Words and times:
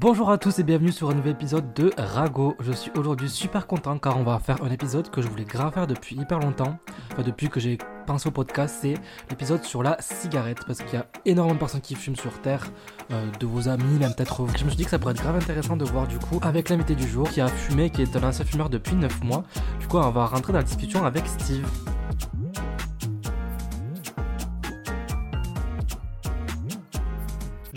Bonjour 0.00 0.30
à 0.30 0.38
tous 0.38 0.58
et 0.58 0.62
bienvenue 0.62 0.92
sur 0.92 1.10
un 1.10 1.14
nouvel 1.14 1.32
épisode 1.32 1.74
de 1.74 1.92
Rago. 1.98 2.56
Je 2.58 2.72
suis 2.72 2.90
aujourd'hui 2.96 3.28
super 3.28 3.66
content 3.66 3.98
car 3.98 4.16
on 4.16 4.22
va 4.22 4.38
faire 4.38 4.64
un 4.64 4.70
épisode 4.70 5.10
que 5.10 5.20
je 5.20 5.28
voulais 5.28 5.44
grave 5.44 5.74
faire 5.74 5.86
depuis 5.86 6.16
hyper 6.16 6.38
longtemps. 6.38 6.78
Enfin, 7.12 7.22
depuis 7.22 7.50
que 7.50 7.60
j'ai 7.60 7.76
pensé 8.06 8.26
au 8.26 8.32
podcast, 8.32 8.78
c'est 8.80 8.94
l'épisode 9.28 9.62
sur 9.62 9.82
la 9.82 9.98
cigarette. 10.00 10.60
Parce 10.66 10.78
qu'il 10.78 10.94
y 10.94 10.96
a 10.96 11.04
énormément 11.26 11.54
de 11.54 11.58
personnes 11.58 11.82
qui 11.82 11.96
fument 11.96 12.16
sur 12.16 12.32
Terre, 12.40 12.66
euh, 13.10 13.26
de 13.40 13.44
vos 13.44 13.68
amis, 13.68 13.98
même 13.98 14.14
peut-être 14.14 14.42
vous. 14.42 14.56
Je 14.56 14.64
me 14.64 14.70
suis 14.70 14.78
dit 14.78 14.84
que 14.84 14.90
ça 14.90 14.98
pourrait 14.98 15.12
être 15.12 15.22
grave 15.22 15.36
intéressant 15.36 15.76
de 15.76 15.84
voir 15.84 16.06
du 16.06 16.18
coup 16.18 16.40
avec 16.40 16.70
l'invité 16.70 16.94
du 16.94 17.06
jour 17.06 17.28
qui 17.28 17.42
a 17.42 17.48
fumé, 17.48 17.90
qui 17.90 18.00
est 18.00 18.16
un 18.16 18.22
ancien 18.26 18.46
fumeur 18.46 18.70
depuis 18.70 18.96
9 18.96 19.22
mois. 19.22 19.44
Du 19.80 19.86
coup, 19.86 19.98
on 19.98 20.10
va 20.10 20.24
rentrer 20.24 20.54
dans 20.54 20.60
la 20.60 20.64
discussion 20.64 21.04
avec 21.04 21.26
Steve. 21.26 21.68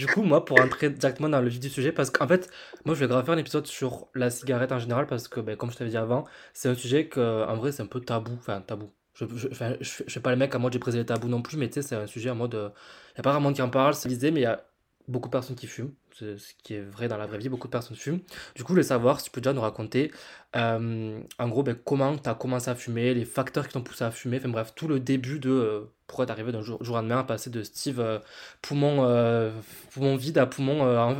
Du 0.04 0.10
coup, 0.10 0.24
moi, 0.24 0.44
pour 0.44 0.60
entrer 0.60 0.90
directement 0.90 1.30
dans 1.30 1.42
le 1.42 1.48
vif 1.50 1.60
du 1.60 1.70
sujet, 1.70 1.92
parce 1.94 2.10
qu'en 2.10 2.28
fait, 2.28 2.50
moi, 2.86 2.94
je 2.96 3.00
vais 3.02 3.08
grave 3.08 3.24
faire 3.26 3.36
un 3.36 3.38
épisode 3.38 3.68
sur 3.68 4.08
la 4.16 4.30
cigarette 4.30 4.72
en 4.72 4.80
général, 4.80 5.08
parce 5.08 5.28
que, 5.28 5.40
ben, 5.40 5.56
comme 5.56 5.72
je 5.72 5.78
t'avais 5.78 5.92
dit 5.92 5.98
avant, 5.98 6.26
c'est 6.54 6.68
un 6.70 6.76
sujet 6.76 7.08
que, 7.08 7.46
en 7.48 7.56
vrai, 7.56 7.72
c'est 7.72 7.84
un 7.84 7.88
peu 7.88 8.02
tabou. 8.02 8.34
Enfin, 8.38 8.62
tabou. 8.62 8.92
Je, 9.14 9.26
je, 9.36 9.48
je, 9.82 10.04
fais- 10.10 10.20
pas 10.20 10.32
le 10.32 10.38
mec 10.38 10.54
à 10.56 10.60
mode 10.60 10.74
j'ai 10.74 10.80
brisé 10.80 10.98
les 11.00 11.06
tabous 11.06 11.28
non 11.30 11.42
plus, 11.42 11.58
mais 11.58 11.68
tu 11.70 11.76
sais, 11.76 11.82
c'est 11.84 11.96
un 11.96 12.08
sujet 12.08 12.30
en 12.32 12.36
mode. 12.36 12.54
Il 12.56 13.16
n'y 13.16 13.20
a 13.20 13.24
pas 13.24 13.32
vraiment 13.34 13.54
qui 13.54 13.62
en 13.62 13.70
parle, 13.70 13.94
c'est 13.94 14.10
visé, 14.10 14.32
mais 14.32 14.42
il 14.42 14.44
y 14.44 14.46
a 14.48 14.66
beaucoup 15.08 15.30
de 15.30 15.32
personnes 15.32 15.56
qui 15.56 15.68
fument. 15.68 15.94
Ce 16.14 16.54
qui 16.64 16.76
est 16.76 16.82
vrai 16.82 17.08
dans 17.08 17.18
la 17.18 17.26
vraie 17.26 17.38
vie, 17.38 17.50
beaucoup 17.50 17.68
de 17.68 17.72
personnes 17.72 17.98
fument. 17.98 18.20
Du 18.56 18.64
coup, 18.64 18.70
je 18.70 18.74
voulais 18.74 18.84
savoir 18.84 19.20
si 19.20 19.26
tu 19.26 19.32
peux 19.32 19.42
déjà 19.42 19.54
nous 19.54 19.62
raconter, 19.62 20.12
euh, 20.56 21.20
en 21.40 21.50
gros, 21.50 21.64
ben, 21.64 21.76
comment 21.76 22.18
tu 22.18 22.30
as 22.30 22.36
commencé 22.36 22.70
à 22.70 22.76
fumer, 22.76 23.14
les 23.14 23.26
facteurs 23.26 23.68
qui 23.68 23.74
t'ont 23.74 23.82
poussé 23.82 24.04
à 24.04 24.12
fumer, 24.12 24.38
enfin 24.38 24.50
bref, 24.50 24.74
tout 24.76 24.88
le 24.88 25.00
début 25.00 25.40
de 25.40 25.50
euh, 25.50 25.82
pourquoi 26.08 26.26
t'es 26.26 26.32
arrivé 26.32 26.52
d'un 26.52 26.62
jour, 26.62 26.84
jour 26.84 26.98
à 26.98 27.02
demain 27.02 27.20
à 27.20 27.24
passer 27.24 27.50
de 27.50 27.64
Steve 27.64 28.00
euh, 28.00 28.20
poumon, 28.62 29.04
euh, 29.06 29.52
poumon 29.92 30.16
vide 30.16 30.38
à 30.38 30.46
poumon. 30.46 30.86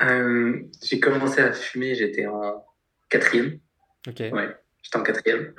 Euh, 0.00 0.62
j'ai 0.82 0.98
commencé 0.98 1.40
à 1.40 1.52
fumer, 1.52 1.94
j'étais 1.94 2.26
en 2.26 2.64
quatrième. 3.08 3.58
ok. 4.08 4.20
Ouais, 4.32 4.56
j'étais 4.82 4.96
en 4.96 5.02
quatrième. 5.02 5.54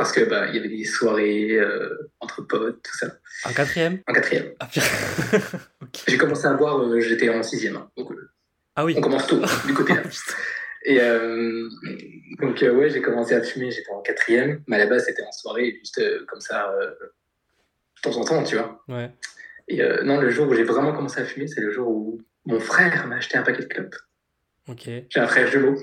Parce 0.00 0.12
que 0.12 0.24
bah 0.24 0.46
il 0.48 0.56
y 0.56 0.58
avait 0.58 0.70
des 0.70 0.84
soirées 0.86 1.56
euh, 1.58 2.10
entre 2.20 2.40
potes, 2.40 2.82
tout 2.82 2.96
ça. 2.96 3.08
En 3.44 3.52
quatrième? 3.52 4.00
En 4.08 4.14
quatrième. 4.14 4.54
ah. 4.58 4.66
J'ai 6.08 6.16
commencé 6.16 6.46
à 6.46 6.54
boire, 6.54 6.78
euh, 6.80 7.00
j'étais 7.00 7.28
en 7.28 7.42
sixième. 7.42 7.76
hein. 7.76 7.90
donc 7.98 8.10
euh, 8.12 8.30
Ah 8.76 8.86
oui. 8.86 8.94
on 8.96 9.02
commence 9.02 9.26
tôt 9.26 9.42
du 9.66 9.74
côté 9.74 9.92
là. 9.92 10.00
Et 10.84 10.96
donc 12.40 12.62
ouais, 12.62 12.88
j'ai 12.88 13.02
commencé 13.02 13.34
à 13.34 13.42
fumer, 13.42 13.70
j'étais 13.70 13.90
en 13.90 14.00
quatrième. 14.00 14.62
Mais 14.66 14.76
à 14.76 14.78
la 14.78 14.86
base, 14.86 15.04
c'était 15.04 15.22
en 15.22 15.32
soirée, 15.32 15.76
juste 15.80 16.00
comme 16.28 16.40
ça, 16.40 16.74
de 16.80 18.00
temps 18.00 18.16
en 18.16 18.24
temps, 18.24 18.42
tu 18.42 18.56
vois. 18.56 18.82
Ouais. 18.88 19.10
Et 19.68 19.82
non, 20.02 20.18
le 20.18 20.30
jour 20.30 20.48
où 20.48 20.54
j'ai 20.54 20.64
vraiment 20.64 20.94
commencé 20.94 21.20
à 21.20 21.26
fumer, 21.26 21.46
c'est 21.46 21.60
le 21.60 21.72
jour 21.72 21.88
où 21.88 22.22
mon 22.46 22.58
frère 22.58 23.06
m'a 23.06 23.16
acheté 23.16 23.36
un 23.36 23.42
paquet 23.42 23.64
de 23.64 23.68
clopes. 23.68 23.96
Ok. 24.66 24.84
J'ai 24.86 25.20
un 25.20 25.26
frère 25.26 25.46
jumeau. 25.48 25.76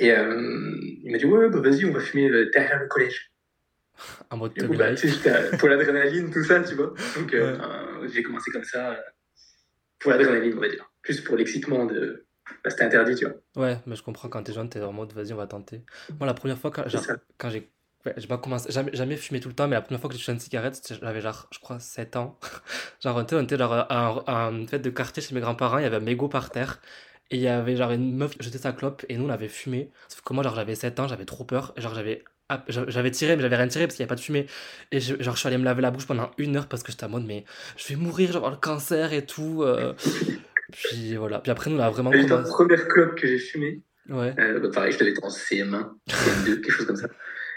Et 0.00 0.12
euh, 0.12 0.76
il 1.04 1.12
m'a 1.12 1.18
dit 1.18 1.26
Ouais, 1.26 1.48
bah 1.50 1.60
vas-y, 1.60 1.84
on 1.84 1.92
va 1.92 2.00
fumer 2.00 2.28
euh, 2.28 2.50
derrière 2.50 2.80
le 2.80 2.88
collège. 2.88 3.30
En 4.30 4.38
mode 4.38 4.54
coup, 4.54 4.74
bah, 4.74 4.94
j'étais 4.94 5.56
pour 5.58 5.68
l'adrénaline, 5.68 6.30
tout 6.30 6.42
ça, 6.42 6.60
tu 6.60 6.74
vois. 6.74 6.94
Donc, 7.16 7.34
euh, 7.34 7.58
euh, 7.58 8.08
j'ai 8.12 8.22
commencé 8.22 8.50
comme 8.50 8.64
ça, 8.64 8.92
euh, 8.92 8.96
pour 9.98 10.10
l'adrénaline, 10.10 10.54
on 10.56 10.60
va 10.60 10.70
dire. 10.70 10.90
Plus 11.02 11.20
pour 11.20 11.36
l'excitement 11.36 11.84
de. 11.84 12.26
Bah, 12.64 12.70
c'était 12.70 12.84
interdit, 12.84 13.14
tu 13.14 13.26
vois. 13.26 13.34
Ouais, 13.62 13.78
mais 13.86 13.94
je 13.94 14.02
comprends 14.02 14.30
quand 14.30 14.42
t'es 14.42 14.54
jeune, 14.54 14.70
t'es 14.70 14.80
en 14.80 14.92
mode 14.92 15.12
vas-y, 15.12 15.34
on 15.34 15.36
va 15.36 15.46
tenter. 15.46 15.84
Moi, 16.18 16.26
la 16.26 16.34
première 16.34 16.58
fois, 16.58 16.70
quand, 16.70 16.84
j'ai. 17.50 17.70
Ouais, 18.06 18.14
j'ai 18.16 18.26
pas 18.26 18.38
commencé, 18.38 18.72
jamais, 18.72 18.90
jamais 18.94 19.18
fumé 19.18 19.40
tout 19.40 19.50
le 19.50 19.54
temps, 19.54 19.68
mais 19.68 19.76
la 19.76 19.82
première 19.82 20.00
fois 20.00 20.08
que 20.08 20.14
j'ai 20.14 20.20
touché 20.20 20.32
une 20.32 20.40
cigarette, 20.40 20.80
j'avais 21.02 21.20
genre, 21.20 21.46
je 21.52 21.58
crois, 21.58 21.78
7 21.78 22.16
ans. 22.16 22.38
genre, 23.04 23.26
tu 23.26 23.34
sais, 23.34 23.36
on 23.38 23.44
était 23.44 23.58
genre 23.58 23.74
à 23.74 23.94
un, 23.94 24.16
à 24.26 24.50
une 24.50 24.66
fête 24.66 24.80
de 24.80 24.88
quartier 24.88 25.22
chez 25.22 25.34
mes 25.34 25.42
grands-parents, 25.42 25.76
il 25.76 25.82
y 25.82 25.86
avait 25.86 25.96
un 25.96 26.00
mégot 26.00 26.28
par 26.28 26.48
terre, 26.48 26.80
et 27.30 27.36
il 27.36 27.42
y 27.42 27.48
avait 27.48 27.76
genre 27.76 27.92
une 27.92 28.16
meuf 28.16 28.36
qui 28.36 28.44
jetait 28.44 28.58
sa 28.58 28.72
clope, 28.72 29.04
et 29.08 29.16
nous, 29.16 29.24
on 29.26 29.30
avait 29.30 29.48
fumé. 29.48 29.90
Sauf 30.08 30.20
que 30.22 30.32
moi, 30.34 30.42
genre, 30.44 30.54
j'avais 30.54 30.74
7 30.74 30.98
ans, 31.00 31.08
j'avais 31.08 31.24
trop 31.24 31.44
peur, 31.44 31.72
genre, 31.76 31.94
j'avais. 31.94 32.24
J'avais 32.68 33.12
tiré, 33.12 33.36
mais 33.36 33.42
j'avais 33.42 33.54
rien 33.54 33.68
tiré 33.68 33.84
parce 33.86 33.94
qu'il 33.94 34.02
n'y 34.02 34.06
avait 34.06 34.16
pas 34.16 34.16
de 34.16 34.20
fumée. 34.22 34.46
Et 34.90 34.98
je, 34.98 35.14
genre, 35.22 35.34
je 35.36 35.38
suis 35.38 35.46
allé 35.46 35.56
me 35.56 35.64
laver 35.64 35.82
la 35.82 35.92
bouche 35.92 36.04
pendant 36.08 36.32
une 36.36 36.56
heure 36.56 36.66
parce 36.66 36.82
que 36.82 36.90
j'étais 36.90 37.04
en 37.04 37.08
mode, 37.08 37.24
mais 37.24 37.44
je 37.76 37.86
vais 37.86 37.94
mourir, 37.94 38.26
je 38.26 38.32
vais 38.32 38.36
avoir 38.38 38.50
le 38.50 38.56
cancer 38.56 39.12
et 39.12 39.24
tout. 39.24 39.62
euh. 39.62 39.92
Puis 40.72 41.14
voilà. 41.14 41.38
Puis 41.38 41.52
après, 41.52 41.70
nous, 41.70 41.76
on 41.76 41.80
a 41.80 41.90
vraiment 41.90 42.10
la 42.10 42.24
commencé. 42.24 42.50
première 42.50 42.88
clope 42.88 43.14
que 43.14 43.28
j'ai 43.28 43.38
fumée, 43.38 43.82
Ouais. 44.08 44.34
euh, 44.40 44.58
bah, 44.58 44.68
pareil, 44.74 44.90
je 44.90 44.98
devais 44.98 45.12
être 45.12 45.22
en 45.22 45.28
CM1, 45.28 45.90
CM2, 46.08 46.44
quelque 46.60 46.70
chose 46.72 46.86
comme 46.86 46.96
ça. 46.96 47.08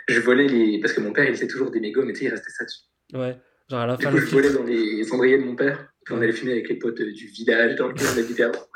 Je 0.09 0.19
volais 0.19 0.47
les. 0.47 0.79
Parce 0.79 0.93
que 0.93 1.01
mon 1.01 1.11
père, 1.11 1.25
il 1.25 1.33
faisait 1.33 1.47
toujours 1.47 1.71
des 1.71 1.79
mégots, 1.79 2.03
mais 2.05 2.13
tu 2.13 2.19
sais, 2.19 2.25
il 2.25 2.29
restait 2.29 2.51
ça 2.51 2.63
dessus. 2.63 2.81
Ouais, 3.13 3.35
genre 3.71 3.79
à 3.79 3.87
la 3.87 3.95
Du 3.97 4.03
fin, 4.03 4.11
coup, 4.11 4.17
le 4.17 4.21
je 4.25 4.29
volais 4.31 4.53
dans 4.53 4.63
les 4.63 5.03
cendriers 5.05 5.39
de 5.39 5.43
mon 5.43 5.55
père, 5.55 5.87
puis 6.05 6.13
on 6.13 6.21
allait 6.21 6.33
fumer 6.33 6.51
avec 6.51 6.69
les 6.69 6.75
potes 6.75 6.99
euh, 7.01 7.11
du 7.11 7.25
village 7.27 7.75
dans 7.77 7.87
lequel 7.87 8.05
on 8.15 8.19
habitait 8.19 8.43
avant. 8.43 8.59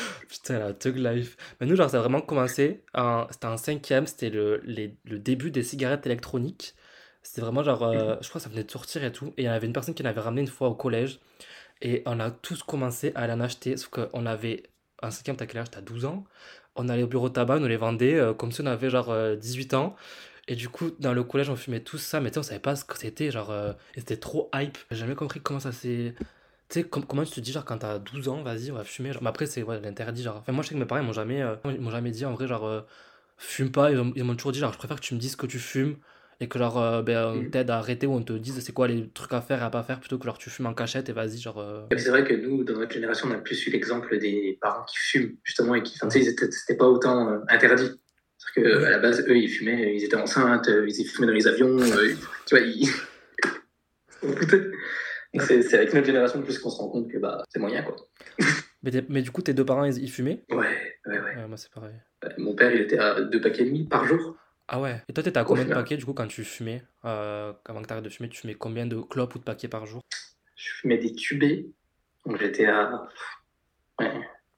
Putain, 0.28 0.58
la 0.58 0.72
thug 0.74 0.96
life. 0.96 1.36
Mais 1.60 1.66
nous, 1.66 1.76
genre, 1.76 1.90
ça 1.90 1.98
a 1.98 2.00
vraiment 2.00 2.20
commencé. 2.20 2.84
En... 2.94 3.26
C'était 3.30 3.46
en 3.46 3.56
cinquième, 3.56 4.06
c'était 4.06 4.30
le, 4.30 4.60
les- 4.64 4.96
le 5.04 5.18
début 5.18 5.50
des 5.50 5.62
cigarettes 5.62 6.06
électroniques. 6.06 6.74
C'était 7.22 7.40
vraiment 7.40 7.62
genre, 7.62 7.82
euh, 7.84 8.16
je 8.20 8.28
crois 8.28 8.40
que 8.40 8.44
ça 8.44 8.48
venait 8.50 8.64
de 8.64 8.70
sortir 8.70 9.04
et 9.04 9.12
tout. 9.12 9.28
Et 9.36 9.42
il 9.42 9.44
y 9.44 9.48
en 9.48 9.52
avait 9.52 9.66
une 9.66 9.72
personne 9.72 9.94
qui 9.94 10.02
l'avait 10.02 10.20
ramené 10.20 10.40
une 10.42 10.46
fois 10.48 10.68
au 10.68 10.74
collège. 10.74 11.20
Et 11.82 12.02
on 12.06 12.20
a 12.20 12.30
tous 12.30 12.62
commencé 12.62 13.12
à 13.14 13.22
aller 13.22 13.32
en 13.34 13.40
acheter. 13.40 13.76
Sauf 13.76 13.90
qu'on 13.90 14.26
avait, 14.26 14.64
en 15.02 15.10
cinquième, 15.10 15.36
t'as 15.36 15.46
quel 15.46 15.60
âge? 15.62 15.70
T'as 15.70 15.80
12 15.82 16.04
ans. 16.04 16.24
On 16.76 16.88
allait 16.88 17.02
au 17.04 17.06
bureau 17.08 17.28
de 17.28 17.34
tabac, 17.34 17.56
on 17.56 17.60
nous 17.60 17.68
les 17.68 17.76
vendait 17.76 18.14
euh, 18.14 18.34
comme 18.34 18.52
si 18.52 18.62
on 18.62 18.66
avait 18.66 18.90
genre 18.90 19.10
euh, 19.10 19.36
18 19.36 19.74
ans. 19.74 19.96
Et 20.48 20.56
du 20.56 20.68
coup, 20.68 20.90
dans 21.00 21.12
le 21.14 21.24
collège, 21.24 21.50
on 21.50 21.56
fumait 21.56 21.80
tous 21.80 21.98
ça, 21.98 22.20
mais 22.20 22.30
tu 22.30 22.34
sais, 22.34 22.40
on 22.40 22.42
savait 22.44 22.60
pas 22.60 22.76
ce 22.76 22.84
que 22.84 22.98
c'était. 22.98 23.30
Genre, 23.30 23.50
euh, 23.50 23.72
c'était 23.96 24.16
trop 24.18 24.50
hype. 24.54 24.78
J'ai 24.90 24.98
jamais 24.98 25.14
compris 25.14 25.40
comment 25.40 25.60
ça 25.60 25.72
s'est. 25.72 26.14
Tu 26.72 26.80
sais, 26.80 26.84
com- 26.88 27.04
comment 27.06 27.22
tu 27.22 27.32
te 27.32 27.40
dis, 27.40 27.52
genre, 27.52 27.66
quand 27.66 27.76
t'as 27.76 27.98
12 27.98 28.28
ans, 28.28 28.42
vas-y, 28.42 28.70
on 28.70 28.74
va 28.76 28.82
fumer. 28.84 29.12
Genre, 29.12 29.22
mais 29.22 29.28
après, 29.28 29.44
c'est 29.44 29.62
ouais, 29.62 29.78
l'interdit. 29.78 30.22
Genre, 30.22 30.36
enfin, 30.38 30.52
moi, 30.52 30.62
je 30.62 30.68
sais 30.68 30.74
que 30.74 30.80
mes 30.80 30.86
parents, 30.86 31.02
ils 31.02 31.06
m'ont 31.06 31.12
jamais, 31.12 31.42
euh, 31.42 31.54
m'ont 31.78 31.90
jamais 31.90 32.10
dit, 32.10 32.24
en 32.24 32.32
vrai, 32.32 32.46
genre, 32.48 32.66
euh, 32.66 32.80
fume 33.36 33.70
pas. 33.70 33.90
Ils 33.90 33.98
ont- 33.98 34.12
ils 34.16 34.24
m'ont 34.24 34.34
toujours 34.34 34.52
dit, 34.52 34.58
genre, 34.58 34.72
je 34.72 34.78
préfère 34.78 34.96
que 34.98 35.04
tu 35.04 35.12
me 35.14 35.18
dises 35.20 35.36
que 35.36 35.44
tu 35.44 35.58
fumes 35.58 35.96
et 36.40 36.48
que, 36.48 36.58
genre, 36.58 36.80
euh, 36.80 37.02
ben, 37.02 37.26
on 37.26 37.34
Mhm. 37.42 37.50
t'aide 37.50 37.68
à 37.68 37.76
arrêter 37.76 38.06
ou 38.06 38.14
on 38.14 38.22
te 38.22 38.32
dise 38.32 38.58
c'est 38.60 38.72
quoi 38.72 38.88
les 38.88 39.06
trucs 39.10 39.34
à 39.34 39.42
faire 39.42 39.60
et 39.60 39.64
à 39.64 39.68
pas 39.70 39.82
faire 39.82 40.00
plutôt 40.00 40.16
que, 40.16 40.24
genre, 40.24 40.38
tu 40.38 40.48
fumes 40.48 40.64
en 40.64 40.72
cachette 40.72 41.10
et 41.10 41.12
vas-y, 41.12 41.36
genre. 41.36 41.62
c'est 41.94 42.08
vrai 42.08 42.24
que 42.24 42.32
nous, 42.32 42.64
dans 42.64 42.78
notre 42.78 42.92
génération, 42.94 43.28
on 43.30 43.34
a 43.34 43.38
plus 43.38 43.66
eu 43.66 43.70
l'exemple 43.70 44.18
des 44.18 44.56
parents 44.62 44.84
qui 44.86 44.96
fument, 44.96 45.36
justement, 45.44 45.74
et 45.74 45.82
qui, 45.82 45.94
enfin, 45.96 46.08
tu 46.08 46.24
sais, 46.24 46.34
c'était 46.50 46.76
pas 46.78 46.86
autant 46.86 47.42
interdit. 47.50 47.90
C'est-à-dire 48.38 48.80
qu'à 48.80 48.90
la 48.90 48.98
base, 48.98 49.20
eux, 49.28 49.36
ils 49.36 49.50
fumaient, 49.50 49.94
ils 49.94 50.04
étaient 50.04 50.16
enceintes, 50.16 50.70
ils 50.88 51.04
fumaient 51.06 51.26
dans 51.26 51.34
les 51.34 51.46
avions, 51.46 51.76
tu 52.46 52.56
vois, 52.56 52.60
ils. 52.60 52.88
c'est 55.40 55.74
avec 55.74 55.92
notre 55.94 56.06
génération 56.06 56.42
plus 56.42 56.58
qu'on 56.58 56.70
se 56.70 56.76
rend 56.78 56.88
compte 56.88 57.10
que 57.10 57.18
bah, 57.18 57.42
c'est 57.48 57.58
moyen, 57.58 57.82
quoi. 57.82 57.96
Mais, 58.82 58.90
mais 59.08 59.22
du 59.22 59.30
coup, 59.30 59.42
tes 59.42 59.54
deux 59.54 59.64
parents, 59.64 59.84
ils, 59.84 59.98
ils 60.02 60.10
fumaient? 60.10 60.44
Ouais, 60.50 60.56
ouais, 61.06 61.18
ouais. 61.18 61.36
Ouais, 61.36 61.46
moi, 61.48 61.56
c'est 61.56 61.70
pareil. 61.70 61.94
Euh, 62.24 62.28
Mon 62.38 62.54
père, 62.54 62.72
il 62.72 62.80
était 62.80 62.98
à 62.98 63.20
deux 63.20 63.40
paquets 63.40 63.62
et 63.62 63.66
demi 63.66 63.84
par 63.84 64.04
jour. 64.06 64.36
Ah 64.68 64.80
ouais. 64.80 65.02
Et 65.08 65.12
toi, 65.12 65.22
t'étais 65.22 65.38
à 65.38 65.44
combien 65.44 65.64
de 65.64 65.72
paquets, 65.72 65.96
du 65.96 66.04
coup, 66.04 66.14
quand 66.14 66.26
tu 66.26 66.44
fumais? 66.44 66.82
Euh, 67.04 67.52
Avant 67.64 67.82
que 67.82 67.86
t'arrêtes 67.86 68.04
de 68.04 68.08
fumer, 68.10 68.28
tu 68.28 68.40
fumais 68.40 68.54
combien 68.54 68.86
de 68.86 69.00
clopes 69.00 69.34
ou 69.34 69.38
de 69.38 69.44
paquets 69.44 69.68
par 69.68 69.86
jour? 69.86 70.02
Je 70.56 70.68
fumais 70.80 70.98
des 70.98 71.12
tubés, 71.12 71.70
donc 72.26 72.38
j'étais 72.38 72.66
à 72.66 73.08
ouais, 74.00 74.12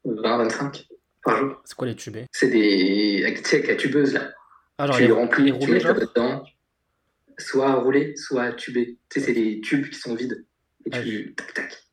20-25 0.04 0.86
par 1.22 1.38
jour. 1.38 1.62
C'est 1.64 1.74
quoi 1.76 1.86
les 1.86 1.96
tubés? 1.96 2.26
C'est 2.32 2.48
des. 2.48 3.24
Tu 3.36 3.44
sais, 3.48 3.56
avec 3.56 3.68
la 3.68 3.76
tubeuse, 3.76 4.14
là. 4.14 4.32
Ah, 4.78 4.86
genre 4.86 4.96
tu 4.96 5.02
les, 5.02 5.08
les 5.08 5.14
remplis, 5.14 5.44
les 5.52 5.58
tu 5.58 5.70
mets 5.70 5.78
dedans, 5.78 6.44
soit 7.38 7.72
roulé, 7.74 8.16
soit 8.16 8.52
tubé. 8.52 8.98
Tu 9.08 9.20
sais, 9.20 9.26
c'est 9.26 9.32
des 9.32 9.60
tubes 9.60 9.88
qui 9.88 9.98
sont 9.98 10.14
vides. 10.14 10.44
Et 10.87 10.91
Ah, 10.93 11.03
tu. 11.03 11.34
Tac, 11.34 11.55
tac. 11.55 11.84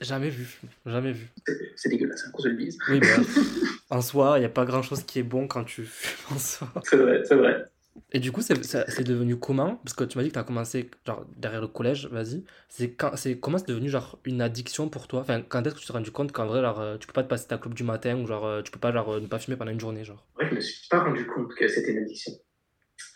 Jamais 0.00 0.28
vu. 0.30 0.46
Jamais 0.86 1.12
vu. 1.12 1.28
C'est- 1.76 1.88
dégueulasse, 1.88 2.24
hein, 2.26 2.30
qu'on 2.32 2.42
se 2.42 2.48
le 2.48 2.56
dise. 2.56 2.78
Oui, 2.90 3.00
bah, 3.00 3.06
en 3.90 4.02
soi, 4.02 4.34
il 4.36 4.40
n'y 4.40 4.46
a 4.46 4.50
pas 4.50 4.64
grand 4.64 4.82
chose 4.82 5.02
qui 5.02 5.18
est 5.18 5.22
bon 5.24 5.48
quand 5.48 5.64
tu 5.64 5.84
fumes 5.86 6.36
en 6.36 6.38
soi. 6.38 6.72
C'est 6.84 6.96
vrai, 6.96 7.22
c'est 7.24 7.34
vrai. 7.36 7.64
Et 8.12 8.20
du 8.20 8.30
coup, 8.30 8.42
c'est 8.42 8.54
devenu 9.02 9.38
comment? 9.38 9.76
Parce 9.76 9.94
que 9.94 10.04
tu 10.04 10.16
m'as 10.18 10.22
dit 10.24 10.28
que 10.30 10.34
tu 10.34 10.38
as 10.38 10.44
commencé 10.44 10.90
genre, 11.06 11.26
derrière 11.36 11.60
le 11.60 11.66
collège, 11.66 12.06
vas-y. 12.06 12.44
C'est 12.68 12.94
comment 12.94 13.58
c'est 13.58 13.68
devenu 13.68 13.88
genre 13.88 14.18
une 14.24 14.40
addiction 14.40 14.88
pour 14.88 15.08
toi? 15.08 15.20
Enfin, 15.20 15.42
quand 15.42 15.66
est-ce 15.66 15.74
que 15.74 15.80
tu 15.80 15.86
t'es 15.86 15.92
rendu 15.92 16.10
compte 16.12 16.30
qu'en 16.32 16.46
vrai, 16.46 16.60
genre, 16.60 16.80
euh, 16.80 16.96
tu 16.98 17.06
peux 17.06 17.12
pas 17.12 17.24
te 17.24 17.28
passer 17.28 17.48
ta 17.48 17.58
clope 17.58 17.74
du 17.74 17.82
matin 17.82 18.16
ou 18.18 18.26
genre, 18.26 18.46
euh, 18.46 18.62
tu 18.62 18.70
peux 18.70 18.78
pas 18.78 18.92
genre, 18.92 19.08
euh, 19.14 19.20
ne 19.20 19.26
pas 19.26 19.38
fumer 19.38 19.56
pendant 19.56 19.72
une 19.72 19.80
journée, 19.80 20.04
genre? 20.04 20.24
Ouais, 20.38 20.46
je 20.48 20.54
me 20.54 20.60
suis 20.60 20.86
pas 20.88 21.00
rendu 21.00 21.26
compte 21.26 21.52
que 21.54 21.66
c'était 21.66 21.92
une 21.92 21.98
addiction. 22.04 22.32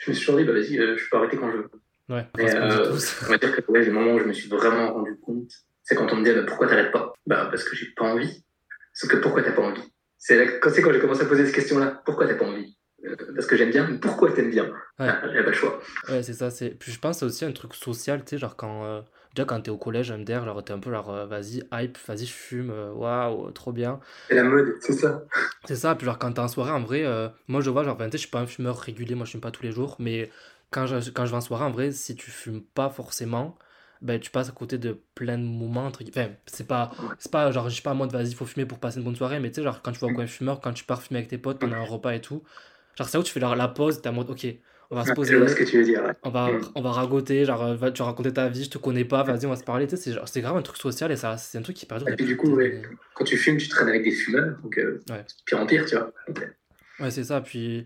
Je 0.01 0.11
me 0.11 0.15
suis 0.17 0.27
toujours 0.27 0.41
dit, 0.41 0.47
bah 0.47 0.53
vas-y, 0.53 0.79
euh, 0.79 0.97
je 0.97 1.09
peux 1.11 1.17
arrêter 1.17 1.37
quand 1.37 1.51
je 1.53 1.59
veux. 1.59 1.71
Ouais, 2.13 2.27
Mais, 2.37 2.55
euh. 2.55 2.93
On 3.27 3.27
va 3.31 3.39
dire 3.39 3.57
que 3.57 3.71
ouais, 3.73 3.85
le 3.85 3.93
moment 3.93 4.13
où 4.15 4.19
je 4.21 4.25
me 4.25 4.33
suis 4.33 4.49
vraiment 4.49 4.93
rendu 4.93 5.17
compte, 5.25 5.51
c'est 5.83 5.95
quand 5.95 6.13
on 6.13 6.17
me 6.17 6.25
dit, 6.25 6.33
bah, 6.35 6.45
pourquoi 6.47 6.67
t'arrêtes 6.69 6.93
pas? 6.93 7.13
Bah, 7.27 7.49
parce 7.51 7.65
que 7.65 7.75
j'ai 7.75 7.87
pas 7.97 8.05
envie. 8.05 8.45
Sauf 8.95 9.11
que 9.11 9.17
pourquoi 9.17 9.43
t'as 9.43 9.53
pas 9.53 9.63
envie? 9.63 9.83
C'est 10.19 10.61
quand, 10.61 10.71
quand 10.71 10.93
j'ai 10.93 11.01
commencé 11.01 11.23
à 11.23 11.27
poser 11.27 11.47
cette 11.47 11.55
question-là. 11.55 12.03
Pourquoi 12.05 12.27
t'as 12.29 12.35
pas 12.35 12.45
envie? 12.45 12.77
Euh, 13.05 13.17
Parce 13.35 13.47
que 13.47 13.57
j'aime 13.57 13.71
bien, 13.71 13.89
mais 13.89 13.99
pourquoi 13.99 14.31
t'aimes 14.33 14.51
bien? 14.51 14.67
Ouais. 14.67 15.09
Ah, 15.09 15.21
J'avais 15.25 15.43
pas 15.43 15.51
le 15.51 15.57
choix. 15.57 15.81
Ouais, 16.09 16.23
c'est 16.23 16.35
ça. 16.35 16.51
c'est 16.51 16.71
Puis 16.71 16.93
je 16.93 16.99
pense 17.01 17.17
que 17.17 17.21
c'est 17.21 17.25
aussi 17.27 17.45
un 17.45 17.53
truc 17.53 17.75
social, 17.75 18.21
tu 18.25 18.31
sais, 18.31 18.39
genre 18.39 18.57
quand. 18.57 18.85
euh, 18.85 19.01
Déjà, 19.35 19.47
quand 19.47 19.63
t'es 19.63 19.71
au 19.71 19.79
collège, 19.79 20.13
MDR, 20.13 20.45
genre, 20.45 20.63
t'es 20.63 20.75
un 20.75 20.79
peu 20.79 20.91
genre, 20.91 21.09
euh, 21.11 21.25
vas-y, 21.25 21.63
hype, 21.73 21.97
vas-y, 22.07 22.27
je 22.27 22.33
fume, 22.33 22.71
waouh, 22.95 23.51
trop 23.53 23.73
bien. 23.73 23.99
C'est 24.29 24.35
la 24.35 24.45
mode, 24.45 24.75
c'est 24.81 24.93
ça. 24.93 25.23
C'est 25.65 25.75
ça, 25.77 25.95
puis 25.95 26.05
genre 26.05 26.19
quand 26.19 26.33
t'es 26.35 26.41
en 26.41 26.49
soirée, 26.49 26.71
en 26.73 26.81
vrai, 26.83 27.03
euh, 27.07 27.29
moi 27.49 27.63
je 27.63 27.71
vois, 27.71 27.83
genre, 27.83 27.95
enfin, 27.95 28.05
tu 28.07 28.11
sais, 28.13 28.19
je 28.19 28.23
suis 28.23 28.31
pas 28.31 28.41
un 28.41 28.47
fumeur 28.47 28.77
régulier, 28.79 29.15
moi 29.15 29.25
je 29.25 29.31
fume 29.31 29.41
pas 29.41 29.51
tous 29.51 29.63
les 29.63 29.73
jours, 29.73 29.97
mais 29.99 30.31
quand 30.73 30.87
je, 30.87 31.11
quand 31.11 31.27
je 31.27 31.31
vais 31.31 31.37
en 31.37 31.41
soirée, 31.41 31.65
en 31.65 31.71
vrai, 31.71 31.93
si 31.93 32.17
tu 32.17 32.31
fumes 32.31 32.63
pas 32.63 32.89
forcément, 32.91 33.57
ben, 34.01 34.19
tu 34.19 34.31
passes 34.31 34.49
à 34.49 34.53
côté 34.53 34.79
de 34.79 34.99
plein 35.15 35.39
de 35.39 35.45
moments. 35.45 35.87
Entre... 35.87 36.03
Enfin, 36.09 36.31
c'est 36.47 36.67
pas, 36.67 36.91
c'est 37.19 37.31
pas 37.31 37.53
genre, 37.53 37.69
je 37.71 37.77
sais 37.77 37.83
pas 37.83 37.93
en 37.93 37.95
mode 37.95 38.11
vas-y, 38.11 38.31
il 38.31 38.35
faut 38.35 38.47
fumer 38.47 38.67
pour 38.67 38.79
passer 38.79 38.99
une 38.99 39.05
bonne 39.05 39.15
soirée, 39.15 39.39
mais 39.39 39.51
tu 39.51 39.57
sais, 39.57 39.63
genre 39.63 39.81
quand 39.83 39.93
tu 39.93 40.01
vas 40.01 40.09
au 40.09 40.13
coin 40.13 40.27
fumeur, 40.27 40.61
quand 40.61 40.73
tu 40.73 40.85
pars 40.85 41.03
fumer 41.03 41.19
avec 41.19 41.31
tes 41.31 41.39
potes 41.39 41.61
pendant 41.61 41.77
un 41.77 41.85
repas 41.85 42.15
et 42.15 42.21
tout, 42.21 42.43
genre 42.99 43.09
c'est 43.09 43.19
où 43.19 43.23
tu 43.23 43.33
fais 43.33 43.41
la, 43.41 43.55
la 43.55 43.69
pause, 43.69 44.03
t'es 44.03 44.09
en 44.09 44.15
mode 44.15 44.31
ok, 44.31 44.47
on 44.91 44.97
va 44.97 45.05
se 45.05 45.13
poser. 45.13 45.47
ce 45.47 45.55
que 45.55 45.65
tu 45.65 45.79
veux 45.79 45.85
dire. 45.85 46.15
On 46.23 46.31
va, 46.31 46.51
on 46.75 46.83
va 46.83 46.91
ragoter, 46.91 47.45
genre 47.45 47.77
tu 47.93 47.99
vas 48.01 48.07
raconter 48.07 48.33
ta 48.33 48.49
vie, 48.49 48.65
je 48.65 48.71
te 48.71 48.79
connais 48.79 49.05
pas, 49.05 49.23
vas-y, 49.23 49.47
on 49.47 49.51
va 49.51 49.57
se 49.57 49.65
parler. 49.65 49.87
Tu 49.87 49.97
sais, 49.97 50.15
c'est 50.27 50.41
grave 50.41 50.57
un 50.57 50.63
truc 50.63 50.79
social 50.79 51.13
et 51.13 51.17
ça, 51.17 51.37
c'est 51.37 51.59
un 51.59 51.63
truc 51.63 51.77
qui 51.77 51.87
perdure. 51.87 52.09
Et 52.09 52.17
puis 52.17 52.27
du 52.27 52.37
coup, 52.37 52.59
quand 53.15 53.25
tu 53.25 53.37
fumes, 53.37 53.57
tu 53.57 53.69
traînes 53.69 53.89
avec 53.89 54.03
des 54.03 54.11
fumeurs, 54.11 54.59
donc 54.63 54.79
euh, 54.79 55.01
pire 55.47 55.61
en 55.61 55.67
pire, 55.67 55.87
tu 55.87 55.97
vois. 55.97 56.13
Ouais, 56.99 57.11
c'est 57.11 57.25
ça. 57.25 57.41
Puis, 57.41 57.85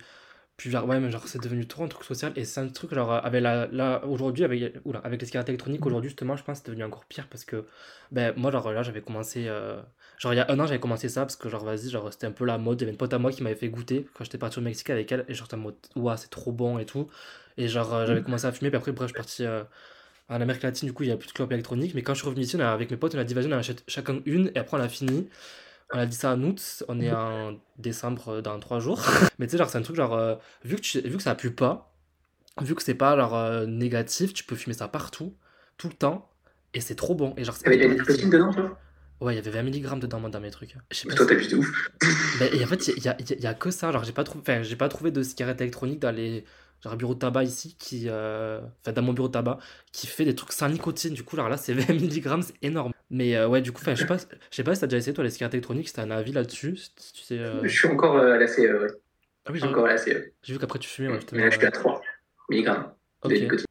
puis 0.56 0.70
genre, 0.70 0.86
ouais, 0.86 0.98
mais 1.00 1.10
genre, 1.10 1.26
c'est 1.28 1.42
devenu 1.42 1.66
trop 1.66 1.84
un 1.84 1.88
truc 1.88 2.04
social. 2.04 2.32
Et 2.36 2.44
c'est 2.46 2.60
un 2.60 2.68
truc, 2.68 2.94
genre, 2.94 3.12
avec 3.12 3.42
la, 3.42 3.66
là, 3.66 4.02
aujourd'hui, 4.06 4.42
avec, 4.44 4.74
oula, 4.84 5.00
avec 5.00 5.20
les 5.20 5.26
cigarettes 5.26 5.50
électroniques, 5.50 5.82
mmh. 5.84 5.88
aujourd'hui, 5.88 6.08
justement, 6.10 6.36
je 6.36 6.44
pense 6.44 6.60
que 6.60 6.64
c'est 6.64 6.70
devenu 6.70 6.84
encore 6.84 7.04
pire 7.04 7.28
parce 7.28 7.44
que, 7.44 7.66
ben, 8.10 8.32
moi, 8.36 8.50
genre, 8.50 8.72
là, 8.72 8.82
j'avais 8.82 9.02
commencé, 9.02 9.48
euh, 9.48 9.80
genre, 10.18 10.32
il 10.32 10.36
y 10.36 10.40
a 10.40 10.50
un 10.50 10.58
an, 10.58 10.66
j'avais 10.66 10.80
commencé 10.80 11.10
ça 11.10 11.22
parce 11.22 11.36
que, 11.36 11.50
genre, 11.50 11.64
vas-y, 11.64 11.90
genre, 11.90 12.10
c'était 12.10 12.26
un 12.26 12.32
peu 12.32 12.46
la 12.46 12.56
mode. 12.56 12.80
Il 12.80 12.84
y 12.84 12.84
avait 12.84 12.92
une 12.92 12.98
pote 12.98 13.12
à 13.12 13.18
moi 13.18 13.32
qui 13.32 13.42
m'avait 13.42 13.56
fait 13.56 13.68
goûter 13.68 14.08
quand 14.14 14.24
j'étais 14.24 14.38
parti 14.38 14.58
au 14.58 14.62
Mexique 14.62 14.88
avec 14.88 15.12
elle. 15.12 15.26
Et 15.28 15.34
genre, 15.34 15.48
en 15.52 15.58
mode, 15.58 15.76
ouah, 15.94 16.16
c'est 16.16 16.30
trop 16.30 16.52
bon 16.52 16.78
et 16.78 16.86
tout. 16.86 17.08
Et 17.58 17.68
genre, 17.68 17.92
euh, 17.94 18.06
j'avais 18.06 18.20
mmh. 18.20 18.24
commencé 18.24 18.46
à 18.46 18.52
fumer. 18.52 18.70
Puis 18.70 18.78
après, 18.78 18.92
bref, 18.92 19.08
je 19.08 19.12
suis 19.12 19.18
parti. 19.18 19.44
Euh, 19.44 19.62
en 20.28 20.40
Amérique 20.40 20.62
latine, 20.62 20.88
du 20.88 20.92
coup, 20.92 21.04
il 21.04 21.06
n'y 21.06 21.12
a 21.12 21.16
plus 21.16 21.28
de 21.28 21.32
clopes 21.32 21.52
électroniques. 21.52 21.94
Mais 21.94 22.02
quand 22.02 22.14
je 22.14 22.20
suis 22.20 22.28
revenu 22.28 22.42
ici, 22.42 22.56
on 22.56 22.60
a, 22.60 22.68
avec 22.68 22.90
mes 22.90 22.96
potes, 22.96 23.14
on 23.14 23.18
a 23.18 23.24
dit, 23.24 23.34
vas-y, 23.34 23.46
on 23.46 23.52
achète 23.52 23.84
chacun 23.86 24.20
une. 24.24 24.50
Et 24.54 24.58
après, 24.58 24.76
on 24.76 24.80
a 24.80 24.88
fini. 24.88 25.28
On 25.92 25.98
a 25.98 26.06
dit 26.06 26.16
ça 26.16 26.32
en 26.32 26.42
août, 26.42 26.84
on 26.88 27.00
est 27.00 27.12
en 27.12 27.58
décembre 27.78 28.28
euh, 28.28 28.42
dans 28.42 28.58
trois 28.58 28.80
jours. 28.80 29.00
Mais 29.38 29.46
tu 29.46 29.52
sais, 29.52 29.58
genre, 29.58 29.70
c'est 29.70 29.78
un 29.78 29.82
truc, 29.82 29.96
genre, 29.96 30.14
euh, 30.14 30.34
vu, 30.64 30.76
que 30.76 30.80
tu, 30.80 31.00
vu 31.00 31.16
que 31.16 31.22
ça 31.22 31.34
pue 31.34 31.52
pas, 31.52 31.94
vu 32.60 32.74
que 32.74 32.82
c'est 32.82 32.94
pas, 32.94 33.16
genre, 33.16 33.36
euh, 33.36 33.66
négatif, 33.66 34.34
tu 34.34 34.44
peux 34.44 34.56
fumer 34.56 34.74
ça 34.74 34.88
partout, 34.88 35.34
tout 35.76 35.88
le 35.88 35.94
temps, 35.94 36.30
et 36.74 36.80
c'est 36.80 36.96
trop 36.96 37.14
bon. 37.14 37.34
Et 37.36 37.44
genre, 37.44 37.56
il 37.64 37.72
y 37.72 37.74
avait 37.76 37.88
des 37.88 37.94
nicotine 37.94 38.30
dedans, 38.30 38.52
toi? 38.52 38.78
Ouais, 39.20 39.32
il 39.32 39.36
y 39.36 39.38
avait 39.38 39.50
20 39.50 39.62
mg 39.62 39.98
dedans 40.00 40.20
dans 40.28 40.40
mes 40.40 40.50
trucs. 40.50 40.76
Je 40.90 41.08
toi, 41.08 41.24
t'as 41.26 41.34
de 41.36 41.56
ouf. 41.56 41.90
Mais, 42.38 42.54
et 42.54 42.64
en 42.64 42.66
fait, 42.66 42.88
il 42.88 43.02
y 43.02 43.08
a, 43.08 43.16
y 43.18 43.46
a, 43.46 43.54
que 43.54 43.70
ça. 43.70 43.90
Genre, 43.90 44.04
j'ai 44.04 44.12
pas, 44.12 44.24
j'ai 44.62 44.76
pas 44.76 44.88
trouvé 44.90 45.10
de 45.10 45.22
cigarette 45.22 45.60
électronique 45.62 46.00
dans 46.00 46.10
les 46.10 46.44
genre 46.82 46.92
un 46.92 46.96
bureau 46.96 47.14
de 47.14 47.18
tabac 47.18 47.44
ici 47.44 47.76
qui 47.78 48.06
euh, 48.08 48.60
enfin 48.80 48.92
dans 48.92 49.02
mon 49.02 49.12
bureau 49.12 49.28
de 49.28 49.32
tabac 49.32 49.58
qui 49.92 50.06
fait 50.06 50.24
des 50.24 50.34
trucs 50.34 50.52
sans 50.52 50.68
nicotine 50.68 51.14
du 51.14 51.22
coup 51.22 51.36
alors 51.36 51.48
là 51.48 51.56
c'est 51.56 51.72
20 51.74 51.94
mg 51.94 52.42
c'est 52.42 52.54
énorme 52.62 52.92
mais 53.10 53.36
euh, 53.36 53.48
ouais 53.48 53.60
du 53.60 53.72
coup 53.72 53.82
je 53.84 53.94
sais 53.94 54.06
pas 54.06 54.16
je 54.18 54.56
sais 54.56 54.64
pas 54.64 54.74
si 54.74 54.80
t'as 54.80 54.86
déjà 54.86 54.98
essayé 54.98 55.14
toi 55.14 55.24
les 55.24 55.30
cigarettes 55.30 55.54
électroniques 55.54 55.88
si 55.88 55.94
t'as 55.94 56.02
un 56.02 56.10
avis 56.10 56.32
là-dessus 56.32 56.74
tu 57.14 57.22
sais 57.22 57.38
euh. 57.38 57.60
je 57.62 57.68
suis 57.68 57.88
encore 57.88 58.18
à 58.18 58.36
la 58.36 58.46
CE 58.46 58.60
ouais. 58.60 58.88
ah 59.46 59.52
oui 59.52 59.58
j'ai 59.60 59.66
encore 59.66 59.86
à 59.86 59.90
la 59.90 59.98
CE 59.98 60.32
j'ai 60.42 60.52
vu 60.52 60.58
qu'après 60.58 60.78
tu 60.78 60.88
fumais 60.88 61.08
ouais, 61.08 61.20
mais 61.32 61.42
là 61.42 61.50
je 61.50 61.58
suis 61.58 61.66
à 61.66 61.70
3 61.70 62.00
mg 62.50 62.68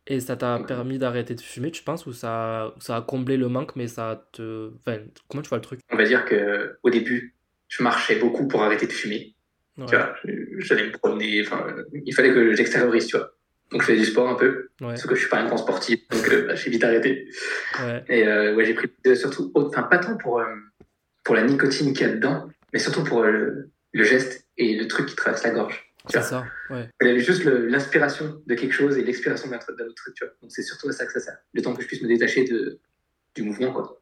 Et 0.07 0.19
ça 0.19 0.35
t'a 0.35 0.59
permis 0.59 0.97
d'arrêter 0.97 1.35
de 1.35 1.41
fumer, 1.41 1.71
tu 1.71 1.83
penses, 1.83 2.05
ou 2.05 2.13
ça, 2.13 2.73
ça 2.79 2.97
a 2.97 3.01
comblé 3.01 3.37
le 3.37 3.47
manque, 3.47 3.75
mais 3.75 3.87
ça 3.87 4.27
te. 4.33 4.71
Enfin, 4.79 4.99
comment 5.27 5.41
tu 5.41 5.49
vois 5.49 5.59
le 5.59 5.63
truc? 5.63 5.79
On 5.91 5.97
va 5.97 6.03
dire 6.03 6.25
que 6.25 6.77
au 6.83 6.89
début, 6.89 7.35
je 7.67 7.83
marchais 7.83 8.17
beaucoup 8.17 8.47
pour 8.47 8.63
arrêter 8.63 8.87
de 8.87 8.91
fumer. 8.91 9.34
Tu 9.77 9.95
vois, 9.95 10.15
j'allais 10.59 10.87
me 10.87 10.91
promener, 10.91 11.41
enfin, 11.45 11.67
il 11.93 12.13
fallait 12.13 12.33
que 12.33 12.55
j'extériorise, 12.55 13.07
tu 13.07 13.17
vois. 13.17 13.35
Donc 13.71 13.81
je 13.81 13.87
faisais 13.87 13.99
du 13.99 14.05
sport 14.05 14.29
un 14.29 14.35
peu, 14.35 14.69
parce 14.79 15.05
que 15.05 15.15
je 15.15 15.21
suis 15.21 15.29
pas 15.29 15.39
un 15.39 15.47
grand 15.47 15.57
sportif, 15.57 16.07
donc 16.09 16.27
euh, 16.29 16.47
bah, 16.47 16.55
j'ai 16.55 16.69
vite 16.69 16.83
arrêté. 16.83 17.27
Et 18.07 18.27
euh, 18.27 18.55
ouais, 18.55 18.63
j'ai 18.63 18.73
pris 18.73 18.89
surtout, 19.15 19.51
enfin 19.55 19.83
pas 19.83 19.97
tant 19.97 20.17
pour, 20.17 20.39
euh, 20.39 20.45
pour 21.23 21.35
la 21.35 21.43
nicotine 21.43 21.91
qu'il 21.93 22.07
y 22.07 22.09
a 22.09 22.13
dedans, 22.13 22.47
mais 22.71 22.79
surtout 22.79 23.03
pour 23.03 23.23
le, 23.23 23.71
geste 23.93 24.47
et 24.57 24.75
le 24.75 24.87
truc 24.87 25.07
qui 25.07 25.15
traverse 25.15 25.43
la 25.43 25.49
gorge. 25.49 25.93
C'est 26.07 26.21
ça, 26.21 26.45
ouais. 26.69 26.87
Il 27.01 27.07
y 27.07 27.09
avait 27.09 27.19
juste 27.19 27.43
l'inspiration 27.43 28.39
de 28.45 28.53
quelque 28.53 28.73
chose 28.73 28.97
et 28.97 29.03
l'expiration 29.03 29.49
d'un 29.49 29.57
autre 29.57 29.95
truc, 29.95 30.13
tu 30.13 30.23
vois. 30.23 30.33
Donc 30.41 30.51
c'est 30.51 30.61
surtout 30.61 30.87
à 30.89 30.91
ça 30.91 31.05
que 31.07 31.13
ça 31.13 31.19
sert. 31.19 31.37
Le 31.53 31.63
temps 31.63 31.73
que 31.73 31.81
je 31.81 31.87
puisse 31.87 32.03
me 32.03 32.07
détacher 32.07 32.45
de, 32.45 32.79
du 33.33 33.41
mouvement, 33.41 33.73
quoi. 33.73 33.99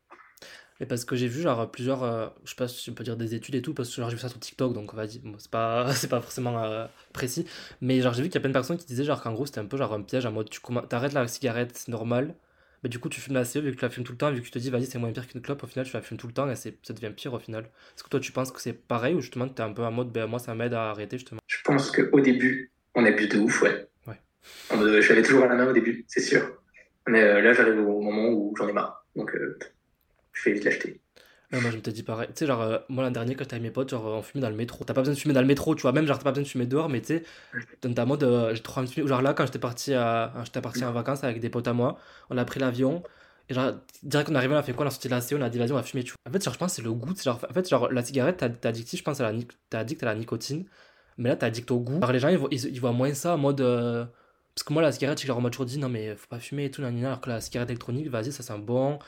Et 0.83 0.85
parce 0.85 1.06
que 1.06 1.15
j'ai 1.15 1.30
vu 1.30 1.41
genre 1.41 1.71
plusieurs, 1.71 2.03
euh, 2.03 2.27
je 2.44 2.50
sais 2.50 2.57
pas 2.57 2.68
si 2.68 2.89
on 2.89 2.94
peut 2.94 3.06
dire 3.06 3.15
des 3.15 3.35
études 3.35 3.56
et 3.56 3.62
tout, 3.62 3.74
parce 3.74 3.88
que 3.88 4.03
j'ai 4.03 4.09
vu 4.09 4.18
ça 4.18 4.27
sur 4.27 4.38
TikTok, 4.38 4.74
donc 4.74 4.94
on 4.94 4.97
va 4.97 5.07
dire, 5.07 5.21
bon, 5.24 5.33
c'est 5.38 5.50
pas, 5.50 5.89
c'est 5.95 6.09
pas 6.09 6.19
forcément 6.19 6.62
euh, 6.62 6.88
précis, 7.13 7.45
mais 7.80 8.01
genre 8.01 8.13
j'ai 8.13 8.21
vu 8.21 8.27
qu'il 8.27 8.35
y 8.35 8.39
a 8.39 8.41
plein 8.41 8.50
de 8.50 8.53
personnes 8.53 8.75
qui 8.75 8.85
disaient 8.85 9.06
genre 9.06 9.24
qu'en 9.24 9.31
gros 9.31 9.45
c'était 9.45 9.59
un 9.59 9.65
peu 9.65 9.77
genre 9.77 9.94
un 9.94 10.01
piège 10.01 10.25
en 10.25 10.33
mode 10.33 10.50
tu 10.50 10.59
arrêtes 10.91 11.13
la 11.13 11.25
cigarette 11.30 11.88
normale, 11.88 12.35
mais 12.83 12.89
du 12.89 13.00
coup 13.00 13.07
tu 13.07 13.21
fumes 13.21 13.35
la 13.35 13.45
CE 13.45 13.59
vu 13.59 13.71
que 13.71 13.77
tu 13.77 13.85
la 13.85 13.89
fumes 13.89 14.03
tout 14.03 14.12
le 14.12 14.18
temps, 14.18 14.30
vu 14.30 14.41
que 14.41 14.45
tu 14.45 14.51
te 14.51 14.59
dis 14.59 14.69
vas-y 14.69 14.88
c'est 14.88 15.00
moins 15.00 15.13
pire 15.13 15.25
qu'une 15.25 15.39
clope, 15.39 15.63
au 15.63 15.68
final 15.68 15.85
tu 15.85 15.94
la 15.94 16.01
fumes 16.01 16.18
tout 16.18 16.27
le 16.27 16.33
temps 16.33 16.50
et 16.50 16.56
ça 16.57 16.69
devient 16.89 17.13
pire 17.15 17.33
au 17.33 17.39
final. 17.39 17.63
Est-ce 17.63 18.03
que 18.03 18.09
toi 18.09 18.19
tu 18.19 18.33
penses 18.33 18.51
que 18.51 18.59
c'est 18.59 18.74
pareil 18.74 19.15
ou 19.15 19.21
justement 19.21 19.47
tu 19.47 19.62
es 19.62 19.62
un 19.62 19.71
peu 19.71 19.86
en 19.86 19.91
mode 19.91 20.12
ben 20.12 20.27
moi 20.27 20.39
ça 20.39 20.53
m'aide 20.53 20.74
à 20.74 20.89
arrêter 20.89 21.18
justement? 21.18 21.39
Je 21.47 21.62
pense 21.63 21.91
qu'au 21.91 22.19
début 22.19 22.74
on 22.94 23.06
abuse 23.06 23.29
de 23.29 23.39
ouf, 23.39 23.62
ouais. 23.62 23.88
Ouais. 24.06 24.19
je 24.69 25.09
l'avais 25.09 25.24
toujours 25.24 25.45
à 25.45 25.47
la 25.47 25.56
main 25.56 25.68
au 25.68 25.71
début, 25.71 26.03
c'est 26.09 26.19
sûr. 26.19 26.41
Mais 27.07 27.21
euh, 27.21 27.41
là 27.41 27.53
j'arrive 27.53 27.79
au 27.79 28.01
moment 28.01 28.27
où 28.31 28.53
j'en 28.57 28.68
ai 28.68 28.74
marre, 28.74 29.06
donc 29.15 29.33
je 30.33 30.41
fais 30.41 30.53
vite 30.53 30.65
l'acheter 30.65 31.00
moi, 31.62 31.71
je 31.71 31.77
me 31.77 31.81
dit 31.81 32.03
pareil. 32.03 32.27
Tu 32.30 32.33
sais, 32.39 32.45
genre, 32.45 32.62
euh, 32.62 32.77
moi, 32.89 33.03
l'an 33.03 33.12
dernier, 33.12 33.35
quand 33.35 33.44
j'étais 33.44 33.56
avec 33.56 33.63
mes 33.63 33.71
potes, 33.71 33.89
genre, 33.89 34.06
on 34.06 34.21
fumait 34.21 34.41
dans 34.41 34.50
le 34.50 34.56
métro. 34.56 34.83
T'as 34.83 34.94
pas 34.94 35.01
besoin 35.01 35.13
de 35.13 35.19
fumer 35.19 35.33
dans 35.33 35.41
le 35.41 35.47
métro, 35.47 35.75
tu 35.75 35.81
vois. 35.81 35.91
Même, 35.91 36.07
genre, 36.07 36.18
t'as 36.18 36.24
pas 36.24 36.31
besoin 36.31 36.44
de 36.44 36.47
fumer 36.47 36.65
dehors, 36.65 36.89
mais 36.89 37.01
tu 37.01 37.07
sais, 37.07 37.24
t'as 37.81 38.06
mode, 38.06 38.24
euh, 38.24 38.56
j'ai 38.56 38.62
trop 38.62 38.80
envie 38.80 38.89
de 38.89 38.94
fumer. 38.94 39.07
Genre, 39.07 39.21
là, 39.21 39.33
quand 39.33 39.45
j'étais 39.45 39.59
parti, 39.59 39.94
à, 39.94 40.33
j'étais 40.44 40.62
parti 40.62 40.83
en 40.83 40.91
vacances 40.91 41.24
avec 41.24 41.39
des 41.39 41.50
potes 41.50 41.68
à 41.68 41.74
moi, 41.74 41.97
on 42.30 42.38
a 42.38 42.45
pris 42.45 42.59
l'avion. 42.59 43.03
Et 43.50 43.53
genre, 43.53 43.74
direct 44.03 44.30
qu'on 44.30 44.35
arrivait, 44.35 44.56
on 44.56 44.57
a 44.57 44.63
fait 44.63 44.74
quoi? 44.74 44.85
On 44.85 44.88
a 44.88 44.91
sorti 44.91 45.09
la 45.09 45.21
CO, 45.21 45.38
on 45.38 45.41
a 45.41 45.50
dit, 45.50 45.59
vas-y, 45.59 45.71
on 45.71 45.75
va 45.75 45.83
fumer, 45.83 46.03
tu 46.03 46.12
vois. 46.12 46.18
En 46.30 46.33
fait, 46.33 46.44
genre, 46.44 46.53
je 46.53 46.59
pense 46.59 46.71
que 46.71 46.75
c'est 46.77 46.81
le 46.81 46.94
goût. 46.94 47.13
Genre, 47.21 47.39
en 47.50 47.53
fait, 47.53 47.69
genre, 47.69 47.91
la 47.91 48.03
cigarette, 48.03 48.38
t'es 48.38 48.68
addictif, 48.68 49.00
je 49.00 49.03
pense, 49.03 49.19
à 49.21 49.31
la, 49.31 49.39
t'es 49.69 49.77
addict 49.77 50.01
à 50.03 50.07
la 50.07 50.15
nicotine. 50.15 50.65
Mais 51.18 51.29
là, 51.29 51.36
t'es 51.36 51.45
addict 51.45 51.69
au 51.71 51.79
goût. 51.79 51.97
Alors, 51.97 52.13
les 52.13 52.19
gens, 52.19 52.29
ils 52.29 52.38
voient, 52.38 52.50
ils, 52.51 52.79
voient 52.79 52.94
moins 52.94 53.13
ça 53.13 53.36
en 53.36 53.38
mode. 53.38 53.62
Euh, 53.62 54.06
parce 54.56 54.63
que 54.63 54.74
moi, 54.74 54.81
la 54.81 54.91
cigarette, 54.91 55.21
je 55.21 55.27
leur 55.27 55.41
m'a 55.41 55.50
toujours 55.50 55.65
dit, 55.65 55.77
non, 55.77 55.89
mais 55.89 56.15
faut 56.15 56.27
pas 56.27 56.39
fumer 56.39 56.65
et 56.65 56.71
tout, 56.71 56.83
alors 56.83 57.21
que 57.21 57.29
la 57.29 57.41
cigarette 57.41 57.69
électronique, 57.69 58.07
vas-y, 58.07 58.31
ça 58.31 58.44
sent 58.44 58.59
bon 58.59 59.00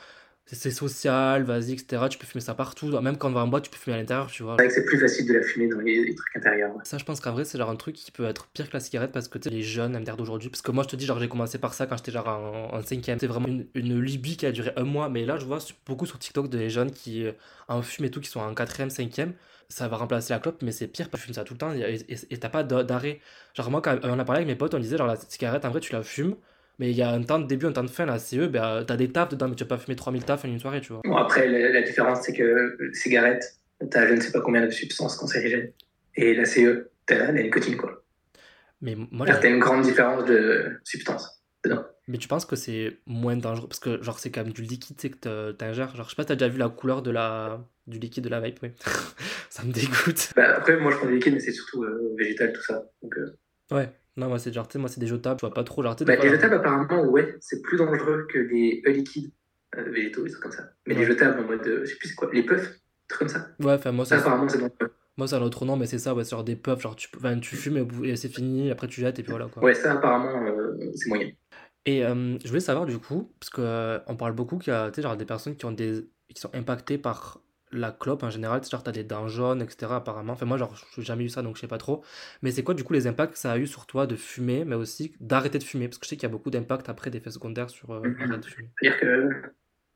c'est 0.54 0.70
social, 0.70 1.42
vas-y, 1.42 1.72
etc. 1.72 2.04
Tu 2.08 2.18
peux 2.18 2.26
fumer 2.26 2.40
ça 2.40 2.54
partout. 2.54 3.00
Même 3.00 3.16
quand 3.16 3.28
on 3.28 3.32
va 3.32 3.40
en 3.40 3.48
boîte, 3.48 3.64
tu 3.64 3.70
peux 3.70 3.76
fumer 3.76 3.96
à 3.96 3.98
l'intérieur, 3.98 4.28
tu 4.28 4.44
vois. 4.44 4.54
C'est 4.58 4.64
vrai 4.64 4.68
que 4.68 4.74
c'est 4.74 4.84
plus 4.84 4.98
facile 4.98 5.26
de 5.26 5.34
la 5.34 5.42
fumer 5.42 5.66
dans 5.66 5.80
les, 5.80 6.14
trucs 6.14 6.36
intérieurs. 6.36 6.72
Ça, 6.84 6.98
je 6.98 7.04
pense 7.04 7.18
qu'en 7.20 7.32
vrai, 7.32 7.44
c'est 7.44 7.58
genre 7.58 7.68
un 7.68 7.74
truc 7.74 7.96
qui 7.96 8.12
peut 8.12 8.24
être 8.24 8.46
pire 8.48 8.68
que 8.68 8.74
la 8.74 8.80
cigarette 8.80 9.10
parce 9.10 9.26
que 9.26 9.38
tu 9.38 9.50
les 9.50 9.62
jeunes 9.62 9.98
MDR 9.98 10.16
d'aujourd'hui. 10.16 10.48
Parce 10.48 10.62
que 10.62 10.70
moi, 10.70 10.84
je 10.84 10.88
te 10.88 10.94
dis, 10.94 11.04
genre, 11.04 11.18
j'ai 11.18 11.28
commencé 11.28 11.58
par 11.58 11.74
ça 11.74 11.86
quand 11.86 11.96
j'étais 11.96 12.12
genre 12.12 12.28
en, 12.28 12.80
5 12.80 12.86
cinquième. 12.86 13.18
C'est 13.18 13.26
vraiment 13.26 13.48
une, 13.48 13.66
une, 13.74 14.00
libye 14.00 14.36
qui 14.36 14.46
a 14.46 14.52
duré 14.52 14.70
un 14.76 14.84
mois. 14.84 15.08
Mais 15.08 15.24
là, 15.24 15.36
je 15.36 15.44
vois 15.44 15.58
beaucoup 15.84 16.06
sur 16.06 16.18
TikTok 16.20 16.48
des 16.48 16.70
jeunes 16.70 16.92
qui 16.92 17.26
euh, 17.26 17.32
en 17.66 17.82
fument 17.82 18.06
et 18.06 18.10
tout, 18.12 18.20
qui 18.20 18.30
sont 18.30 18.40
en 18.40 18.54
quatrième, 18.54 18.90
cinquième. 18.90 19.32
Ça 19.68 19.88
va 19.88 19.96
remplacer 19.96 20.32
la 20.32 20.38
clope, 20.38 20.62
mais 20.62 20.70
c'est 20.70 20.86
pire 20.86 21.10
parce 21.10 21.24
que 21.24 21.26
tu 21.26 21.32
fumes 21.32 21.42
ça 21.42 21.42
tout 21.42 21.54
le 21.54 21.58
temps 21.58 21.72
et 21.72 22.38
t'as 22.38 22.48
pas 22.48 22.62
d'arrêt. 22.62 23.20
Genre, 23.54 23.68
moi, 23.68 23.82
quand 23.82 23.98
on 24.04 24.16
a 24.16 24.24
parlé 24.24 24.42
avec 24.42 24.46
mes 24.46 24.54
potes, 24.54 24.74
on 24.74 24.78
disait, 24.78 24.96
genre, 24.96 25.08
la 25.08 25.16
cigarette, 25.16 25.64
en 25.64 25.70
vrai, 25.70 25.80
tu 25.80 25.92
la 25.92 26.04
fumes 26.04 26.36
mais 26.78 26.90
il 26.90 26.96
y 26.96 27.02
a 27.02 27.10
un 27.10 27.22
temps 27.22 27.38
de 27.38 27.46
début, 27.46 27.66
un 27.66 27.72
temps 27.72 27.84
de 27.84 27.90
fin, 27.90 28.04
la 28.06 28.18
CE, 28.18 28.46
ben, 28.48 28.84
t'as 28.86 28.96
des 28.96 29.10
tafs 29.10 29.30
dedans, 29.30 29.48
mais 29.48 29.54
tu 29.54 29.64
vas 29.64 29.68
pas 29.68 29.78
fumer 29.78 29.96
3000 29.96 30.24
tafs 30.24 30.44
en 30.44 30.48
une 30.48 30.60
soirée, 30.60 30.80
tu 30.80 30.92
vois. 30.92 31.02
Bon, 31.04 31.16
après, 31.16 31.48
la, 31.48 31.82
différence, 31.82 32.22
c'est 32.22 32.34
que 32.34 32.78
cigarette, 32.92 33.58
t'as 33.90 34.06
je 34.06 34.14
ne 34.14 34.20
sais 34.20 34.32
pas 34.32 34.40
combien 34.40 34.64
de 34.64 34.70
substances 34.70 35.16
cancérigènes. 35.16 35.72
Et 36.16 36.34
la 36.34 36.44
CE, 36.44 36.88
t'as 37.06 37.32
la 37.32 37.42
nicotine, 37.42 37.76
quoi. 37.76 38.02
Mais 38.82 38.94
moi, 39.10 39.26
t'as 39.26 39.48
une 39.48 39.58
grande 39.58 39.82
différence 39.82 40.24
de 40.26 40.78
substances 40.84 41.42
dedans. 41.64 41.84
Mais 42.08 42.18
tu 42.18 42.28
penses 42.28 42.44
que 42.44 42.56
c'est 42.56 42.98
moins 43.06 43.36
dangereux? 43.36 43.66
Parce 43.66 43.80
que, 43.80 44.00
genre, 44.02 44.18
c'est 44.18 44.30
quand 44.30 44.44
même 44.44 44.52
du 44.52 44.62
liquide, 44.62 44.96
c'est 45.00 45.10
que 45.10 45.52
t'ingères. 45.52 45.96
Genre, 45.96 46.04
je 46.04 46.10
sais 46.10 46.16
pas, 46.16 46.24
t'as 46.24 46.36
déjà 46.36 46.48
vu 46.48 46.58
la 46.58 46.68
couleur 46.68 47.02
de 47.02 47.10
la... 47.10 47.66
du 47.86 47.98
liquide 47.98 48.24
de 48.24 48.28
la 48.28 48.40
vape, 48.40 48.58
oui. 48.62 48.70
ça 49.50 49.64
me 49.64 49.72
dégoûte. 49.72 50.32
Bah, 50.36 50.56
après, 50.56 50.76
moi, 50.76 50.92
je 50.92 50.98
prends 50.98 51.06
du 51.06 51.14
liquide, 51.14 51.34
mais 51.34 51.40
c'est 51.40 51.52
surtout 51.52 51.82
euh, 51.82 52.14
végétal, 52.16 52.52
tout 52.52 52.62
ça. 52.62 52.84
Donc, 53.02 53.16
euh, 53.16 53.36
Ouais. 53.72 53.90
Non, 54.16 54.28
moi, 54.28 54.38
c'est 54.38 54.52
genre, 54.52 54.66
moi, 54.76 54.88
c'est 54.88 55.00
des 55.00 55.06
jetables, 55.06 55.38
je 55.40 55.46
vois 55.46 55.54
pas 55.54 55.64
trop. 55.64 55.82
Genre, 55.82 55.94
bah, 56.00 56.16
les 56.16 56.28
jetables, 56.30 56.54
apparemment, 56.54 57.04
ouais, 57.04 57.36
c'est 57.40 57.60
plus 57.60 57.76
dangereux 57.76 58.26
que 58.30 58.38
les 58.38 58.82
e 58.86 58.90
liquides 58.90 59.30
euh, 59.76 59.90
végétaux, 59.90 60.24
des 60.24 60.30
trucs 60.30 60.42
comme 60.42 60.52
ça. 60.52 60.70
Mais 60.86 60.94
les 60.94 61.04
jetables 61.04 61.40
en 61.40 61.46
mode, 61.46 61.66
euh, 61.66 61.84
je 61.84 61.90
sais 61.90 61.96
plus 61.96 62.08
c'est 62.08 62.14
quoi, 62.14 62.30
les 62.32 62.42
puffs, 62.42 62.70
des 62.70 63.08
trucs 63.08 63.18
comme 63.18 63.28
ça. 63.28 63.48
Ouais, 63.60 63.74
enfin, 63.74 63.92
moi, 63.92 64.06
ça. 64.06 64.16
apparemment, 64.16 64.48
c'est 64.48 64.58
dangereux. 64.58 64.92
Moi, 65.18 65.28
c'est 65.28 65.36
un 65.36 65.42
autre 65.42 65.64
nom, 65.64 65.76
mais 65.76 65.86
c'est 65.86 65.98
ça, 65.98 66.14
ouais, 66.14 66.24
c'est 66.24 66.30
genre 66.30 66.44
des 66.44 66.56
puffs, 66.56 66.80
genre, 66.80 66.96
tu, 66.96 67.08
tu 67.42 67.56
fumes 67.56 67.86
et, 68.04 68.16
c'est 68.16 68.28
fini, 68.28 68.70
après 68.70 68.86
tu 68.86 69.00
jettes 69.00 69.18
et 69.18 69.22
puis 69.22 69.30
voilà, 69.30 69.48
quoi. 69.48 69.62
Ouais, 69.62 69.74
ça, 69.74 69.92
apparemment, 69.92 70.46
euh, 70.46 70.92
c'est 70.94 71.08
moyen. 71.08 71.30
Et 71.84 72.00
je 72.02 72.48
voulais 72.48 72.60
savoir, 72.60 72.86
du 72.86 72.98
coup, 72.98 73.30
parce 73.38 73.50
qu'on 73.50 74.00
on 74.06 74.16
parle 74.16 74.32
beaucoup 74.32 74.58
qu'il 74.58 74.72
y 74.72 74.76
a, 74.76 74.90
genre, 74.92 75.16
des 75.16 75.26
personnes 75.26 75.56
qui 75.56 75.66
ont 75.66 75.72
des. 75.72 76.08
qui 76.28 76.40
sont 76.40 76.50
impactées 76.54 76.98
par 76.98 77.40
la 77.76 77.92
clope 77.92 78.22
en 78.22 78.30
général, 78.30 78.62
genre 78.64 78.82
t'as 78.82 78.92
des 78.92 79.04
dents 79.04 79.28
jaunes, 79.28 79.62
etc. 79.62 79.92
apparemment. 79.92 80.32
Enfin 80.32 80.46
moi 80.46 80.56
genre 80.56 80.74
j'ai 80.94 81.02
jamais 81.02 81.24
eu 81.24 81.28
ça 81.28 81.42
donc 81.42 81.56
je 81.56 81.60
sais 81.60 81.68
pas 81.68 81.78
trop. 81.78 82.02
Mais 82.42 82.50
c'est 82.50 82.62
quoi 82.62 82.74
du 82.74 82.84
coup 82.84 82.92
les 82.92 83.06
impacts 83.06 83.34
que 83.34 83.38
ça 83.38 83.52
a 83.52 83.58
eu 83.58 83.66
sur 83.66 83.86
toi 83.86 84.06
de 84.06 84.16
fumer, 84.16 84.64
mais 84.64 84.74
aussi 84.74 85.14
d'arrêter 85.20 85.58
de 85.58 85.64
fumer? 85.64 85.88
Parce 85.88 85.98
que 85.98 86.06
je 86.06 86.10
sais 86.10 86.16
qu'il 86.16 86.28
y 86.28 86.30
a 86.30 86.32
beaucoup 86.32 86.50
d'impacts 86.50 86.88
après 86.88 87.10
d'effets 87.10 87.30
secondaires 87.30 87.70
sur 87.70 87.90
euh, 87.90 88.00
mm-hmm. 88.00 88.40
de 88.40 88.46
fumer. 88.46 88.68
C'est-à-dire 88.80 89.00
que 89.00 89.30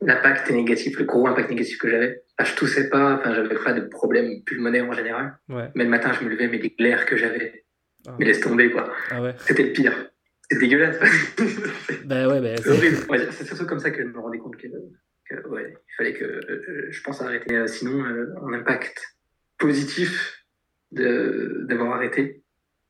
l'impact 0.03 0.51
négatif, 0.51 0.99
le 0.99 1.05
gros 1.05 1.27
impact 1.27 1.51
négatif 1.51 1.79
que 1.79 1.89
j'avais, 1.89 2.23
ah, 2.39 2.45
je 2.45 2.55
toussais 2.55 2.89
pas, 2.89 3.17
enfin 3.17 3.35
j'avais 3.35 3.55
pas 3.55 3.73
de 3.73 3.83
problèmes 3.83 4.43
pulmonaires 4.45 4.89
en 4.89 4.93
général. 4.93 5.39
Mais 5.49 5.85
le 5.85 5.91
matin 5.91 6.13
je 6.13 6.25
me 6.25 6.31
levais, 6.31 6.49
mais 6.49 6.59
les 6.59 6.71
glaires 6.71 7.07
que 7.07 7.17
j'avais, 7.17 7.65
ah. 8.07 8.17
mais 8.19 8.27
laisse 8.27 8.41
tomber 8.41 8.71
quoi. 8.71 8.93
Ah 9.11 9.23
ouais. 9.23 9.35
C'était 9.47 9.65
le 9.65 9.73
pire. 9.73 10.11
C'est 10.51 10.59
dégueulasse. 10.59 10.99
bah 12.07 12.27
ouais, 12.27 12.41
bah, 12.41 12.57
c'est 12.61 12.71
horrible. 12.71 12.97
c'est 13.31 13.47
surtout 13.47 13.67
comme 13.67 13.79
ça 13.79 13.93
que 13.93 14.03
je 14.03 14.09
me 14.09 14.19
rendais 14.19 14.39
compte 14.39 14.57
que 14.57 14.67
ouais, 15.49 15.75
il 15.75 15.95
fallait 15.97 16.15
que 16.15 16.25
euh, 16.25 16.87
je 16.91 17.03
pense 17.03 17.21
arrêter. 17.21 17.55
Euh, 17.55 17.67
sinon, 17.67 18.05
euh, 18.05 18.35
un 18.43 18.53
impact 18.53 19.17
positif 19.59 20.45
d'avoir 20.93 21.93
arrêté, 21.93 22.43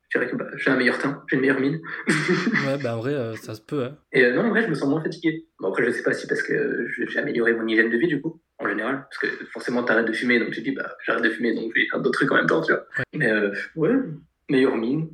Je 0.09 0.17
dirais 0.17 0.31
que 0.31 0.35
bah, 0.35 0.47
j'ai 0.55 0.71
un 0.71 0.77
meilleur 0.77 0.97
teint, 0.97 1.23
j'ai 1.29 1.35
une 1.35 1.41
meilleure 1.41 1.59
mine. 1.59 1.79
ouais, 2.07 2.77
bah 2.81 2.95
en 2.95 2.99
vrai, 2.99 3.13
euh, 3.13 3.35
ça 3.35 3.53
se 3.53 3.61
peut. 3.61 3.83
Hein. 3.83 3.97
Et 4.11 4.25
euh, 4.25 4.33
non, 4.33 4.45
en 4.45 4.49
vrai, 4.49 4.63
je 4.63 4.67
me 4.67 4.73
sens 4.73 4.89
moins 4.89 5.03
fatigué. 5.03 5.45
Bon, 5.59 5.69
après, 5.69 5.85
je 5.85 5.91
sais 5.91 6.03
pas 6.03 6.13
si 6.13 6.27
parce 6.27 6.41
que 6.41 6.87
j'ai 6.89 7.19
amélioré 7.19 7.53
mon 7.53 7.67
hygiène 7.67 7.91
de 7.91 7.97
vie, 7.97 8.07
du 8.07 8.21
coup, 8.21 8.41
en 8.57 8.67
général. 8.67 9.05
Parce 9.09 9.17
que 9.19 9.45
forcément, 9.45 9.83
t'arrêtes 9.83 10.07
de 10.07 10.13
fumer, 10.13 10.39
donc 10.39 10.51
tu 10.51 10.61
dis, 10.61 10.71
bah, 10.71 10.95
j'arrête 11.05 11.23
de 11.23 11.29
fumer, 11.29 11.53
donc 11.53 11.71
je 11.75 11.81
vais 11.81 11.87
faire 11.87 12.01
d'autres 12.01 12.19
trucs 12.19 12.31
en 12.31 12.35
même 12.35 12.47
temps, 12.47 12.61
tu 12.61 12.73
vois. 12.73 12.85
Mais 13.13 13.31
euh, 13.31 13.53
ouais, 13.75 13.93
meilleure 14.49 14.77
mine, 14.77 15.09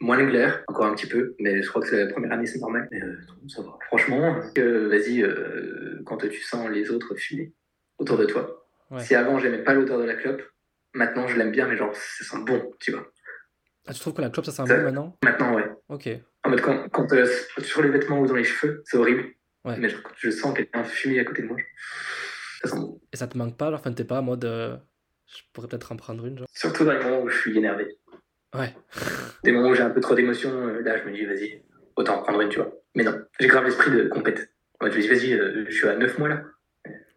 moins 0.00 0.18
de 0.18 0.24
glaire, 0.24 0.64
encore 0.66 0.86
un 0.86 0.94
petit 0.94 1.06
peu, 1.06 1.34
mais 1.38 1.62
je 1.62 1.68
crois 1.68 1.82
que 1.82 1.88
c'est 1.88 2.04
la 2.04 2.10
première 2.12 2.32
année, 2.32 2.46
c'est 2.46 2.58
normal. 2.58 2.88
Mais 2.90 3.00
ça 3.48 3.62
va. 3.62 3.78
Franchement, 3.86 4.40
vas-y, 4.56 5.24
quand 6.04 6.16
tu 6.18 6.40
sens 6.40 6.68
les 6.70 6.90
autres 6.90 7.14
fumer 7.14 7.52
autour 7.98 8.16
de 8.16 8.24
toi. 8.24 8.66
Si 8.98 9.14
avant, 9.14 9.38
j'aimais 9.38 9.62
pas 9.62 9.74
l'odeur 9.74 9.98
de 9.98 10.04
la 10.04 10.14
clope, 10.14 10.42
maintenant, 10.94 11.26
je 11.28 11.36
l'aime 11.36 11.52
bien, 11.52 11.68
mais 11.68 11.76
genre, 11.76 11.94
ça 11.94 12.24
sent 12.24 12.42
bon, 12.44 12.72
tu 12.80 12.92
vois. 12.92 13.06
Ah, 13.86 13.92
tu 13.92 14.00
trouves 14.00 14.14
que 14.14 14.22
la 14.22 14.30
clope, 14.30 14.44
ça 14.46 14.52
sent 14.52 14.64
bon 14.64 14.82
maintenant? 14.82 15.18
Maintenant, 15.24 15.54
ouais. 15.54 15.70
Ok. 15.88 16.08
En 16.44 16.50
mode, 16.50 16.60
quand, 16.60 16.88
quand 16.90 17.12
euh, 17.12 17.26
sur 17.58 17.82
les 17.82 17.88
vêtements 17.88 18.20
ou 18.20 18.26
dans 18.26 18.34
les 18.34 18.44
cheveux, 18.44 18.82
c'est 18.84 18.96
horrible. 18.96 19.24
Ouais. 19.64 19.76
Mais 19.78 19.92
quand 19.92 20.10
je 20.16 20.30
sens 20.30 20.54
quelqu'un 20.54 20.84
fumer 20.84 21.20
à 21.20 21.24
côté 21.24 21.42
de 21.42 21.48
moi, 21.48 21.56
ça 22.62 22.68
sent 22.70 22.76
bon. 22.76 23.00
Et 23.12 23.16
ça 23.16 23.26
te 23.26 23.36
manque 23.36 23.56
pas 23.56 23.66
alors 23.66 23.80
Enfin, 23.80 23.92
t'es 23.92 24.04
pas 24.04 24.20
en 24.20 24.22
mode. 24.22 24.44
Euh, 24.44 24.76
je 25.26 25.42
pourrais 25.52 25.68
peut-être 25.68 25.92
en 25.92 25.96
prendre 25.96 26.24
une, 26.26 26.38
genre? 26.38 26.48
Surtout 26.52 26.84
dans 26.84 26.92
les 26.92 27.04
moments 27.04 27.22
où 27.22 27.28
je 27.28 27.38
suis 27.38 27.56
énervé. 27.56 27.86
Ouais. 28.54 28.74
Des 29.44 29.52
moments 29.52 29.70
où 29.70 29.74
j'ai 29.74 29.82
un 29.82 29.90
peu 29.90 30.00
trop 30.00 30.14
d'émotions, 30.14 30.50
euh, 30.50 30.80
là, 30.82 30.96
je 30.98 31.08
me 31.08 31.14
dis, 31.14 31.24
vas-y, 31.24 31.62
autant 31.96 32.18
en 32.18 32.22
prendre 32.22 32.40
une, 32.40 32.48
tu 32.48 32.58
vois. 32.58 32.72
Mais 32.94 33.04
non, 33.04 33.14
j'ai 33.38 33.46
grave 33.46 33.64
l'esprit 33.64 33.90
de 33.90 34.08
compète. 34.08 34.52
Ouais, 34.80 34.90
je 34.90 34.96
me 34.96 35.02
dis, 35.02 35.08
vas-y, 35.08 35.66
je 35.68 35.74
suis 35.74 35.88
à 35.88 35.96
9 35.96 36.18
mois 36.18 36.28
là. 36.28 36.42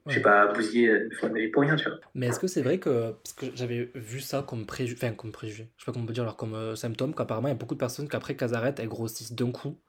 Je 0.08 0.16
vais 0.16 0.22
pas 0.22 0.54
fois 0.54 1.30
de 1.30 1.34
ma 1.34 1.40
vie 1.40 1.48
pour 1.48 1.62
rien, 1.62 1.76
tu 1.76 1.88
vois. 1.88 1.98
Mais 2.14 2.28
est-ce 2.28 2.40
que 2.40 2.48
c'est 2.48 2.62
vrai 2.62 2.78
que. 2.78 3.12
Parce 3.12 3.34
que 3.34 3.46
j'avais 3.56 3.90
vu 3.96 4.20
ça 4.20 4.44
comme 4.48 4.66
préjugé. 4.66 4.98
Enfin, 5.02 5.14
comme 5.14 5.32
préjugé. 5.32 5.70
Je 5.78 5.84
sais 5.84 5.86
pas 5.86 5.94
comment 5.94 6.04
on 6.04 6.08
peut 6.08 6.14
dire, 6.14 6.24
alors 6.24 6.36
comme 6.36 6.56
euh, 6.56 6.76
symptôme, 6.76 7.16
qu'apparemment, 7.16 7.48
il 7.48 7.52
y 7.52 7.54
a 7.54 7.58
beaucoup 7.58 7.76
de 7.76 7.80
personnes 7.80 8.10
qu'après 8.10 8.36
qu'elles 8.36 8.54
arrêtent, 8.54 8.80
elles 8.80 8.90
grossissent 8.90 9.34
d'un 9.34 9.52
coup. 9.52 9.80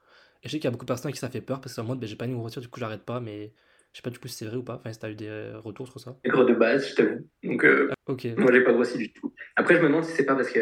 Et 0.41 0.47
je 0.47 0.51
sais 0.51 0.57
qu'il 0.57 0.65
y 0.65 0.67
a 0.67 0.71
beaucoup 0.71 0.85
de 0.85 0.89
personnes 0.89 1.09
à 1.09 1.11
qui 1.11 1.19
ça 1.19 1.29
fait 1.29 1.41
peur 1.41 1.59
parce 1.59 1.73
que 1.73 1.75
c'est 1.75 1.81
en 1.81 1.85
mode, 1.85 1.99
ben, 1.99 2.07
j'ai 2.07 2.15
pas 2.15 2.25
une 2.25 2.37
grossir, 2.37 2.61
du 2.61 2.69
coup, 2.69 2.79
j'arrête 2.79 3.03
pas. 3.03 3.19
Mais 3.19 3.51
je 3.91 3.97
sais 3.97 4.03
pas 4.03 4.09
du 4.09 4.19
coup 4.19 4.27
si 4.29 4.35
c'est 4.35 4.45
vrai 4.45 4.55
ou 4.55 4.63
pas. 4.63 4.75
Enfin, 4.75 4.93
si 4.93 4.99
t'as 4.99 5.09
eu 5.09 5.15
des 5.15 5.27
euh, 5.27 5.59
retours 5.59 5.87
sur 5.87 5.99
ça. 5.99 6.17
Gros 6.25 6.45
de 6.45 6.53
base, 6.53 6.89
je 6.89 6.95
t'avoue. 6.95 7.29
Donc, 7.43 7.65
euh, 7.65 7.89
ah, 7.91 8.11
ok. 8.11 8.27
moi, 8.37 8.53
j'ai 8.53 8.63
pas 8.63 8.71
grossi 8.71 8.97
du 8.97 9.11
tout. 9.11 9.33
Après, 9.57 9.75
je 9.75 9.81
me 9.81 9.87
demande 9.87 10.05
si 10.05 10.13
c'est 10.13 10.25
pas 10.25 10.35
parce 10.35 10.49
que 10.49 10.59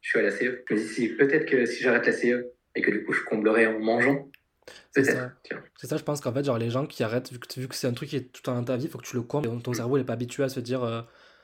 je 0.00 0.10
suis 0.10 0.18
à 0.18 0.22
la 0.22 0.30
CE. 0.30 0.62
Je 0.68 0.74
me 0.74 0.78
dis, 0.78 0.88
si, 0.88 1.08
peut-être 1.08 1.46
que 1.46 1.66
si 1.66 1.82
j'arrête 1.82 2.06
la 2.06 2.12
CE 2.12 2.46
et 2.74 2.82
que 2.82 2.90
du 2.90 3.04
coup, 3.04 3.12
je 3.12 3.22
comblerai 3.24 3.66
en 3.66 3.78
mangeant, 3.78 4.30
c'est 4.90 5.04
ça. 5.04 5.32
C'est 5.76 5.86
ça, 5.86 5.96
je 5.96 6.02
pense 6.02 6.20
qu'en 6.20 6.32
fait, 6.32 6.44
genre, 6.44 6.58
les 6.58 6.70
gens 6.70 6.86
qui 6.86 7.02
arrêtent, 7.02 7.32
vu 7.32 7.38
que, 7.38 7.60
vu 7.60 7.68
que 7.68 7.74
c'est 7.74 7.86
un 7.86 7.92
truc 7.92 8.10
qui 8.10 8.16
est 8.16 8.32
tout 8.32 8.42
dans 8.44 8.62
ta 8.62 8.76
vie, 8.76 8.84
il 8.84 8.90
faut 8.90 8.98
que 8.98 9.06
tu 9.06 9.16
le 9.16 9.22
combles. 9.22 9.48
Ton 9.62 9.72
cerveau 9.72 9.98
n'est 9.98 10.04
pas 10.04 10.14
habitué 10.14 10.42
à 10.44 10.48
se 10.48 10.60
dire. 10.60 10.82
Euh, 10.82 11.02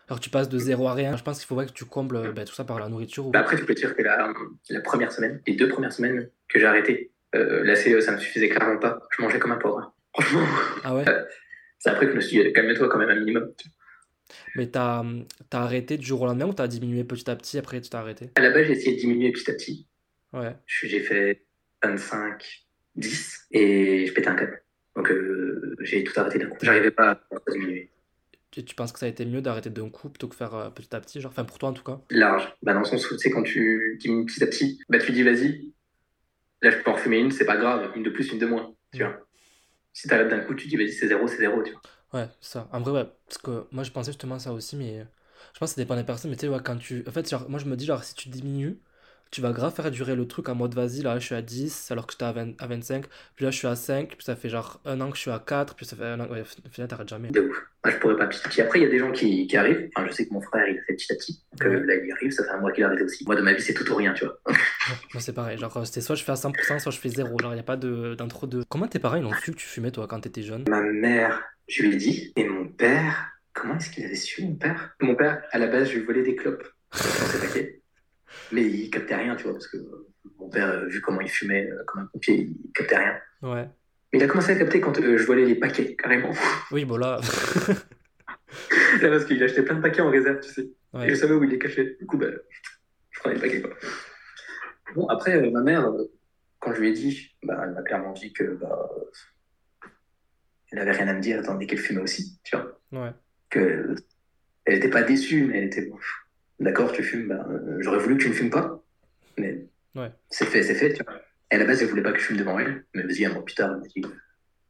alors 0.09 0.21
tu 0.21 0.29
passes 0.29 0.49
de 0.51 0.59
zéro 0.59 0.87
à 0.89 0.95
rien. 0.95 1.17
Je 1.17 1.23
pense 1.23 1.39
qu'il 1.39 1.47
faudrait 1.47 1.67
que 1.67 1.73
tu 1.73 1.87
combles 1.87 2.35
bah, 2.35 2.45
tout 2.45 2.55
ça 2.55 2.65
par 2.65 2.79
la 2.79 2.89
nourriture. 2.89 3.27
Ou... 3.27 3.31
Bah 3.31 3.41
après, 3.41 3.57
tu 3.57 3.65
peux 3.65 3.75
dire 3.75 3.97
que 3.97 4.03
la, 4.03 4.33
la 4.69 4.81
première 4.81 5.13
semaine, 5.13 5.41
les 5.47 5.57
deux 5.57 5.69
premières 5.69 5.93
semaines 5.93 6.29
que 6.49 6.59
j'ai 6.59 6.67
arrêté, 6.67 7.11
euh, 7.35 7.65
la 7.65 7.75
CE, 7.75 8.01
ça 8.01 8.13
me 8.13 8.19
suffisait 8.19 8.49
clairement 8.49 8.79
pas. 8.79 9.01
Je 9.17 9.23
mangeais 9.23 9.39
comme 9.39 9.53
un 9.53 9.57
pauvre. 9.57 9.79
Hein. 9.79 9.93
Franchement. 10.13 10.47
Ah 10.85 10.95
ouais? 10.95 11.05
C'est 11.79 11.91
après 11.91 12.07
que 12.07 12.13
je 12.13 12.17
me 12.17 12.21
suis 12.23 12.43
dit, 12.43 12.53
calme-toi 12.53 12.89
quand 12.89 12.99
même 12.99 13.11
un 13.11 13.17
minimum. 13.17 13.53
Mais 14.57 14.69
t'as 14.69 15.05
as 15.53 15.63
arrêté 15.63 15.97
du 15.97 16.07
jour 16.07 16.23
au 16.23 16.27
lendemain 16.27 16.47
ou 16.47 16.55
t'as 16.55 16.67
diminué 16.67 17.05
petit 17.05 17.29
à 17.31 17.37
petit 17.37 17.59
après 17.59 17.81
tu 17.81 17.91
t'as 17.91 18.01
arrêté? 18.01 18.31
À 18.37 18.41
la 18.41 18.51
base, 18.51 18.67
j'ai 18.67 18.73
essayé 18.73 18.97
de 18.97 19.01
diminuer 19.01 19.33
petit 19.33 19.51
à 19.51 19.55
petit. 19.55 19.87
Ouais. 20.33 20.57
J'ai 20.67 21.01
fait 21.01 21.47
25, 21.83 22.65
10 22.97 23.47
et 23.53 24.07
je 24.07 24.13
pétais 24.13 24.29
un 24.29 24.35
câble. 24.35 24.63
Donc 24.97 25.11
euh, 25.11 25.77
j'ai 25.81 26.05
tout 26.05 26.19
arrêté 26.19 26.39
d'un 26.39 26.49
coup. 26.49 26.59
J'arrivais 26.63 26.91
pas 26.91 27.11
à 27.31 27.51
diminuer. 27.53 27.91
Tu, 28.51 28.65
tu 28.65 28.75
penses 28.77 28.93
que 28.93 29.01
ça 29.01 29.07
a 29.07 29.09
été 29.09 29.25
mieux 29.25 29.43
d'arrêter 29.43 29.71
d'un 29.71 29.91
coup 29.91 30.09
plutôt 30.09 30.29
que 30.29 30.37
faire 30.37 30.55
euh, 30.55 30.71
petit 30.71 30.95
à 30.95 31.01
petit 31.01 31.21
genre 31.21 31.33
Enfin, 31.33 31.45
pour 31.45 31.59
toi 31.59 31.71
en 31.71 31.73
tout 31.73 31.83
cas? 31.83 32.01
Large. 32.11 32.55
Bah, 32.63 32.73
dans 32.73 32.81
le 32.81 32.85
sens 32.85 33.11
où, 33.11 33.15
tu 33.15 33.21
sais, 33.21 33.31
quand 33.31 33.43
tu 33.43 33.97
diminues 34.01 34.27
petit 34.27 34.43
à 34.45 34.47
petit, 34.47 34.81
bah, 34.89 34.99
tu 34.99 35.11
dis 35.11 35.25
vas-y, 35.25 35.73
là 36.63 36.71
je 36.71 36.79
peux 36.79 36.91
en 36.91 36.97
fumer 36.97 37.19
une, 37.19 37.33
c'est 37.33 37.45
pas 37.47 37.57
grave, 37.57 37.91
une 37.97 38.05
de 38.05 38.11
plus, 38.11 38.31
une 38.33 38.39
de 38.39 38.47
moins. 38.47 38.73
Tu 38.93 39.03
vois? 39.03 39.19
Si 39.93 40.09
t'arrêtes 40.09 40.29
d'un 40.29 40.41
coup, 40.41 40.55
tu 40.55 40.69
dis 40.69 40.77
vas-y, 40.77 40.93
c'est 40.93 41.09
zéro, 41.09 41.27
c'est 41.27 41.39
zéro, 41.39 41.63
tu 41.63 41.73
vois. 41.73 41.83
Ouais, 42.15 42.29
ça. 42.41 42.69
En 42.73 42.81
vrai, 42.81 42.93
ouais. 42.93 43.09
Parce 43.27 43.39
que 43.39 43.67
moi 43.73 43.83
je 43.85 43.91
pensais 43.91 44.13
justement 44.13 44.39
ça 44.39 44.53
aussi, 44.53 44.77
mais 44.77 45.01
je 45.53 45.59
pense 45.59 45.71
que 45.71 45.75
ça 45.77 45.83
dépend 45.83 45.97
des 45.97 46.05
personnes. 46.05 46.31
Mais 46.31 46.37
tu 46.37 46.43
sais, 46.47 46.49
ouais, 46.49 46.61
quand 46.65 46.77
tu. 46.79 47.05
En 47.09 47.11
fait, 47.13 47.29
genre, 47.29 47.49
moi 47.51 47.59
je 47.59 47.67
me 47.67 47.77
dis, 47.77 47.85
genre, 47.87 48.03
si 48.05 48.15
tu 48.15 48.29
diminues 48.29 48.79
tu 49.31 49.41
vas 49.41 49.53
grave 49.53 49.75
faire 49.75 49.91
durer 49.91 50.15
le 50.15 50.27
truc 50.27 50.49
en 50.49 50.55
mode 50.55 50.75
vas-y, 50.75 51.03
là 51.03 51.19
je 51.19 51.27
suis 51.27 51.35
à 51.35 51.43
10 51.43 51.91
alors 51.91 52.07
que 52.07 52.13
j'étais 52.13 52.25
à, 52.25 52.33
20, 52.33 52.61
à 52.61 52.67
25, 52.67 53.07
puis 53.35 53.45
là 53.45 53.51
je 53.51 53.57
suis 53.57 53.67
à 53.67 53.75
5, 53.75 54.09
puis 54.09 54.25
ça 54.25 54.37
fait 54.37 54.49
genre 54.49 54.81
un 54.85 55.01
an 55.01 55.11
que 55.11 55.17
je 55.17 55.23
suis 55.23 55.31
à 55.31 55.43
4, 55.45 55.75
puis 55.75 55.87
ça 55.87 55.97
fait 55.97 56.05
un 56.05 56.21
an, 56.21 56.29
ouais, 56.29 56.43
au 56.43 56.69
final 56.71 56.89
t'arrêtes 56.89 57.09
jamais. 57.09 57.31
De 57.31 57.41
ouf. 57.41 57.57
Moi 57.85 57.93
je 57.93 57.99
pourrais 57.99 58.17
pas 58.17 58.27
petit 58.27 58.41
à 58.45 58.49
petit. 58.49 58.63
Après 58.63 58.79
il 58.79 58.83
y 58.85 58.87
a 58.87 58.91
des 58.91 58.99
gens 58.99 59.13
qui, 59.13 59.47
qui 59.47 59.57
arrivent, 59.57 59.91
enfin, 59.95 60.07
je 60.09 60.13
sais 60.13 60.27
que 60.27 60.33
mon 60.33 60.41
frère 60.41 60.69
il 60.69 60.79
a 60.79 60.83
fait 60.83 60.95
petit 60.95 61.13
à 61.13 61.17
petit, 61.17 61.43
que 61.61 61.69
là 61.69 61.95
il 61.95 62.13
arrive, 62.13 62.31
ça 62.31 62.45
fait 62.45 62.51
un 62.51 62.61
mois 62.61 62.73
qu'il 62.73 62.85
a 62.85 62.87
arrêté 62.87 63.03
aussi. 63.03 63.25
Moi 63.27 63.37
de 63.37 63.43
ma 63.43 63.53
vie 63.53 63.63
c'est 63.63 63.75
tout 63.75 63.91
ou 63.91 63.97
rien, 63.97 64.15
tu 64.15 64.25
vois. 64.25 64.39
moi 65.13 65.21
c'est 65.21 65.33
pareil, 65.33 65.59
genre 65.59 65.87
c'était 65.87 66.01
soit 66.01 66.17
je 66.17 66.25
fais 66.25 66.33
à 66.33 66.37
100%, 66.37 66.79
soit 66.79 66.93
je 66.93 66.99
fais 66.99 67.09
0, 67.09 67.37
genre 67.41 67.53
il 67.53 67.57
n'y 67.57 67.61
a 67.61 67.65
pas 67.65 67.77
d'intro 67.77 68.47
de, 68.47 68.59
de. 68.59 68.65
Comment 68.69 68.87
tes 68.87 68.99
parents 68.99 69.17
ils 69.17 69.25
ont 69.25 69.35
su 69.35 69.53
que 69.53 69.57
tu 69.57 69.67
fumais 69.67 69.91
toi 69.91 70.07
quand 70.07 70.21
t'étais 70.21 70.43
jeune? 70.43 70.65
Ma 70.69 70.81
mère, 70.81 71.43
je 71.69 71.83
lui 71.83 71.95
ai 71.95 71.97
dit, 71.97 72.33
et 72.37 72.49
mon 72.49 72.69
père, 72.69 73.33
comment 73.53 73.77
est-ce 73.77 73.91
qu'il 73.91 74.05
avait 74.05 74.15
su 74.15 74.45
mon 74.45 74.55
père? 74.55 74.95
Mon 75.01 75.15
père, 75.15 75.43
à 75.51 75.59
la 75.59 75.67
base 75.67 75.89
je 75.89 75.99
lui 75.99 76.05
volais 76.05 76.23
des 76.23 76.37
clopes. 76.37 76.67
Mais 78.53 78.63
il 78.63 78.91
captait 78.91 79.17
rien, 79.17 79.37
tu 79.37 79.45
vois, 79.45 79.53
parce 79.53 79.69
que 79.69 79.79
mon 80.39 80.49
père, 80.49 80.69
euh, 80.69 80.87
vu 80.87 81.01
comment 81.01 81.21
il 81.21 81.31
fumait 81.31 81.69
euh, 81.71 81.83
comme 81.87 82.03
un 82.03 82.07
pompier, 82.07 82.35
il 82.35 82.73
captait 82.73 82.97
rien. 82.97 83.17
Ouais. 83.43 83.69
Mais 84.13 84.19
il 84.19 84.23
a 84.23 84.27
commencé 84.27 84.53
à 84.53 84.57
capter 84.57 84.81
quand 84.81 84.99
euh, 85.01 85.17
je 85.17 85.25
volais 85.25 85.45
les 85.45 85.55
paquets, 85.55 85.97
carrément. 85.97 86.33
Oui, 86.71 86.85
bon 86.85 86.97
là. 86.97 87.21
là, 89.03 89.09
parce 89.11 89.25
qu'il 89.25 89.43
achetait 89.43 89.63
plein 89.63 89.77
de 89.77 89.83
paquets 89.83 90.03
en 90.03 90.11
réserve, 90.11 90.41
tu 90.41 90.51
sais. 90.51 90.71
Et 91.03 91.11
je 91.11 91.15
savais 91.15 91.35
où 91.35 91.43
il 91.43 91.51
les 91.51 91.59
cachait. 91.59 91.97
Du 91.99 92.07
coup, 92.07 92.17
bah, 92.17 92.29
je 93.11 93.21
prenais 93.21 93.35
les 93.35 93.41
paquets, 93.41 93.63
quoi. 93.63 93.73
Bon, 94.95 95.07
après, 95.09 95.51
ma 95.51 95.61
mère, 95.61 95.91
quand 96.61 96.73
je 96.73 96.81
lui 96.81 96.91
ai 96.91 96.93
dit, 96.93 97.35
bah, 97.43 97.61
elle 97.65 97.73
m'a 97.73 97.83
clairement 97.83 98.13
dit 98.13 98.33
que 98.33 98.45
bah, 98.45 98.89
elle 100.71 100.79
avait 100.79 100.93
rien 100.93 101.09
à 101.09 101.15
me 101.15 101.21
dire, 101.21 101.41
étant 101.41 101.55
donné 101.55 101.67
qu'elle 101.67 101.79
fumait 101.79 102.03
aussi, 102.03 102.39
tu 102.45 102.57
vois. 102.57 102.81
Ouais. 102.93 103.13
Que 103.51 103.97
elle 104.65 104.75
n'était 104.75 104.91
pas 104.91 105.03
déçue, 105.03 105.45
mais 105.45 105.59
elle 105.59 105.65
était 105.65 105.83
bon 105.83 105.99
d'accord, 106.65 106.93
tu 106.93 107.03
fumes, 107.03 107.29
bah, 107.29 107.47
euh, 107.49 107.77
j'aurais 107.81 107.99
voulu 107.99 108.17
que 108.17 108.23
tu 108.25 108.29
ne 108.31 108.35
fumes 108.35 108.51
pas, 108.51 108.83
mais 109.39 109.67
ouais. 109.95 110.11
c'est 110.31 110.47
fait, 110.47 110.63
c'est 110.63 110.75
fait, 110.75 110.95
tu 110.95 111.05
vois. 111.05 111.15
Et 111.51 111.57
à 111.57 111.59
la 111.59 111.65
base, 111.65 111.83
elle 111.83 111.89
voulait 111.89 112.03
pas 112.03 112.13
que 112.13 112.19
je 112.19 112.25
fume 112.25 112.37
devant 112.37 112.59
elle, 112.59 112.85
mais 112.95 113.03
vas-y, 113.03 113.25
un 113.25 113.33
mois 113.33 113.45
plus 113.45 113.55
tard, 113.55 113.71
elle 113.73 113.81
m'a 113.81 113.87
dit, 113.87 114.03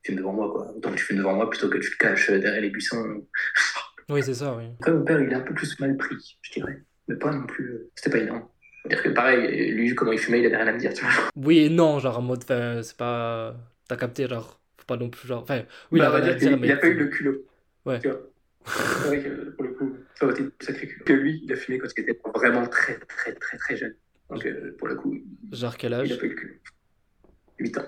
fume 0.02 0.16
devant 0.16 0.32
moi, 0.32 0.50
quoi. 0.50 0.74
Autant 0.76 0.90
que 0.90 0.96
tu 0.96 1.04
fumes 1.04 1.18
devant 1.18 1.34
moi 1.34 1.48
plutôt 1.48 1.68
que 1.68 1.78
tu 1.78 1.90
te 1.90 1.96
caches 1.96 2.30
derrière 2.30 2.60
les 2.60 2.70
buissons. 2.70 3.26
oui, 4.10 4.22
c'est 4.22 4.34
ça, 4.34 4.54
oui. 4.54 4.64
Après, 4.80 4.92
mon 4.92 5.04
père, 5.04 5.20
il 5.20 5.30
est 5.30 5.34
un 5.34 5.40
peu 5.40 5.54
plus 5.54 5.78
mal 5.80 5.96
pris, 5.96 6.38
je 6.42 6.52
dirais. 6.52 6.82
Mais 7.08 7.16
pas 7.16 7.32
non 7.32 7.46
plus. 7.46 7.64
Euh, 7.64 7.90
c'était 7.94 8.10
pas 8.10 8.22
énorme. 8.22 8.46
C'est-à-dire 8.82 9.02
que 9.02 9.08
pareil, 9.10 9.72
lui, 9.72 9.94
comment 9.94 10.12
il 10.12 10.18
fumait, 10.18 10.40
il 10.40 10.46
avait 10.46 10.56
rien 10.56 10.66
à 10.66 10.72
me 10.72 10.78
dire, 10.78 10.92
tu 10.92 11.04
vois. 11.04 11.12
Oui 11.36 11.60
et 11.60 11.70
non, 11.70 11.98
genre 12.00 12.18
en 12.18 12.22
mode, 12.22 12.44
c'est 12.44 12.96
pas. 12.96 13.56
T'as 13.88 13.96
capté, 13.96 14.26
genre, 14.28 14.60
faut 14.76 14.84
pas 14.86 14.96
non 14.96 15.08
plus, 15.08 15.26
genre. 15.26 15.42
Enfin, 15.42 15.62
oui, 15.90 16.00
bah, 16.00 16.20
il 16.22 16.28
a, 16.28 16.34
dire, 16.34 16.58
mais. 16.58 16.68
Il 16.68 16.72
a 16.72 16.76
pas 16.76 16.88
eu 16.88 16.94
le 16.94 17.06
culot. 17.08 17.46
Ouais. 17.86 18.00
Tu 18.00 18.08
vois. 18.08 18.20
que 19.16 19.50
pour 19.50 19.64
le 19.64 19.73
coup, 20.14 20.18
ça 20.18 20.26
aurait 20.26 20.40
été 20.40 20.64
sacré 20.64 20.88
que 20.88 21.12
lui, 21.12 21.40
il 21.44 21.52
a 21.52 21.56
fumé 21.56 21.78
quand 21.78 21.88
il 21.96 22.00
était 22.02 22.20
vraiment 22.34 22.66
très, 22.66 22.98
très, 22.98 23.34
très, 23.34 23.56
très 23.56 23.76
jeune. 23.76 23.94
Donc, 24.30 24.44
euh, 24.46 24.74
pour 24.78 24.88
le 24.88 24.96
coup. 24.96 25.16
Genre 25.52 25.76
quel 25.76 25.94
âge 25.94 26.08
Il 26.08 26.14
a 26.14 26.16
pas 26.16 26.26
eu 26.26 26.30
le 26.30 26.34
cul. 26.34 26.62
8 27.58 27.78
ans. 27.78 27.86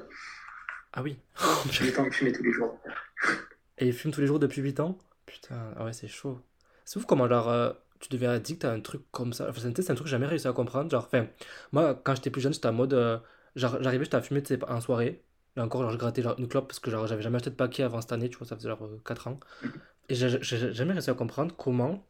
Ah 0.93 1.03
oui 1.03 1.17
8 1.81 1.99
ans, 1.99 2.05
il 2.07 2.13
fumait 2.13 2.33
tous 2.33 2.43
les 2.43 2.53
jours. 2.53 2.79
Et 3.79 3.89
il 3.89 3.93
fume 3.93 4.11
tous 4.11 4.21
les 4.21 4.27
jours 4.27 4.39
depuis 4.39 4.63
8 4.63 4.81
ans? 4.81 4.99
Putain, 5.27 5.75
ah 5.77 5.85
ouais, 5.85 5.93
c'est 5.93 6.09
chaud. 6.09 6.41
C'est 6.85 6.99
ouf 6.99 7.05
comment, 7.05 7.29
genre, 7.29 7.49
euh, 7.49 7.73
tu 8.01 8.17
dire 8.17 8.41
que 8.41 8.53
t'as 8.55 8.73
un 8.73 8.81
truc 8.81 9.03
comme 9.11 9.33
ça? 9.33 9.49
Enfin, 9.49 9.61
c'est 9.61 9.69
un 9.69 9.73
truc 9.73 9.99
que 9.99 10.05
j'ai 10.05 10.11
jamais 10.11 10.27
réussi 10.27 10.47
à 10.47 10.53
comprendre. 10.53 10.91
Genre, 10.91 11.05
enfin, 11.05 11.27
moi, 11.73 12.01
quand 12.03 12.15
j'étais 12.15 12.31
plus 12.31 12.41
jeune, 12.41 12.55
j'étais 12.55 12.69
en 12.69 12.73
mode. 12.73 12.95
Euh, 12.95 13.19
j'arrivais, 13.57 14.05
j'étais 14.05 14.17
à 14.17 14.23
fumer 14.23 14.43
en 14.69 14.81
soirée. 14.81 15.23
Là 15.57 15.65
encore, 15.65 15.83
genre, 15.83 15.91
je 15.91 15.97
grattais 15.97 16.23
genre, 16.23 16.39
une 16.39 16.49
clope 16.49 16.69
parce 16.69 16.79
que 16.79 16.91
genre, 16.91 17.07
j'avais 17.07 17.23
jamais 17.23 17.37
acheté 17.37 17.51
de 17.51 17.57
paquet 17.57 17.83
avant 17.83 18.01
cette 18.01 18.13
année, 18.13 18.29
tu 18.29 18.37
vois, 18.39 18.47
ça 18.47 18.57
faisait 18.57 18.69
genre 18.69 18.89
4 19.05 19.29
ans. 19.29 19.41
Mhm. 19.63 19.73
Et 20.09 20.15
j'ai 20.15 20.73
jamais 20.73 20.93
réussi 20.93 21.11
à 21.11 21.15
comprendre 21.15 21.55
comment 21.57 22.07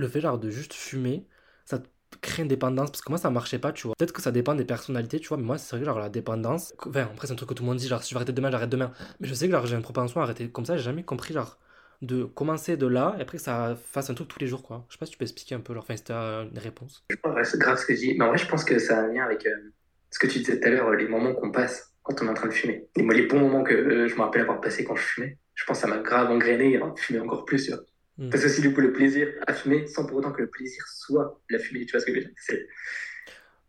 le 0.00 0.08
fait 0.08 0.20
genre 0.20 0.38
de 0.38 0.50
juste 0.50 0.72
fumer, 0.74 1.26
ça 1.64 1.80
crée 2.20 2.42
une 2.42 2.48
dépendance. 2.48 2.90
Parce 2.90 3.02
que 3.02 3.10
moi, 3.10 3.18
ça 3.18 3.30
marchait 3.30 3.58
pas, 3.58 3.72
tu 3.72 3.86
vois. 3.86 3.94
Peut-être 3.98 4.12
que 4.12 4.22
ça 4.22 4.32
dépend 4.32 4.54
des 4.54 4.64
personnalités, 4.64 5.20
tu 5.20 5.28
vois. 5.28 5.36
Mais 5.36 5.44
moi, 5.44 5.58
c'est 5.58 5.76
vrai 5.76 5.84
genre 5.84 5.98
la 5.98 6.08
dépendance. 6.08 6.74
Enfin, 6.86 7.02
après, 7.02 7.26
c'est 7.26 7.32
un 7.32 7.36
truc 7.36 7.48
que 7.48 7.54
tout 7.54 7.62
le 7.62 7.68
monde 7.68 7.78
dit, 7.78 7.88
genre, 7.88 8.02
si 8.02 8.10
je 8.10 8.14
veux 8.14 8.18
arrêter 8.18 8.32
demain, 8.32 8.50
j'arrête 8.50 8.70
demain. 8.70 8.92
Mais 9.20 9.28
je 9.28 9.34
sais 9.34 9.46
que 9.46 9.52
genre, 9.52 9.66
j'ai 9.66 9.76
une 9.76 9.82
propension 9.82 10.20
à 10.20 10.24
arrêter 10.24 10.48
comme 10.50 10.64
ça. 10.64 10.76
J'ai 10.76 10.82
jamais 10.84 11.04
compris, 11.04 11.34
genre, 11.34 11.58
de 12.02 12.24
commencer 12.24 12.76
de 12.76 12.86
là 12.86 13.14
et 13.18 13.22
après 13.22 13.38
que 13.38 13.42
ça 13.44 13.76
fasse 13.76 14.10
un 14.10 14.14
truc 14.14 14.28
tous 14.28 14.38
les 14.38 14.46
jours, 14.46 14.62
quoi. 14.62 14.84
Je 14.88 14.94
sais 14.94 14.98
pas 14.98 15.06
si 15.06 15.12
tu 15.12 15.18
peux 15.18 15.24
expliquer 15.24 15.54
un 15.54 15.60
peu, 15.60 15.74
genre, 15.74 15.84
enfin, 15.88 15.96
si 15.96 16.04
une 16.12 16.58
réponse. 16.58 17.04
c'est 17.44 17.58
grave 17.58 17.78
ce 17.78 17.86
que 17.86 17.94
je 17.94 18.00
dis. 18.00 18.14
Mais 18.18 18.24
en 18.24 18.28
vrai, 18.28 18.38
je 18.38 18.46
pense 18.46 18.64
que 18.64 18.78
ça 18.78 18.98
a 18.98 19.02
un 19.02 19.12
lien 19.12 19.24
avec 19.24 19.46
euh, 19.46 19.72
ce 20.10 20.18
que 20.18 20.26
tu 20.26 20.38
disais 20.38 20.60
tout 20.60 20.68
à 20.68 20.70
l'heure, 20.70 20.90
les 20.92 21.08
moments 21.08 21.34
qu'on 21.34 21.50
passe 21.50 21.94
quand 22.02 22.22
on 22.22 22.26
est 22.26 22.30
en 22.30 22.34
train 22.34 22.48
de 22.48 22.52
fumer. 22.52 22.86
Et 22.96 23.02
moi, 23.02 23.14
les 23.14 23.26
bons 23.26 23.40
moments 23.40 23.64
que 23.64 23.74
euh, 23.74 24.08
je 24.08 24.14
me 24.14 24.20
rappelle 24.20 24.42
avoir 24.42 24.60
passé 24.60 24.84
quand 24.84 24.96
je 24.96 25.02
fumais, 25.02 25.38
je 25.54 25.64
pense 25.64 25.78
que 25.80 25.88
ça 25.88 25.94
m'a 25.94 26.02
grave 26.02 26.30
engrainé 26.30 26.76
à 26.80 26.94
fumer 26.96 27.20
encore 27.20 27.44
plus, 27.44 27.64
tu 27.64 27.72
vois. 27.72 27.80
Mm. 28.18 28.30
Parce 28.30 28.42
que 28.44 28.48
si 28.48 28.60
du 28.60 28.72
coup 28.72 28.80
le 28.80 28.92
plaisir 28.92 29.28
à 29.46 29.52
fumer 29.54 29.86
sans 29.86 30.06
pour 30.06 30.18
autant 30.18 30.32
que 30.32 30.42
le 30.42 30.48
plaisir 30.50 30.84
soit 30.86 31.40
la 31.50 31.58
fumée, 31.58 31.84
tu 31.84 31.92
vois 31.92 32.00
ce 32.00 32.06
que 32.06 32.12
je 32.14 32.20
veux 32.20 32.24
dire? 32.24 32.34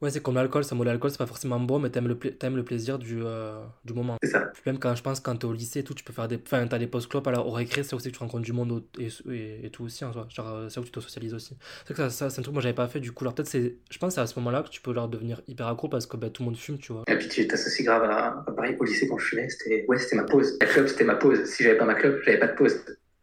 Ouais, 0.01 0.11
c'est 0.11 0.21
comme 0.21 0.35
l'alcool, 0.35 0.65
ça, 0.65 0.75
moi, 0.75 0.85
l'alcool, 0.85 1.09
c'est 1.09 1.17
pas 1.17 1.25
forcément 1.25 1.57
bon, 1.59 1.79
mais 1.79 1.89
t'aimes 1.89 2.09
le, 2.09 2.19
pla- 2.19 2.29
t'aimes 2.31 2.57
le 2.57 2.65
plaisir 2.65 2.99
du, 2.99 3.21
euh, 3.23 3.63
du 3.85 3.93
moment. 3.93 4.17
C'est 4.21 4.29
ça. 4.29 4.51
Même 4.65 4.77
quand 4.77 4.93
je 4.93 5.01
pense, 5.01 5.21
quand 5.21 5.37
t'es 5.37 5.45
au 5.45 5.53
lycée 5.53 5.79
et 5.79 5.83
tout, 5.83 5.93
tu 5.93 6.03
peux 6.03 6.11
faire 6.11 6.27
des. 6.27 6.35
Enfin, 6.35 6.67
t'as 6.67 6.77
des 6.77 6.85
post-clopes 6.87 7.25
alors, 7.27 7.47
au 7.47 7.51
récré, 7.51 7.81
c'est 7.81 7.95
aussi 7.95 8.11
que 8.11 8.17
tu 8.17 8.19
rencontres 8.19 8.43
du 8.43 8.51
monde 8.51 8.71
au- 8.73 8.85
et, 8.99 9.07
et, 9.33 9.65
et 9.65 9.69
tout 9.71 9.85
aussi, 9.85 10.03
en 10.03 10.11
soi. 10.11 10.27
Genre, 10.29 10.47
euh, 10.49 10.69
c'est 10.69 10.81
où 10.81 10.83
tu 10.83 10.91
te 10.91 10.99
socialises 10.99 11.33
aussi. 11.33 11.57
C'est 11.87 11.93
que 11.93 11.97
ça, 11.97 12.09
ça, 12.09 12.29
c'est 12.29 12.39
un 12.39 12.43
truc 12.43 12.51
que 12.51 12.55
moi, 12.55 12.61
j'avais 12.61 12.75
pas 12.75 12.89
fait, 12.89 12.99
du 12.99 13.13
coup. 13.13 13.23
Alors, 13.23 13.33
peut-être, 13.35 13.47
c'est. 13.47 13.77
Je 13.89 13.97
pense 13.97 14.09
que 14.09 14.15
c'est 14.15 14.21
à 14.21 14.27
ce 14.27 14.37
moment-là 14.39 14.63
que 14.63 14.69
tu 14.69 14.81
peux, 14.81 14.93
genre, 14.93 15.07
devenir 15.07 15.41
hyper 15.47 15.67
accro 15.67 15.87
parce 15.87 16.05
que 16.05 16.17
bah, 16.17 16.29
tout 16.29 16.43
le 16.43 16.47
monde 16.47 16.57
fume, 16.57 16.77
tu 16.77 16.91
vois. 16.91 17.03
Et 17.07 17.17
puis 17.17 17.29
tu 17.29 17.47
t'associes 17.47 17.85
grave 17.85 18.03
à, 18.03 18.43
à 18.45 18.51
pareil, 18.51 18.75
au 18.79 18.83
lycée 18.83 19.07
quand 19.07 19.17
je 19.17 19.25
fumais, 19.27 19.47
c'était 19.49 19.85
ouais, 19.87 19.97
c'était 19.97 20.17
ma 20.17 20.25
pause. 20.25 20.57
La 20.59 20.67
clope, 20.67 20.89
c'était 20.89 21.05
ma 21.05 21.15
pause. 21.15 21.45
Si 21.45 21.63
j'avais 21.63 21.77
pas 21.77 21.85
ma 21.85 21.95
clope, 21.95 22.19
j'avais 22.25 22.39
pas 22.39 22.47
de 22.47 22.55
pause. 22.55 22.75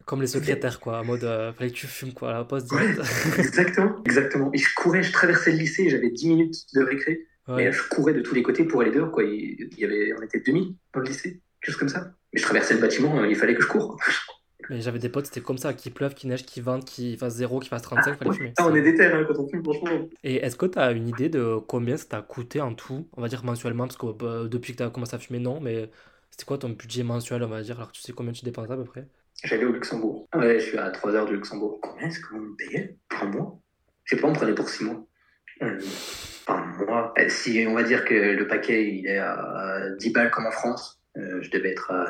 Comme 0.05 0.21
les 0.21 0.27
secrétaires, 0.27 0.79
quoi, 0.79 0.99
en 0.99 1.05
mode, 1.05 1.23
euh, 1.23 1.53
fallait 1.53 1.69
que 1.71 1.75
tu 1.75 1.87
fumes, 1.87 2.13
quoi, 2.13 2.29
à 2.31 2.33
la 2.33 2.43
poste 2.43 2.71
Ouais, 2.71 2.83
exactement, 3.37 4.01
exactement. 4.05 4.49
Et 4.53 4.57
je 4.57 4.73
courais, 4.75 5.03
je 5.03 5.11
traversais 5.11 5.51
le 5.51 5.57
lycée, 5.57 5.89
j'avais 5.89 6.09
10 6.09 6.27
minutes 6.27 6.55
de 6.73 6.81
récré. 6.83 7.25
Ouais. 7.47 7.65
Et 7.65 7.71
je 7.71 7.81
courais 7.89 8.13
de 8.13 8.21
tous 8.21 8.35
les 8.35 8.43
côtés 8.43 8.63
pour 8.65 8.81
aller 8.81 8.91
dehors, 8.91 9.11
quoi. 9.11 9.23
Il 9.23 9.69
y 9.77 9.85
avait, 9.85 10.13
on 10.17 10.21
était 10.21 10.39
2000 10.39 10.75
dans 10.93 11.01
le 11.01 11.07
lycée, 11.07 11.41
quelque 11.61 11.71
chose 11.71 11.77
comme 11.77 11.89
ça. 11.89 12.13
Mais 12.33 12.39
je 12.39 12.45
traversais 12.45 12.73
le 12.73 12.79
bâtiment, 12.81 13.19
euh, 13.19 13.27
il 13.27 13.35
fallait 13.35 13.55
que 13.55 13.61
je 13.61 13.67
cours. 13.67 13.97
Mais 14.69 14.79
j'avais 14.79 14.99
des 14.99 15.09
potes, 15.09 15.25
c'était 15.25 15.41
comme 15.41 15.57
ça, 15.57 15.73
qu'il 15.73 15.93
pleuve, 15.93 16.13
qu'il 16.15 16.29
neige, 16.29 16.45
qu'il 16.45 16.63
vente, 16.63 16.85
qu'il 16.85 17.17
fasse 17.17 17.33
0, 17.35 17.59
qu'il 17.59 17.67
fasse 17.69 17.81
35, 17.81 18.17
fallait 18.17 18.31
Ouais. 18.31 18.37
fumer. 18.37 18.53
Ah, 18.57 18.67
on 18.69 18.73
est 18.73 18.81
des 18.81 18.95
terres 18.95 19.13
hein, 19.13 19.25
quand 19.27 19.37
on 19.37 19.49
fume, 19.49 19.61
franchement. 19.61 20.07
Et 20.23 20.35
est-ce 20.37 20.55
que 20.55 20.65
tu 20.65 20.79
as 20.79 20.91
une 20.93 21.09
idée 21.09 21.27
de 21.27 21.57
combien 21.67 21.97
ça 21.97 22.05
t'a 22.05 22.21
coûté 22.21 22.61
en 22.61 22.73
tout, 22.73 23.09
on 23.17 23.21
va 23.21 23.27
dire 23.27 23.43
mensuellement, 23.43 23.87
parce 23.87 23.97
que 23.97 24.05
bah, 24.13 24.47
depuis 24.47 24.71
que 24.71 24.77
tu 24.77 24.83
as 24.83 24.89
commencé 24.89 25.15
à 25.15 25.19
fumer, 25.19 25.39
non, 25.39 25.59
mais 25.59 25.89
c'était 26.31 26.45
quoi 26.45 26.57
ton 26.57 26.69
budget 26.69 27.03
mensuel, 27.03 27.43
on 27.43 27.47
va 27.49 27.61
dire, 27.61 27.75
alors 27.75 27.91
tu 27.91 28.01
sais 28.01 28.13
combien 28.13 28.31
tu 28.31 28.45
dépenses 28.45 28.71
à 28.71 28.77
peu 28.77 28.85
près? 28.85 29.05
J'allais 29.43 29.65
au 29.65 29.71
Luxembourg. 29.71 30.27
Ouais, 30.35 30.59
je 30.59 30.65
suis 30.65 30.77
à 30.77 30.89
3 30.91 31.15
heures 31.15 31.25
du 31.25 31.33
Luxembourg. 31.35 31.79
Combien 31.81 32.07
est-ce 32.07 32.19
qu'on 32.21 32.39
me 32.39 32.55
payait 32.55 32.97
par 33.09 33.25
mois? 33.25 33.59
Je 34.05 34.15
sais 34.15 34.21
pas, 34.21 34.27
on 34.27 34.31
me 34.31 34.35
prenait 34.35 34.53
pour 34.55 34.69
6 34.69 34.83
mois. 34.85 35.05
Euh, 35.61 35.79
par 36.45 36.65
mois. 36.65 37.13
Eh, 37.17 37.29
Si 37.29 37.65
on 37.67 37.73
va 37.73 37.83
dire 37.83 38.05
que 38.05 38.13
le 38.13 38.47
paquet 38.47 38.87
il 38.87 39.07
est 39.07 39.17
à 39.19 39.89
10 39.99 40.11
balles 40.11 40.31
comme 40.31 40.45
en 40.45 40.51
France, 40.51 41.01
euh, 41.17 41.41
je 41.41 41.49
devais 41.51 41.71
être 41.71 41.91
à 41.91 42.07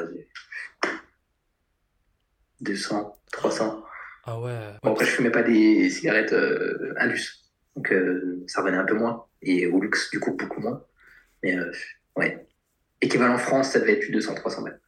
200, 2.62 3.18
300. 3.32 3.84
Ah 4.26 4.40
ouais, 4.40 4.58
Bon, 4.84 4.92
après, 4.94 5.06
je 5.06 5.12
fumais 5.12 5.32
pas 5.32 5.44
des 5.44 5.90
cigarettes 5.90 6.32
euh, 6.34 6.94
Indus. 6.98 7.44
Donc 7.76 7.92
euh, 7.92 8.44
ça 8.48 8.62
revenait 8.62 8.78
un 8.78 8.86
peu 8.86 8.94
moins. 8.96 9.26
Et 9.42 9.68
au 9.68 9.82
luxe, 9.82 10.10
du 10.12 10.20
coup, 10.20 10.32
beaucoup 10.34 10.62
moins. 10.62 10.86
Mais 11.44 11.58
euh, 11.58 11.72
ouais. 12.16 12.48
Équivalent 13.02 13.38
France, 13.38 13.72
ça 13.72 13.80
devait 13.80 13.94
être 13.94 14.00
plus 14.00 14.10
de 14.12 14.20
200, 14.20 14.36
300 14.36 14.62
balles. 14.62 14.80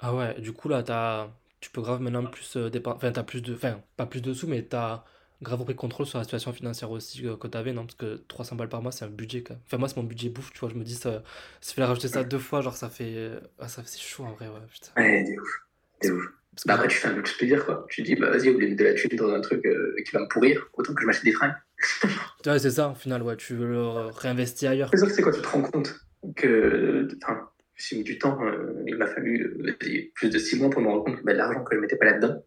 Ah 0.00 0.14
ouais, 0.14 0.40
du 0.40 0.52
coup 0.52 0.68
là, 0.68 0.82
t'as, 0.82 1.28
tu 1.60 1.70
peux 1.70 1.80
grave 1.82 2.00
maintenant 2.00 2.24
plus 2.26 2.56
euh, 2.56 2.70
dépenser, 2.70 2.96
enfin 2.96 3.12
t'as 3.12 3.22
plus 3.22 3.42
de, 3.42 3.54
enfin 3.54 3.82
pas 3.96 4.06
plus 4.06 4.20
de 4.22 4.32
sous, 4.32 4.46
mais 4.46 4.62
t'as 4.62 5.04
grave 5.42 5.64
pris 5.64 5.74
contrôle 5.74 6.06
sur 6.06 6.18
la 6.18 6.24
situation 6.24 6.52
financière 6.52 6.90
aussi 6.90 7.26
euh, 7.26 7.36
que 7.36 7.46
t'avais, 7.48 7.72
non? 7.72 7.86
Parce 7.86 7.96
que 7.96 8.16
300 8.28 8.56
balles 8.56 8.68
par 8.68 8.82
mois, 8.82 8.92
c'est 8.92 9.04
un 9.04 9.08
budget 9.08 9.42
quand 9.42 9.54
même. 9.54 9.62
Enfin 9.66 9.78
moi, 9.78 9.88
c'est 9.88 9.96
mon 9.96 10.04
budget 10.04 10.28
bouffe, 10.30 10.52
tu 10.52 10.60
vois, 10.60 10.68
je 10.70 10.74
me 10.74 10.84
dis, 10.84 10.94
ça, 10.94 11.22
si 11.60 11.74
fallait 11.74 11.86
rajouter 11.86 12.08
ça 12.08 12.24
deux 12.24 12.38
fois, 12.38 12.60
genre 12.62 12.76
ça 12.76 12.88
fait, 12.90 13.30
ah, 13.58 13.68
ça 13.68 13.82
c'est 13.84 14.00
chaud 14.00 14.24
en 14.24 14.32
vrai, 14.32 14.48
ouais, 14.48 14.60
putain. 14.72 14.92
Ouais, 14.96 15.22
de 15.24 15.40
ouf. 15.40 15.48
De 16.02 16.12
ouf. 16.12 16.24
Parce 16.52 16.64
que 16.64 16.68
Bah 16.68 16.74
après, 16.74 16.88
tu 16.88 16.96
fais 16.96 17.08
un 17.08 17.12
luxe 17.12 17.32
plaisir, 17.36 17.64
quoi. 17.64 17.86
Tu 17.88 18.02
dis, 18.02 18.16
bah 18.16 18.30
vas-y, 18.30 18.48
au 18.50 18.58
lieu 18.58 18.66
de 18.66 18.70
mettre 18.70 18.76
de 18.76 18.84
la 18.84 18.94
thune 18.94 19.16
dans 19.16 19.32
un 19.32 19.40
truc 19.40 19.64
euh, 19.66 19.94
qui 20.04 20.12
va 20.12 20.20
me 20.20 20.28
pourrir, 20.28 20.66
autant 20.74 20.94
que 20.94 21.00
je 21.02 21.06
m'achète 21.06 21.24
des 21.24 21.32
fringues. 21.32 21.54
Ouais, 22.46 22.58
c'est 22.58 22.70
ça, 22.70 22.88
au 22.90 22.94
final, 22.94 23.22
ouais, 23.22 23.36
tu 23.36 23.54
veux 23.54 23.66
le 23.66 23.82
réinvestir 24.16 24.70
ailleurs. 24.70 24.88
C'est 24.90 24.98
sûr 24.98 25.08
que 25.08 25.12
c'est 25.12 25.22
quand 25.22 25.32
tu 25.32 25.42
te 25.42 25.48
rends 25.48 25.62
compte 25.62 25.94
que, 26.36 27.06
enfin, 27.22 27.50
j'ai 27.80 27.96
mis 27.96 28.04
du 28.04 28.18
temps, 28.18 28.38
il 28.86 28.96
m'a 28.96 29.06
fallu 29.06 29.74
plus 30.14 30.30
de 30.30 30.38
six 30.38 30.58
mois 30.58 30.70
pour 30.70 30.82
me 30.82 30.88
rendre 30.88 31.04
compte 31.04 31.18
que 31.18 31.24
bah, 31.24 31.32
l'argent 31.32 31.64
que 31.64 31.74
je 31.74 31.80
mettais 31.80 31.96
pas 31.96 32.06
là-dedans, 32.06 32.44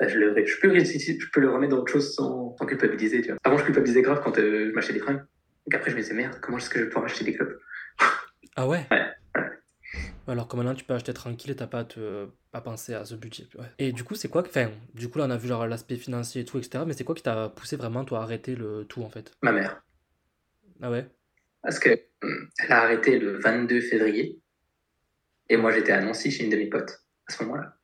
bah, 0.00 0.08
je, 0.08 0.18
le, 0.18 0.34
je, 0.44 0.60
peux, 0.60 0.74
je 0.74 1.30
peux 1.32 1.40
le 1.40 1.50
remettre 1.50 1.76
dans 1.76 1.82
autre 1.82 1.92
chose 1.92 2.14
sans, 2.14 2.56
sans 2.56 2.66
culpabiliser, 2.66 3.22
tu 3.22 3.28
vois. 3.28 3.38
Avant, 3.44 3.58
je 3.58 3.64
culpabilisais 3.64 4.02
grave 4.02 4.20
quand 4.22 4.36
euh, 4.38 4.68
je 4.70 4.74
m'achetais 4.74 4.94
des 4.94 4.98
fringues. 4.98 5.22
Donc 5.66 5.74
après, 5.74 5.90
je 5.90 5.96
me 5.96 6.00
disais, 6.00 6.14
merde, 6.14 6.38
comment 6.40 6.58
est-ce 6.58 6.68
que 6.68 6.78
je 6.78 6.84
vais 6.84 6.88
pouvoir 6.88 7.04
m'acheter 7.04 7.24
des 7.24 7.34
clopes 7.34 7.56
Ah 8.56 8.66
ouais? 8.66 8.86
Ouais, 8.90 9.06
ouais. 9.36 9.50
Alors 10.26 10.48
que 10.48 10.56
maintenant 10.56 10.74
tu 10.74 10.84
peux 10.84 10.94
acheter 10.94 11.12
tranquille 11.12 11.50
et 11.50 11.56
t'as 11.56 11.66
pas 11.66 11.80
à 11.80 11.84
te 11.84 12.26
à 12.52 12.60
penser 12.60 12.94
à 12.94 13.04
ce 13.04 13.14
budget. 13.14 13.46
Ouais. 13.56 13.66
Et 13.78 13.92
du 13.92 14.04
coup, 14.04 14.14
c'est 14.14 14.28
quoi 14.28 14.42
Enfin, 14.46 14.70
du 14.94 15.08
coup 15.08 15.18
là 15.18 15.26
on 15.26 15.30
a 15.30 15.36
vu 15.36 15.48
genre 15.48 15.66
l'aspect 15.66 15.96
financier 15.96 16.42
et 16.42 16.44
tout, 16.44 16.58
etc. 16.58 16.84
Mais 16.86 16.92
c'est 16.92 17.04
quoi 17.04 17.14
qui 17.14 17.22
t'a 17.22 17.48
poussé 17.48 17.76
vraiment 17.76 18.04
toi 18.04 18.20
à 18.20 18.22
arrêter 18.22 18.54
le 18.54 18.84
tout 18.84 19.02
en 19.02 19.08
fait? 19.08 19.32
Ma 19.42 19.52
mère. 19.52 19.82
Ah 20.80 20.90
ouais? 20.90 21.06
Parce 21.62 21.78
que 21.78 21.90
hum, 22.22 22.48
elle 22.58 22.72
a 22.72 22.82
arrêté 22.82 23.18
le 23.18 23.38
22 23.38 23.80
février. 23.80 24.41
Et 25.48 25.56
moi, 25.56 25.72
j'étais 25.72 25.92
à 25.92 26.00
Nancy 26.00 26.30
chez 26.30 26.44
une 26.44 26.50
de 26.50 26.56
mes 26.56 26.68
potes 26.68 27.00
à 27.28 27.32
ce 27.32 27.42
moment-là. 27.44 27.76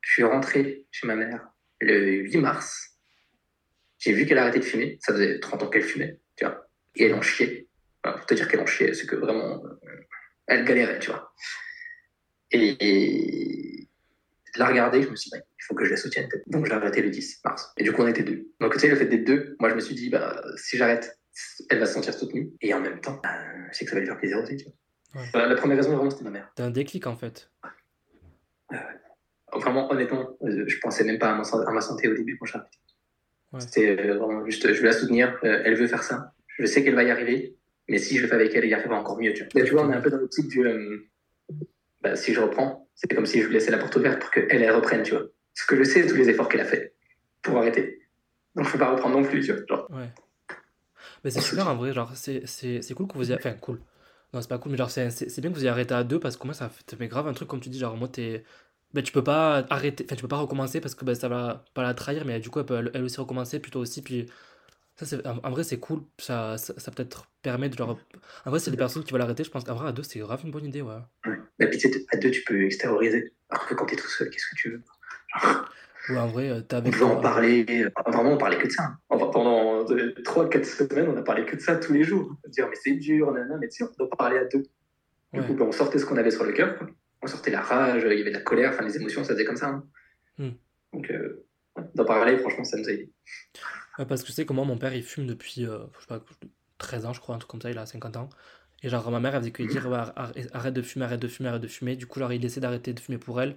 Je 0.00 0.12
suis 0.12 0.24
rentré 0.24 0.86
chez 0.90 1.06
ma 1.06 1.16
mère 1.16 1.48
le 1.80 2.22
8 2.22 2.38
mars. 2.38 2.98
J'ai 3.98 4.12
vu 4.12 4.26
qu'elle 4.26 4.38
a 4.38 4.42
arrêté 4.42 4.60
de 4.60 4.64
fumer. 4.64 4.98
Ça 5.00 5.12
faisait 5.12 5.40
30 5.40 5.64
ans 5.64 5.68
qu'elle 5.68 5.82
fumait, 5.82 6.20
tu 6.36 6.44
vois. 6.44 6.68
Et 6.94 7.04
elle 7.04 7.14
en 7.14 7.22
chiait. 7.22 7.66
Pour 8.02 8.26
te 8.26 8.34
dire 8.34 8.48
qu'elle 8.48 8.60
en 8.60 8.66
chiait, 8.66 8.94
c'est 8.94 9.06
que 9.06 9.16
vraiment, 9.16 9.62
euh, 9.64 10.06
elle 10.46 10.64
galérait, 10.64 10.98
tu 10.98 11.10
vois. 11.10 11.34
Et, 12.50 12.76
et 12.80 13.88
de 14.54 14.58
la 14.58 14.66
regarder, 14.66 15.02
je 15.02 15.08
me 15.08 15.16
suis 15.16 15.30
dit, 15.30 15.36
bah, 15.36 15.44
il 15.44 15.64
faut 15.64 15.74
que 15.74 15.84
je 15.84 15.90
la 15.90 15.96
soutienne. 15.96 16.28
Donc 16.46 16.66
j'ai 16.66 16.72
arrêté 16.72 17.02
le 17.02 17.10
10 17.10 17.40
mars. 17.44 17.72
Et 17.76 17.82
du 17.82 17.92
coup, 17.92 18.02
on 18.02 18.06
était 18.06 18.22
deux. 18.22 18.50
Donc 18.60 18.74
tu 18.74 18.80
sais, 18.80 18.88
le 18.88 18.96
fait 18.96 19.06
d'être 19.06 19.24
deux, 19.24 19.56
moi 19.60 19.70
je 19.70 19.74
me 19.74 19.80
suis 19.80 19.94
dit, 19.94 20.10
bah, 20.10 20.42
si 20.56 20.76
j'arrête, 20.76 21.18
elle 21.68 21.78
va 21.78 21.86
se 21.86 21.94
sentir 21.94 22.14
soutenue. 22.14 22.50
Et 22.60 22.72
en 22.72 22.80
même 22.80 23.00
temps, 23.00 23.20
bah, 23.22 23.38
je 23.70 23.76
sais 23.78 23.84
que 23.84 23.90
ça 23.90 23.96
va 23.96 24.00
lui 24.00 24.06
faire 24.06 24.18
plaisir 24.18 24.38
aussi, 24.38 24.56
tu 24.56 24.64
vois. 24.64 24.74
Ouais. 25.14 25.22
Euh, 25.34 25.46
La 25.46 25.54
première 25.56 25.76
raison, 25.78 25.94
vraiment, 25.96 26.10
c'était 26.10 26.24
ma 26.24 26.30
mère. 26.30 26.52
T'as 26.54 26.64
un 26.64 26.70
déclic 26.70 27.06
en 27.06 27.16
fait. 27.16 27.50
Vraiment, 29.52 29.90
honnêtement, 29.90 30.36
euh, 30.42 30.64
je 30.66 30.78
pensais 30.80 31.04
même 31.04 31.18
pas 31.18 31.30
à 31.32 31.34
ma, 31.36 31.44
san- 31.44 31.66
à 31.66 31.70
ma 31.70 31.80
santé 31.80 32.06
au 32.08 32.14
début 32.14 32.36
quand 32.38 32.46
j'ai. 32.46 32.58
Ouais. 33.52 33.60
C'était 33.60 33.98
euh, 33.98 34.18
vraiment 34.18 34.44
juste, 34.44 34.70
je 34.72 34.78
veux 34.80 34.86
la 34.86 34.92
soutenir, 34.92 35.38
euh, 35.42 35.62
elle 35.64 35.74
veut 35.74 35.86
faire 35.86 36.02
ça. 36.02 36.34
Je 36.58 36.66
sais 36.66 36.84
qu'elle 36.84 36.94
va 36.94 37.02
y 37.02 37.10
arriver, 37.10 37.56
mais 37.88 37.96
si 37.98 38.18
je 38.18 38.22
le 38.22 38.28
fais 38.28 38.34
avec 38.34 38.54
elle, 38.54 38.64
elle 38.64 38.70
y 38.70 38.74
arrivera 38.74 38.96
encore 39.00 39.18
mieux. 39.18 39.32
Tu 39.32 39.44
vois, 39.44 39.48
Là, 39.60 39.66
tu 39.66 39.72
vois 39.72 39.86
on 39.86 39.90
est 39.90 39.94
un 39.96 40.00
peu 40.02 40.10
dans 40.10 40.18
l'optique 40.18 40.48
du. 40.48 40.66
euh, 40.66 41.08
bah, 42.02 42.14
si 42.14 42.34
je 42.34 42.40
reprends, 42.40 42.88
c'est 42.94 43.08
comme 43.14 43.24
si 43.24 43.40
je 43.40 43.46
lui 43.46 43.54
laissais 43.54 43.70
la 43.70 43.78
porte 43.78 43.96
ouverte 43.96 44.20
pour 44.20 44.30
qu'elle, 44.30 44.46
elle 44.62 44.70
reprenne, 44.72 45.02
tu 45.02 45.12
vois. 45.12 45.22
Parce 45.56 45.66
que 45.66 45.76
je 45.76 45.82
sais 45.84 46.06
tous 46.06 46.14
les 46.16 46.28
efforts 46.28 46.48
qu'elle 46.50 46.60
a 46.60 46.64
fait 46.66 46.94
pour 47.42 47.56
arrêter. 47.56 48.02
Donc 48.54 48.66
je 48.66 48.72
peux 48.72 48.78
pas 48.78 48.90
reprendre 48.92 49.18
non 49.18 49.24
plus, 49.24 49.40
tu 49.40 49.52
vois. 49.52 49.62
Genre, 49.66 49.90
Ouais. 49.90 50.10
Mais 51.24 51.30
c'est 51.30 51.40
super 51.40 51.66
en 51.68 51.76
vrai, 51.76 51.92
genre 51.94 52.14
c'est 52.14 52.46
c'est- 52.46 52.82
c'est 52.82 52.94
cool 52.94 53.08
que 53.08 53.14
vous 53.14 53.30
y 53.32 53.34
Enfin, 53.34 53.54
cool. 53.54 53.80
Non, 54.34 54.42
c'est 54.42 54.48
pas 54.48 54.58
cool, 54.58 54.72
mais 54.72 54.78
genre 54.78 54.90
c'est 54.90 55.40
bien 55.40 55.50
que 55.50 55.56
vous 55.56 55.64
y 55.64 55.68
arrêtez 55.68 55.94
à 55.94 56.04
deux 56.04 56.20
parce 56.20 56.36
que 56.36 56.44
moi 56.44 56.54
ça 56.54 56.68
fait 56.68 56.96
mais 57.00 57.08
grave 57.08 57.26
un 57.28 57.32
truc 57.32 57.48
comme 57.48 57.60
tu 57.60 57.70
dis, 57.70 57.78
genre 57.78 57.96
moi 57.96 58.08
t'es. 58.08 58.44
Ben, 58.94 59.02
tu 59.02 59.12
peux 59.12 59.24
pas 59.24 59.66
arrêter, 59.70 60.04
enfin 60.06 60.16
tu 60.16 60.22
peux 60.22 60.28
pas 60.28 60.38
recommencer 60.38 60.80
parce 60.80 60.94
que 60.94 61.04
ben, 61.04 61.14
ça 61.14 61.28
va 61.28 61.64
pas 61.74 61.82
la 61.82 61.94
trahir, 61.94 62.24
mais 62.24 62.40
du 62.40 62.50
coup 62.50 62.58
elle 62.58 62.66
peut 62.66 62.90
elle, 62.94 63.04
aussi 63.04 63.20
recommencer, 63.20 63.60
toi 63.60 63.82
aussi, 63.82 64.02
puis 64.02 64.26
ça 64.96 65.06
c'est 65.06 65.26
en, 65.26 65.50
vrai 65.50 65.64
c'est 65.64 65.78
cool, 65.78 66.02
ça, 66.18 66.56
ça, 66.58 66.90
peut-être 66.90 67.30
permet 67.42 67.68
de 67.68 67.76
genre. 67.76 67.98
En 68.44 68.50
vrai, 68.50 68.60
c'est 68.60 68.70
des 68.70 68.76
personnes 68.76 69.04
qui 69.04 69.12
veulent 69.12 69.22
arrêter, 69.22 69.44
je 69.44 69.50
pense 69.50 69.64
qu'en 69.64 69.74
vrai 69.74 69.88
à 69.88 69.92
deux 69.92 70.02
c'est 70.02 70.18
grave 70.20 70.40
une 70.44 70.50
bonne 70.50 70.66
idée, 70.66 70.82
ouais. 70.82 70.94
ouais. 71.26 71.38
Et 71.60 71.66
puis 71.68 71.80
à 72.12 72.16
deux, 72.16 72.30
tu 72.30 72.42
peux 72.44 72.64
extérioriser. 72.64 73.32
Alors 73.50 73.66
que 73.66 73.74
quand 73.74 73.86
t'es 73.86 73.96
tout 73.96 74.08
seul, 74.08 74.30
qu'est-ce 74.30 74.46
que 74.50 74.56
tu 74.56 74.70
veux? 74.70 74.82
En 76.16 76.26
vrai, 76.28 76.50
euh, 76.50 76.60
t'es 76.60 76.74
On 76.76 76.78
avec 76.78 76.92
pouvait 76.94 77.04
en 77.04 77.20
parler, 77.20 77.66
euh, 77.68 77.90
vraiment 78.10 78.32
on 78.32 78.38
parlait 78.38 78.58
que 78.58 78.66
de 78.66 78.72
ça. 78.72 78.84
hein. 78.84 78.98
Enfin, 79.08 79.26
pendant 79.26 79.84
3-4 79.84 80.64
semaines, 80.64 81.08
on 81.08 81.16
a 81.16 81.22
parlé 81.22 81.44
que 81.44 81.56
de 81.56 81.60
ça 81.60 81.76
tous 81.76 81.92
les 81.92 82.04
jours. 82.04 82.34
Dire 82.48 82.66
mais 82.68 82.76
c'est 82.82 82.92
dur, 82.94 83.32
nanana, 83.32 83.56
mais 83.58 83.68
tu 83.68 83.76
sais, 83.78 83.84
on 83.84 83.92
doit 83.98 84.08
parler 84.16 84.38
à 84.38 84.44
deux. 84.44 84.62
Du 85.34 85.40
Ouais. 85.40 85.46
coup, 85.46 85.54
ben, 85.54 85.66
on 85.66 85.72
sortait 85.72 85.98
ce 85.98 86.06
qu'on 86.06 86.16
avait 86.16 86.30
sur 86.30 86.44
le 86.44 86.52
cœur. 86.52 86.78
On 87.22 87.26
sortait 87.26 87.50
la 87.50 87.60
rage, 87.60 88.02
il 88.06 88.16
y 88.18 88.20
avait 88.22 88.30
de 88.30 88.36
la 88.36 88.40
colère, 88.42 88.70
enfin 88.72 88.84
les 88.84 88.96
émotions, 88.96 89.24
ça 89.24 89.34
faisait 89.34 89.44
comme 89.44 89.56
ça. 89.56 89.68
hein. 89.68 89.84
Hmm. 90.38 90.50
Donc 90.94 91.10
euh, 91.10 91.44
d'en 91.94 92.04
parler, 92.04 92.38
franchement, 92.38 92.64
ça 92.64 92.78
nous 92.78 92.88
a 92.88 92.92
aidé. 92.92 93.10
Ouais, 93.98 94.06
parce 94.06 94.22
que 94.22 94.26
tu 94.28 94.32
sais 94.32 94.46
comment 94.46 94.64
mon 94.64 94.78
père 94.78 94.94
il 94.94 95.02
fume 95.02 95.26
depuis 95.26 95.66
euh, 95.66 95.78
je 95.96 96.00
sais 96.02 96.06
pas, 96.06 96.20
13 96.78 97.04
ans, 97.06 97.12
je 97.12 97.20
crois, 97.20 97.34
un 97.34 97.38
truc 97.38 97.50
comme 97.50 97.60
ça, 97.60 97.70
il 97.70 97.76
a 97.78 97.84
50 97.86 98.16
ans. 98.16 98.28
Et 98.84 98.88
genre, 98.88 99.10
ma 99.10 99.18
mère 99.18 99.34
elle 99.34 99.40
faisait 99.40 99.50
que 99.50 99.62
lui 99.62 99.68
dire 99.70 99.86
ouais, 99.88 99.96
ar- 99.98 100.32
arrête 100.52 100.72
de 100.74 100.82
fumer, 100.82 101.04
arrête 101.04 101.20
de 101.20 101.26
fumer, 101.28 101.48
arrête 101.48 101.62
de 101.62 101.66
fumer. 101.68 101.96
Du 101.96 102.06
coup, 102.06 102.20
genre, 102.20 102.32
il 102.32 102.44
essaie 102.44 102.60
d'arrêter 102.60 102.92
de 102.92 103.00
fumer 103.00 103.18
pour 103.18 103.42
elle, 103.42 103.56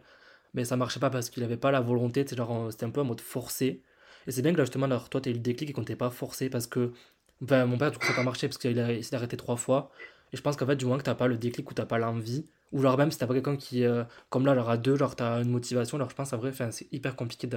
mais 0.54 0.66
ça 0.66 0.78
marchait 0.78 1.00
pas 1.00 1.10
parce 1.10 1.30
qu'il 1.30 1.44
avait 1.44 1.58
pas 1.58 1.72
la 1.72 1.82
volonté, 1.82 2.26
c'était 2.28 2.42
un 2.86 2.90
peu 2.92 3.02
en 3.02 3.06
mode 3.06 3.22
forcé. 3.22 3.84
Et 4.28 4.32
c'est 4.32 4.42
bien 4.42 4.52
que 4.54 4.58
là, 4.58 4.64
justement, 4.66 4.86
alors, 4.86 5.10
toi, 5.10 5.22
t'as 5.22 5.30
eu 5.32 5.34
le 5.34 5.40
déclic 5.40 5.70
et 5.70 5.74
qu'on 5.74 5.84
t'ait 5.84 5.96
pas 5.96 6.10
forcé 6.10 6.50
parce 6.50 6.68
que. 6.68 6.92
Enfin, 7.44 7.66
mon 7.66 7.78
père, 7.78 7.92
du 7.92 7.98
coup, 7.98 8.06
ça 8.06 8.12
n'a 8.12 8.18
pas 8.18 8.24
marché 8.24 8.48
parce 8.48 8.58
qu'il 8.60 8.80
a 8.80 8.92
essayé 8.94 9.12
d'arrêter 9.12 9.38
trois 9.38 9.56
fois. 9.58 9.92
Et 10.34 10.38
je 10.38 10.42
pense 10.42 10.56
qu'en 10.58 10.66
fait, 10.68 10.76
du 10.76 10.86
moins 10.86 10.98
que 10.98 11.04
t'as 11.04 11.16
pas 11.16 11.28
le 11.28 11.38
déclic 11.38 11.70
ou 11.72 11.74
t'as 11.74 11.86
pas 11.86 11.98
l'envie, 11.98 12.48
ou 12.72 12.82
genre 12.82 12.98
même 12.98 13.12
si 13.12 13.18
t'as 13.18 13.28
pas 13.28 13.34
quelqu'un 13.34 13.58
qui, 13.58 13.84
euh, 13.84 14.04
comme 14.30 14.46
là, 14.46 14.56
genre 14.56 14.70
à 14.70 14.78
deux, 14.78 14.96
genre 14.96 15.16
t'as 15.16 15.42
une 15.42 15.50
motivation, 15.50 15.98
alors 15.98 16.10
je 16.10 16.16
pense 16.16 16.34
en 16.34 16.38
vrai, 16.38 16.54
c'est 16.72 16.88
hyper 16.94 17.16
compliqué 17.16 17.48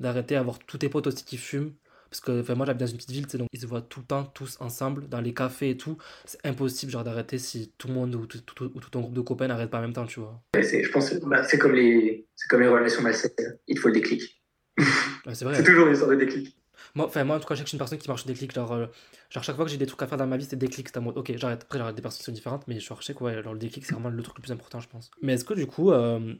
d'arrêter, 0.00 0.36
avoir 0.36 0.58
tous 0.60 0.78
tes 0.78 0.88
potes 0.88 1.06
aussi 1.08 1.24
qui 1.24 1.36
fument. 1.36 1.72
Parce 2.10 2.20
que 2.20 2.52
moi 2.54 2.64
j'habite 2.66 2.80
dans 2.80 2.86
une 2.86 2.96
petite 2.96 3.10
ville, 3.10 3.26
donc 3.26 3.48
ils 3.52 3.60
se 3.60 3.66
voient 3.66 3.82
tout 3.82 4.00
le 4.00 4.06
temps 4.06 4.24
tous 4.24 4.56
ensemble, 4.60 5.08
dans 5.08 5.20
les 5.20 5.34
cafés 5.34 5.70
et 5.70 5.76
tout. 5.76 5.96
C'est 6.24 6.44
impossible 6.46 6.90
genre 6.92 7.04
d'arrêter 7.04 7.38
si 7.38 7.72
tout 7.78 7.88
le 7.88 7.94
monde 7.94 8.14
ou 8.14 8.26
tout, 8.26 8.40
tout- 8.40 8.70
ou 8.74 8.80
tout 8.80 8.90
ton 8.90 9.00
groupe 9.00 9.14
de 9.14 9.20
copains 9.20 9.46
n'arrête 9.48 9.70
pas 9.70 9.78
en 9.78 9.82
même 9.82 9.92
temps, 9.92 10.06
tu 10.06 10.20
vois. 10.20 10.42
Ouais, 10.54 10.62
je 10.62 10.90
pense 10.90 11.10
que 11.10 11.24
bah, 11.26 11.44
c'est 11.44 11.58
comme, 11.58 11.72
les- 11.74 12.26
comme 12.48 12.60
les 12.62 12.68
relations 12.68 13.02
malsaines. 13.02 13.30
Il 13.66 13.74
te 13.76 13.80
faut 13.80 13.88
le 13.88 13.94
déclic. 13.94 14.42
Ouais, 15.26 15.34
c'est 15.34 15.44
vrai. 15.44 15.56
C'est 15.56 15.64
toujours 15.64 15.86
une 15.86 15.92
histoire 15.92 16.10
de 16.10 16.16
déclic. 16.16 16.56
Moi, 16.94 17.04
enfin, 17.06 17.22
moi, 17.24 17.36
en 17.36 17.40
tout 17.40 17.46
cas, 17.46 17.54
je 17.54 17.62
suis 17.64 17.72
une 17.72 17.78
personne 17.78 17.98
qui 17.98 18.08
marche 18.08 18.24
au 18.24 18.28
déclic. 18.28 18.54
Genre, 18.54 18.72
euh, 18.72 18.86
genre, 19.30 19.42
chaque 19.44 19.56
fois 19.56 19.64
que 19.66 19.70
j'ai 19.70 19.76
des 19.76 19.84
trucs 19.86 20.00
à 20.00 20.06
faire 20.06 20.16
dans 20.16 20.26
ma 20.26 20.36
vie, 20.38 20.46
c'est 20.48 20.56
déclic. 20.56 20.88
C'est 20.88 20.96
en 20.96 21.02
mode, 21.02 21.18
ok, 21.18 21.32
j'arrête. 21.36 21.62
Après, 21.64 21.78
j'arrête 21.78 21.94
des 21.96 22.00
personnes 22.00 22.20
qui 22.20 22.24
sont 22.24 22.32
différentes, 22.32 22.66
mais 22.66 22.80
je 22.80 22.94
sais 23.02 23.14
que 23.14 23.24
ouais, 23.24 23.42
le 23.42 23.58
déclic, 23.58 23.84
c'est 23.84 23.92
vraiment 23.92 24.08
le 24.08 24.22
truc 24.22 24.38
le 24.38 24.42
plus 24.42 24.52
important, 24.52 24.80
je 24.80 24.88
pense. 24.88 25.10
Mais 25.20 25.34
est-ce 25.34 25.44
que 25.44 25.52
du 25.54 25.66
coup, 25.66 25.90
euh, 25.90 26.34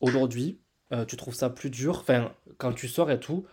aujourd'hui, 0.00 0.60
euh, 0.92 1.04
tu 1.04 1.16
trouves 1.16 1.34
ça 1.34 1.48
plus 1.50 1.70
dur, 1.70 1.98
enfin, 2.00 2.32
quand 2.58 2.72
tu 2.72 2.88
sors 2.88 3.10
et 3.10 3.18
tout, 3.20 3.46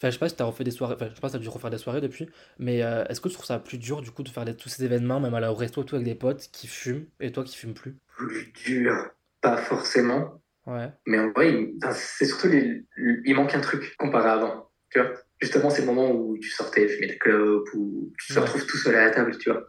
Enfin, 0.00 0.08
je 0.08 0.14
sais 0.14 0.18
pas 0.18 0.30
si 0.30 0.36
t'as 0.36 0.44
refait 0.44 0.64
des 0.64 0.70
soirées, 0.70 0.94
enfin, 0.94 1.08
je 1.10 1.14
sais 1.14 1.20
pas 1.20 1.28
si 1.28 1.32
t'as 1.34 1.38
dû 1.38 1.48
refaire 1.50 1.68
des 1.68 1.76
soirées 1.76 2.00
depuis, 2.00 2.26
mais 2.58 2.82
euh, 2.82 3.04
est-ce 3.10 3.20
que 3.20 3.28
tu 3.28 3.34
trouves 3.34 3.44
ça 3.44 3.58
plus 3.58 3.76
dur 3.76 4.00
du 4.00 4.10
coup 4.10 4.22
de 4.22 4.30
faire 4.30 4.46
les- 4.46 4.56
tous 4.56 4.70
ces 4.70 4.82
événements, 4.82 5.20
même 5.20 5.34
aller 5.34 5.46
au 5.46 5.54
resto, 5.54 5.84
tout 5.84 5.94
avec 5.96 6.06
des 6.06 6.14
potes 6.14 6.48
qui 6.52 6.68
fument 6.68 7.04
et 7.20 7.30
toi 7.32 7.44
qui 7.44 7.54
fumes 7.54 7.74
plus? 7.74 7.96
Plus 8.16 8.50
dur, 8.64 9.10
pas 9.42 9.58
forcément. 9.58 10.40
Ouais, 10.66 10.90
Mais 11.06 11.18
en 11.18 11.30
vrai, 11.32 11.52
il- 11.52 11.76
enfin, 11.82 11.92
c'est 11.94 12.24
surtout 12.24 12.48
les, 12.48 12.82
il 13.26 13.34
manque 13.34 13.54
un 13.54 13.60
truc 13.60 13.94
comparé 13.98 14.28
à 14.30 14.32
avant. 14.34 14.70
Tu 14.90 14.98
vois 15.00 15.10
Justement, 15.38 15.68
c'est 15.68 15.82
le 15.82 15.86
moment 15.86 16.10
où 16.12 16.38
tu 16.38 16.48
sortais 16.48 16.88
fumer 16.88 17.06
des 17.08 17.18
clopes, 17.18 17.68
où 17.74 18.10
tu 18.18 18.32
te 18.32 18.38
Ouais. 18.38 18.44
retrouves 18.46 18.64
tout 18.66 18.78
seul 18.78 18.94
à 18.96 19.04
la 19.04 19.10
table, 19.10 19.36
tu 19.36 19.50
vois. 19.50 19.66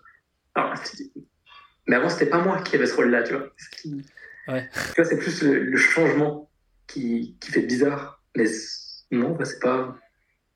Alors, 0.55 0.73
mais 1.87 1.95
avant, 1.97 2.09
c'était 2.09 2.29
pas 2.29 2.41
moi 2.41 2.61
qui 2.61 2.75
avais 2.77 2.85
ce 2.85 2.95
rôle-là, 2.95 3.23
tu 3.23 3.33
vois. 3.33 3.49
Ouais. 4.47 4.69
Tu 4.73 4.95
vois, 5.01 5.05
c'est 5.05 5.17
plus 5.17 5.41
le, 5.43 5.63
le 5.63 5.77
changement 5.77 6.49
qui, 6.87 7.37
qui 7.41 7.51
fait 7.51 7.61
bizarre. 7.61 8.23
Mais 8.35 8.45
non, 9.11 9.31
bah, 9.35 9.45
c'est 9.45 9.59
pas. 9.59 9.97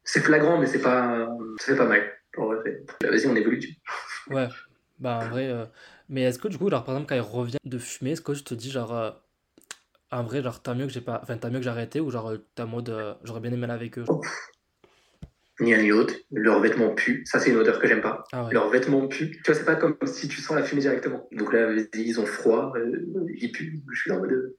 C'est 0.06 0.22
flagrant, 0.22 0.58
mais 0.60 0.68
c'est 0.68 0.82
pas. 0.82 1.28
Ça 1.60 1.66
fait 1.74 1.78
pas 1.78 1.88
mal. 1.88 2.02
Vas-y, 2.38 3.28
on 3.28 3.36
évolue. 3.36 3.62
Ouais, 4.30 4.48
bah 5.00 5.20
en 5.24 5.30
vrai. 5.30 5.48
euh, 5.50 5.66
Mais 6.10 6.22
est-ce 6.24 6.40
que 6.40 6.48
du 6.48 6.58
coup, 6.58 6.70
genre 6.70 6.84
par 6.84 6.96
exemple, 6.96 7.10
quand 7.10 7.16
il 7.16 7.22
revient 7.22 7.58
de 7.66 7.78
fumer, 7.78 8.12
est-ce 8.12 8.22
que 8.22 8.34
je 8.34 8.44
te 8.44 8.54
dis 8.54 8.72
genre. 8.72 8.96
euh, 8.96 9.12
En 10.12 10.24
vrai, 10.24 10.42
genre 10.44 10.62
t'as 10.62 10.74
mieux 10.74 10.86
que 10.88 10.94
j'ai 10.94 11.02
pas. 11.02 11.20
Enfin, 11.24 11.38
t'as 11.38 11.50
mieux 11.50 11.58
que 11.58 11.64
j'ai 11.64 11.70
arrêté 11.70 12.00
ou 12.00 12.10
genre 12.12 12.34
en 12.60 12.68
mode. 12.68 12.90
euh, 12.90 13.14
J'aurais 13.24 13.40
bien 13.42 13.52
aimé 13.52 13.64
aller 13.66 13.74
avec 13.74 13.98
eux? 13.98 14.06
Ni 15.62 15.74
un 15.74 15.82
ni 15.82 15.88
l'autre. 15.90 16.14
Leur 16.32 16.60
vêtement 16.60 16.94
pue. 16.94 17.24
Ça, 17.26 17.40
c'est 17.40 17.50
une 17.52 17.58
odeur 17.58 17.80
que 17.80 17.88
j'aime 17.88 18.02
pas. 18.02 18.24
Ah 18.34 18.44
ouais. 18.46 18.54
Leurs 18.54 18.70
vêtements 18.70 19.08
puent. 19.08 19.32
Tu 19.32 19.42
vois, 19.52 19.56
c'est 19.56 19.66
pas 19.66 19.76
comme 19.76 19.98
si 20.06 20.28
tu 20.28 20.42
sens 20.42 20.58
la 20.58 20.64
fumée 20.64 20.82
directement. 20.82 21.28
Donc 21.32 21.54
là, 21.54 21.68
vas-y, 21.68 21.88
ils 21.96 22.20
ont 22.20 22.26
froid, 22.26 22.74
ils 23.36 23.52
puent. 23.54 23.82
Je 23.92 24.00
suis 24.02 24.12
en 24.12 24.20
mode. 24.20 24.56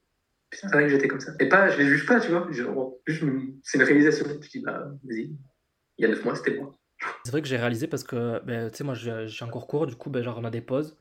Putain, 0.57 0.69
c'est 0.69 0.75
vrai 0.75 0.85
que 0.85 0.91
j'étais 0.91 1.09
comme 1.09 1.21
ça. 1.21 1.33
Et 1.39 1.51
pas, 1.51 1.69
je 1.69 1.77
les 1.77 1.85
juge 1.85 2.07
pas, 2.07 2.19
tu 2.19 2.31
vois. 2.31 2.49
C'est 3.05 3.79
une 3.79 3.85
réalisation. 3.85 4.25
Tu 4.41 4.49
dis, 4.49 4.61
bah, 4.61 4.87
vas-y. 5.05 5.37
Il 5.99 6.03
y 6.03 6.05
a 6.07 6.09
neuf 6.09 6.25
mois, 6.25 6.35
c'était 6.35 6.57
moi. 6.57 6.75
C'est 7.25 7.31
vrai 7.31 7.43
que 7.43 7.49
j'ai 7.49 7.59
réalisé 7.59 7.87
parce 7.87 8.05
que, 8.05 8.43
ben, 8.45 8.71
tu 8.71 8.79
sais, 8.79 8.85
moi 8.85 8.95
j'ai 8.95 9.45
encore 9.45 9.67
cours, 9.67 9.87
du 9.87 9.97
coup, 9.97 10.09
ben, 10.09 10.23
genre 10.23 10.39
on 10.39 10.45
a 10.45 10.51
des 10.51 10.63
pauses. 10.63 10.97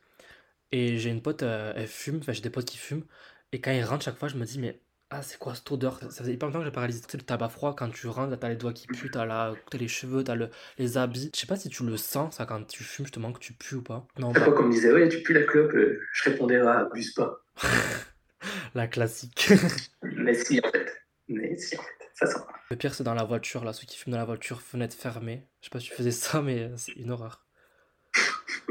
Et 0.74 0.98
j'ai 0.98 1.10
une 1.10 1.22
pote, 1.22 1.44
euh, 1.44 1.72
elle 1.74 1.88
fume, 1.88 2.18
enfin 2.18 2.34
j'ai 2.34 2.42
des 2.42 2.50
potes 2.50 2.66
qui 2.66 2.78
fument. 2.78 3.06
Et 3.54 3.62
quand 3.62 3.72
ils 3.72 3.84
rentrent, 3.84 4.04
chaque 4.04 4.18
fois, 4.18 4.28
je 4.28 4.36
me 4.36 4.44
dis, 4.44 4.60
mais 4.60 4.82
ah, 5.10 5.22
c'est 5.22 5.40
quoi 5.40 5.56
cette 5.56 5.72
odeur? 5.72 6.00
Ça, 6.02 6.10
faisait 6.10 6.34
hyper 6.34 6.50
longtemps 6.50 6.60
que 6.60 6.66
j'ai 6.66 6.72
pas 6.72 6.82
réalisé. 6.82 7.00
Tu 7.00 7.12
sais, 7.12 7.18
le 7.18 7.24
tabac 7.24 7.48
froid, 7.48 7.76
quand 7.78 7.90
tu 7.90 8.08
rentres, 8.08 8.38
t'as 8.38 8.50
les 8.50 8.58
doigts 8.58 8.74
qui 8.74 8.88
puent, 8.88 9.10
t'as 9.10 9.24
la, 9.24 9.54
t'as 9.72 9.78
les 9.78 9.88
cheveux, 9.88 10.26
t'as 10.26 10.36
le, 10.36 10.50
les 10.78 10.98
habits. 10.98 11.32
Je 11.34 11.40
sais 11.40 11.48
pas 11.48 11.56
si 11.56 11.70
tu 11.70 11.86
le 11.86 11.96
sens, 11.96 12.36
ça, 12.36 12.46
quand 12.46 12.62
tu 12.68 12.84
fumes, 12.84 13.06
justement, 13.06 13.32
que 13.32 13.40
tu 13.40 13.54
pues 13.54 13.76
ou 13.78 13.84
pas. 13.84 14.06
Non, 14.20 14.34
pas. 14.34 14.42
fois 14.42 14.54
qu'on 14.54 14.64
me 14.64 14.72
disait, 14.72 14.92
ouais, 14.92 15.08
tu 15.08 15.24
pues 15.24 15.34
la 15.34 15.44
clope, 15.44 15.74
euh, 15.76 16.02
je 16.12 16.30
répondais, 16.30 16.58
ah, 16.58 16.80
abuse 16.92 17.14
pas. 17.14 17.46
La 18.76 18.88
classique. 18.88 19.52
Mais 20.04 20.34
si, 20.34 20.60
en 20.64 20.72
fait. 20.72 20.94
Mais 21.28 21.56
si, 21.58 21.78
en 21.78 21.82
fait. 21.82 21.90
Ça 22.14 22.26
sent. 22.28 22.40
Le 22.72 22.78
pire, 22.78 22.94
c'est 22.94 23.04
dans 23.04 23.14
la 23.14 23.24
voiture, 23.26 23.64
là, 23.66 23.74
ceux 23.74 23.86
qui 23.86 23.98
fument 23.98 24.14
dans 24.14 24.20
la 24.20 24.26
voiture, 24.26 24.62
fenêtre 24.62 24.96
fermée. 24.96 25.48
Je 25.62 25.66
sais 25.66 25.70
pas 25.72 25.80
si 25.80 25.88
tu 25.90 25.94
faisais 25.96 26.12
ça, 26.12 26.42
mais 26.42 26.72
c'est 26.78 26.94
une 26.94 27.12
horreur. 27.12 27.46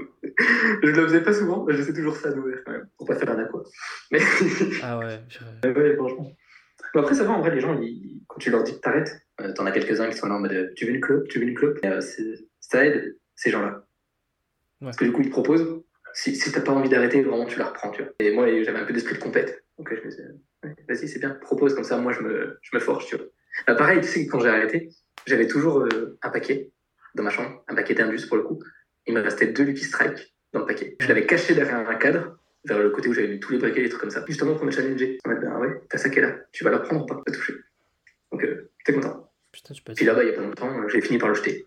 Je 0.82 0.88
le 0.90 1.06
faisais 1.06 1.20
pas 1.22 1.32
souvent, 1.32 1.64
mais 1.64 1.74
je 1.74 1.82
sais 1.82 1.92
toujours 1.92 2.16
ça 2.16 2.30
d'ouvrir 2.32 2.58
quand 2.64 2.72
même. 2.72 2.88
Pour 2.98 3.06
pas 3.06 3.14
faire 3.16 3.30
un 3.30 3.38
aqua. 3.38 3.62
Mais. 4.10 4.18
Ah 4.82 4.98
ouais, 4.98 5.20
purée. 5.28 5.72
ouais, 5.72 5.96
franchement. 5.96 6.32
Mais 6.94 7.00
après, 7.00 7.14
ça 7.14 7.24
va, 7.24 7.30
en 7.32 7.40
vrai, 7.40 7.54
les 7.54 7.60
gens, 7.60 7.78
ils- 7.80 8.22
quand 8.26 8.38
tu 8.38 8.50
leur 8.50 8.62
dis 8.64 8.72
que 8.74 8.78
t'arrêtes, 8.80 9.12
euh, 9.40 9.52
t'en 9.52 9.66
as 9.66 9.72
quelques-uns 9.72 10.08
qui 10.10 10.16
sont 10.16 10.26
là 10.26 10.34
en 10.34 10.40
mode 10.40 10.52
euh, 10.52 10.72
Tu 10.76 10.86
veux 10.86 10.92
une 10.92 11.00
clope 11.00 11.28
Tu 11.28 11.38
veux 11.38 11.46
une 11.46 11.54
clope 11.54 11.78
euh, 11.84 12.00
Ça 12.60 12.84
aide, 12.84 13.16
ces 13.36 13.50
gens-là. 13.50 13.86
Ouais. 14.80 14.86
Parce 14.86 14.96
que 14.96 15.04
du 15.04 15.12
coup, 15.12 15.20
ils 15.22 15.26
te 15.28 15.30
proposent. 15.32 15.82
Si, 16.14 16.34
si 16.36 16.52
t'as 16.52 16.60
pas 16.60 16.72
envie 16.72 16.88
d'arrêter, 16.88 17.22
vraiment, 17.22 17.46
tu 17.46 17.58
la 17.58 17.66
reprends, 17.66 17.90
tu 17.90 18.02
vois. 18.02 18.12
Et 18.20 18.32
moi, 18.32 18.46
j'avais 18.62 18.78
un 18.78 18.84
peu 18.84 18.92
d'esprit 18.92 19.14
de 19.16 19.20
compète. 19.20 19.63
Donc, 19.78 19.88
je 19.90 20.00
me 20.00 20.10
disais, 20.10 20.24
ouais, 20.62 20.76
vas-y, 20.88 21.08
c'est 21.08 21.18
bien, 21.18 21.30
propose, 21.30 21.74
comme 21.74 21.84
ça, 21.84 21.98
moi, 21.98 22.12
je 22.12 22.20
me, 22.20 22.58
je 22.62 22.76
me 22.76 22.80
forge, 22.80 23.06
tu 23.06 23.16
vois. 23.16 23.26
Bah, 23.66 23.74
pareil, 23.74 24.00
tu 24.00 24.08
sais, 24.08 24.26
quand 24.26 24.40
j'ai 24.40 24.48
arrêté, 24.48 24.90
j'avais 25.26 25.46
toujours 25.46 25.80
euh, 25.80 26.18
un 26.22 26.30
paquet 26.30 26.70
dans 27.14 27.22
ma 27.22 27.30
chambre, 27.30 27.64
un 27.68 27.74
paquet 27.74 27.94
d'Indus 27.94 28.26
pour 28.26 28.36
le 28.36 28.42
coup. 28.42 28.62
Il 29.06 29.14
me 29.14 29.20
restait 29.20 29.46
deux 29.46 29.64
Lucky 29.64 29.84
Strike 29.84 30.34
dans 30.52 30.60
le 30.60 30.66
paquet. 30.66 30.96
Je 31.00 31.08
l'avais 31.08 31.26
caché 31.26 31.54
derrière 31.54 31.88
un 31.88 31.94
cadre, 31.96 32.38
vers 32.64 32.78
le 32.78 32.90
côté 32.90 33.08
où 33.08 33.12
j'avais 33.12 33.28
mis 33.28 33.40
tous 33.40 33.52
les 33.52 33.58
briquets, 33.58 33.82
les 33.82 33.88
trucs 33.88 34.00
comme 34.00 34.10
ça. 34.10 34.24
Justement 34.26 34.54
pour 34.54 34.64
me 34.64 34.70
challenger. 34.70 35.18
En 35.24 35.30
mode, 35.30 35.40
ben 35.40 35.58
ouais, 35.58 35.82
t'as 35.88 35.98
ça 35.98 36.08
qui 36.08 36.18
est 36.18 36.22
là, 36.22 36.36
tu 36.52 36.64
vas 36.64 36.70
la 36.70 36.78
prendre 36.78 37.02
ou 37.02 37.06
pas, 37.06 37.22
pas 37.24 37.32
toucher. 37.32 37.54
Donc, 38.32 38.42
euh, 38.44 38.70
j'étais 38.78 38.98
content. 38.98 39.32
Putain, 39.52 39.74
tu 39.74 39.82
peux. 39.82 39.94
Puis 39.94 40.04
là-bas, 40.04 40.24
il 40.24 40.30
y 40.30 40.32
a 40.32 40.34
pas 40.34 40.42
longtemps, 40.42 40.88
j'ai 40.88 41.00
fini 41.00 41.18
par 41.18 41.28
le 41.28 41.34
jeter. 41.34 41.66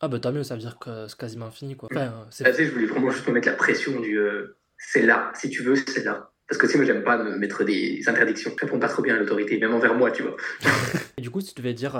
Ah 0.00 0.08
bah 0.08 0.18
tant 0.18 0.32
mieux, 0.32 0.42
ça 0.42 0.54
veut 0.54 0.60
dire 0.60 0.78
que 0.80 1.06
c'est 1.06 1.16
quasiment 1.16 1.50
fini, 1.52 1.76
quoi. 1.76 1.88
Enfin, 1.92 2.06
euh, 2.06 2.24
c'est... 2.30 2.42
Là, 2.42 2.50
tu 2.50 2.56
sais, 2.56 2.66
je 2.66 2.72
voulais 2.72 2.86
vraiment 2.86 3.10
juste 3.10 3.28
me 3.28 3.32
mettre 3.32 3.48
la 3.48 3.54
pression 3.54 4.00
du 4.00 4.18
euh, 4.18 4.56
c'est 4.76 5.02
là, 5.02 5.32
si 5.36 5.48
tu 5.48 5.62
veux, 5.62 5.76
c'est 5.76 6.02
là. 6.02 6.31
Parce 6.48 6.60
que 6.60 6.66
sais, 6.66 6.76
moi, 6.76 6.84
j'aime 6.84 7.02
pas 7.02 7.16
me 7.22 7.36
mettre 7.36 7.64
des 7.64 8.02
interdictions. 8.08 8.52
Je 8.58 8.66
réponds 8.66 8.78
pas 8.78 8.88
trop 8.88 9.02
bien 9.02 9.14
à 9.14 9.18
l'autorité, 9.18 9.58
même 9.58 9.72
envers 9.72 9.94
moi, 9.94 10.10
tu 10.10 10.22
vois. 10.22 10.36
Et 11.16 11.22
du 11.22 11.30
coup, 11.30 11.40
si 11.40 11.54
tu 11.54 11.60
devais 11.62 11.72
dire, 11.74 11.98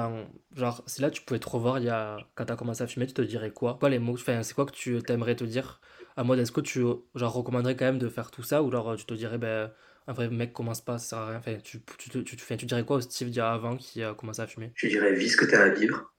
genre, 0.55 0.83
si 0.87 1.01
là 1.01 1.11
tu 1.11 1.23
pouvais 1.23 1.41
te 1.41 1.49
revoir 1.49 1.79
il 1.79 1.85
y 1.85 1.89
a... 1.89 2.19
quand 2.35 2.45
t'as 2.45 2.57
commencé 2.57 2.83
à 2.83 2.87
fumer, 2.87 3.07
tu 3.07 3.15
te 3.15 3.23
dirais 3.23 3.51
quoi? 3.51 3.77
Quoi 3.79 3.89
les 3.89 3.99
mots? 3.99 4.15
Enfin, 4.15 4.43
c'est 4.43 4.55
quoi 4.55 4.67
que 4.67 4.73
tu 4.73 5.01
t'aimerais 5.03 5.37
te 5.37 5.45
dire? 5.45 5.81
À 6.17 6.25
mode, 6.25 6.39
est-ce 6.39 6.53
que 6.53 6.61
tu 6.61 6.81
genre, 7.15 7.33
recommanderais 7.33 7.77
quand 7.77 7.87
même 7.87 7.99
de 7.99 8.09
faire 8.09 8.31
tout 8.31 8.43
ça? 8.43 8.63
Ou 8.63 8.71
genre 8.71 8.97
tu 8.97 9.07
te 9.07 9.15
dirais, 9.15 9.39
ben, 9.39 9.71
un 10.07 10.13
vrai 10.13 10.29
mec 10.29 10.53
commence 10.53 10.81
pas, 10.81 10.99
ça 10.99 11.09
sert 11.09 11.19
à 11.19 11.29
rien. 11.31 11.39
Enfin, 11.39 11.57
tu, 11.63 11.81
tu, 11.99 12.25
tu, 12.25 12.37
tu 12.37 12.67
dirais 12.67 12.85
quoi 12.85 12.97
au 12.97 13.01
Steve 13.01 13.29
d'il 13.29 13.39
y 13.39 13.41
a 13.41 13.53
avant 13.53 13.77
qui 13.77 14.03
a 14.03 14.15
commencé 14.15 14.43
à 14.43 14.47
fumer? 14.47 14.73
Je 14.75 14.89
dirais, 14.89 15.15
vis 15.15 15.31
ce 15.31 15.37
que 15.37 15.45
t'as 15.47 15.63
à 15.63 15.69
vivre, 15.71 16.13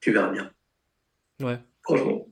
tu 0.00 0.12
verras 0.12 0.30
bien. 0.30 0.52
Ouais. 1.40 1.58
Franchement. 1.82 2.27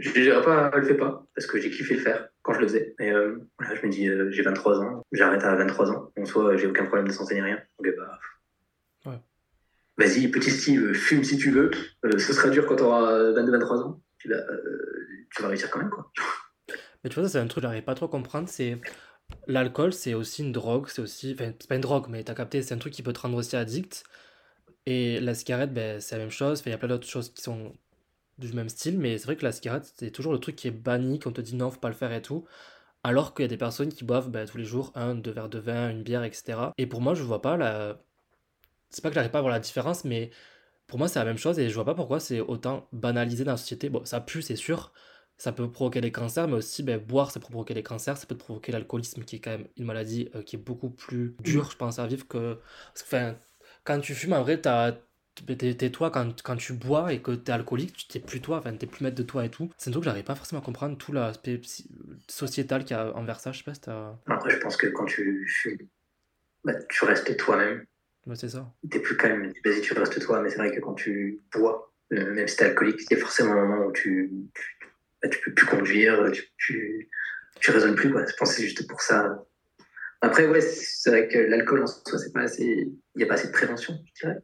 Je 0.00 0.12
dirais 0.12 0.42
pas, 0.42 0.70
le 0.74 0.82
fais 0.82 0.94
pas, 0.94 1.26
parce 1.34 1.46
que 1.46 1.60
j'ai 1.60 1.70
kiffé 1.70 1.94
le 1.94 2.00
faire 2.00 2.28
quand 2.40 2.54
je 2.54 2.60
le 2.60 2.68
faisais. 2.68 2.94
Mais 2.98 3.12
euh, 3.12 3.36
voilà, 3.58 3.74
je 3.74 3.86
me 3.86 3.92
dis, 3.92 4.08
euh, 4.08 4.30
j'ai 4.30 4.42
23 4.42 4.80
ans, 4.80 5.04
j'arrête 5.12 5.42
à 5.44 5.54
23 5.56 5.90
ans. 5.90 6.10
En 6.18 6.24
soi, 6.24 6.56
j'ai 6.56 6.66
aucun 6.66 6.86
problème 6.86 7.06
de 7.06 7.12
s'enseigner 7.12 7.42
rien. 7.42 7.58
Donc, 7.78 7.86
euh, 7.86 7.96
bah, 7.98 8.18
Ouais. 9.10 9.20
Vas-y, 9.98 10.28
petit 10.28 10.50
Steve, 10.50 10.94
fume 10.94 11.22
si 11.22 11.36
tu 11.36 11.50
veux. 11.50 11.70
Euh, 12.06 12.18
ce 12.18 12.32
sera 12.32 12.48
dur 12.48 12.66
quand 12.66 12.76
tu 12.76 12.82
auras 12.82 13.32
22-23 13.32 13.82
ans. 13.82 14.02
Puis 14.16 14.30
bah, 14.30 14.36
euh, 14.36 15.26
tu 15.34 15.42
vas 15.42 15.48
réussir 15.48 15.70
quand 15.70 15.80
même, 15.80 15.90
quoi. 15.90 16.10
Mais 17.04 17.10
tu 17.10 17.14
vois, 17.14 17.24
ça 17.24 17.32
c'est 17.34 17.38
un 17.38 17.46
truc 17.46 17.62
que 17.62 17.68
j'arrive 17.68 17.84
pas 17.84 17.94
trop 17.94 18.06
à 18.06 18.10
comprendre, 18.10 18.48
c'est... 18.48 18.78
L'alcool, 19.46 19.92
c'est 19.92 20.14
aussi 20.14 20.42
une 20.42 20.52
drogue, 20.52 20.88
c'est 20.88 21.02
aussi... 21.02 21.36
Enfin, 21.38 21.52
c'est 21.58 21.68
pas 21.68 21.76
une 21.76 21.82
drogue, 21.82 22.06
mais 22.08 22.24
t'as 22.24 22.34
capté, 22.34 22.62
c'est 22.62 22.74
un 22.74 22.78
truc 22.78 22.92
qui 22.92 23.02
peut 23.02 23.12
te 23.12 23.20
rendre 23.20 23.36
aussi 23.36 23.54
addict. 23.54 24.02
Et 24.86 25.20
la 25.20 25.34
cigarette, 25.34 25.72
ben, 25.72 26.00
c'est 26.00 26.16
la 26.16 26.22
même 26.22 26.30
chose. 26.30 26.60
Enfin, 26.60 26.70
il 26.70 26.72
y 26.72 26.74
a 26.74 26.78
plein 26.78 26.88
d'autres 26.88 27.06
choses 27.06 27.32
qui 27.32 27.42
sont 27.42 27.72
du 28.40 28.52
même 28.52 28.68
style, 28.68 28.98
mais 28.98 29.18
c'est 29.18 29.24
vrai 29.24 29.36
que 29.36 29.44
la 29.44 29.52
cigarette, 29.52 29.92
c'est 29.96 30.10
toujours 30.10 30.32
le 30.32 30.38
truc 30.40 30.56
qui 30.56 30.68
est 30.68 30.72
banni, 30.72 31.18
qu'on 31.18 31.32
te 31.32 31.40
dit 31.40 31.54
non, 31.56 31.70
faut 31.70 31.80
pas 31.80 31.88
le 31.88 31.94
faire 31.94 32.12
et 32.12 32.22
tout. 32.22 32.44
Alors 33.02 33.34
qu'il 33.34 33.44
y 33.44 33.46
a 33.46 33.48
des 33.48 33.56
personnes 33.56 33.90
qui 33.92 34.04
boivent 34.04 34.30
ben, 34.30 34.46
tous 34.46 34.58
les 34.58 34.64
jours 34.64 34.92
un, 34.94 35.14
deux 35.14 35.30
verres 35.30 35.48
de 35.48 35.58
vin, 35.58 35.90
une 35.90 36.02
bière, 36.02 36.24
etc. 36.24 36.58
Et 36.78 36.86
pour 36.86 37.00
moi, 37.00 37.14
je 37.14 37.22
vois 37.22 37.42
pas 37.42 37.56
la... 37.56 38.02
C'est 38.90 39.02
pas 39.02 39.10
que 39.10 39.14
j'arrive 39.14 39.30
pas 39.30 39.38
à 39.38 39.42
voir 39.42 39.52
la 39.52 39.60
différence, 39.60 40.04
mais 40.04 40.30
pour 40.86 40.98
moi, 40.98 41.08
c'est 41.08 41.18
la 41.18 41.24
même 41.24 41.38
chose 41.38 41.58
et 41.58 41.68
je 41.70 41.74
vois 41.74 41.84
pas 41.84 41.94
pourquoi 41.94 42.20
c'est 42.20 42.40
autant 42.40 42.88
banalisé 42.92 43.44
dans 43.44 43.52
la 43.52 43.56
société. 43.56 43.88
Bon, 43.88 44.04
ça 44.04 44.20
pue, 44.20 44.42
c'est 44.42 44.56
sûr. 44.56 44.92
Ça 45.38 45.52
peut 45.52 45.70
provoquer 45.70 46.00
des 46.02 46.12
cancers, 46.12 46.48
mais 46.48 46.56
aussi 46.56 46.82
ben, 46.82 46.98
boire, 46.98 47.30
ça 47.30 47.40
peut 47.40 47.46
provoquer 47.48 47.74
des 47.74 47.82
cancers. 47.82 48.16
Ça 48.18 48.26
peut 48.26 48.36
provoquer 48.36 48.72
l'alcoolisme, 48.72 49.24
qui 49.24 49.36
est 49.36 49.40
quand 49.40 49.52
même 49.52 49.68
une 49.76 49.84
maladie 49.86 50.28
euh, 50.34 50.42
qui 50.42 50.56
est 50.56 50.58
beaucoup 50.58 50.90
plus 50.90 51.36
dure, 51.40 51.70
je 51.70 51.76
pense, 51.76 51.98
à 51.98 52.06
vivre 52.06 52.26
que, 52.28 52.58
enfin, 53.00 53.36
quand 53.84 54.00
tu 54.00 54.14
fumes, 54.14 54.34
en 54.34 54.42
vrai, 54.42 54.60
t'as. 54.60 54.92
T'es 55.34 55.74
t'es 55.74 55.90
toi 55.90 56.10
quand, 56.10 56.42
quand 56.42 56.56
tu 56.56 56.72
bois 56.74 57.12
et 57.12 57.22
que 57.22 57.32
t'es 57.32 57.52
alcoolique, 57.52 57.96
tu 57.96 58.06
t'es 58.06 58.20
plus 58.20 58.40
toi, 58.40 58.58
enfin 58.58 58.74
t'es 58.74 58.86
plus 58.86 59.04
maître 59.04 59.16
de 59.16 59.22
toi 59.22 59.44
et 59.44 59.48
tout. 59.48 59.70
C'est 59.78 59.88
un 59.88 59.92
truc 59.92 60.04
que 60.04 60.10
j'arrive 60.10 60.24
pas 60.24 60.34
forcément 60.34 60.60
à 60.60 60.64
comprendre, 60.64 60.98
tout 60.98 61.12
l'aspect 61.12 61.60
sociétal 62.28 62.84
qu'il 62.84 62.96
y 62.96 63.00
a 63.00 63.14
envers 63.16 63.40
ça, 63.40 63.52
je 63.52 63.58
sais 63.58 63.64
pas 63.64 63.74
si 63.74 63.80
t'as. 63.80 64.16
Après, 64.26 64.50
je 64.50 64.58
pense 64.58 64.76
que 64.76 64.88
quand 64.88 65.06
tu 65.06 65.46
fumes, 65.48 65.88
bah, 66.64 66.74
tu 66.88 67.04
restes 67.04 67.36
toi-même. 67.36 67.86
Ouais, 68.26 68.36
c'est 68.36 68.50
ça. 68.50 68.70
T'es 68.90 69.00
plus 69.00 69.16
calme. 69.16 69.52
Vas-y, 69.64 69.80
tu 69.80 69.94
restes 69.94 70.20
toi. 70.20 70.42
Mais 70.42 70.50
c'est 70.50 70.58
vrai 70.58 70.74
que 70.74 70.80
quand 70.80 70.94
tu 70.94 71.40
bois, 71.54 71.92
même 72.10 72.46
si 72.46 72.56
t'es 72.56 72.64
alcoolique, 72.66 73.00
il 73.10 73.14
y 73.14 73.16
a 73.16 73.20
forcément 73.20 73.52
un 73.52 73.66
moment 73.66 73.86
où 73.86 73.92
tu, 73.92 74.30
tu, 74.54 74.78
bah, 75.22 75.28
tu 75.28 75.40
peux 75.40 75.54
plus 75.54 75.66
conduire, 75.66 76.30
tu, 76.32 76.42
tu, 76.58 77.10
tu 77.60 77.70
raisonnes 77.70 77.94
plus, 77.94 78.12
quoi. 78.12 78.26
Je 78.26 78.34
pense 78.36 78.50
que 78.50 78.56
c'est 78.56 78.64
juste 78.64 78.86
pour 78.86 79.00
ça. 79.00 79.46
Après, 80.20 80.46
ouais, 80.46 80.60
c'est 80.60 81.10
vrai 81.10 81.28
que 81.28 81.38
l'alcool 81.38 81.82
en 81.82 81.86
soi, 81.86 82.18
c'est 82.18 82.32
pas 82.32 82.42
assez. 82.42 82.64
Il 82.64 83.16
n'y 83.16 83.22
a 83.24 83.26
pas 83.26 83.34
assez 83.34 83.48
de 83.48 83.52
prévention, 83.52 83.98
je 84.04 84.26
dirais. 84.26 84.38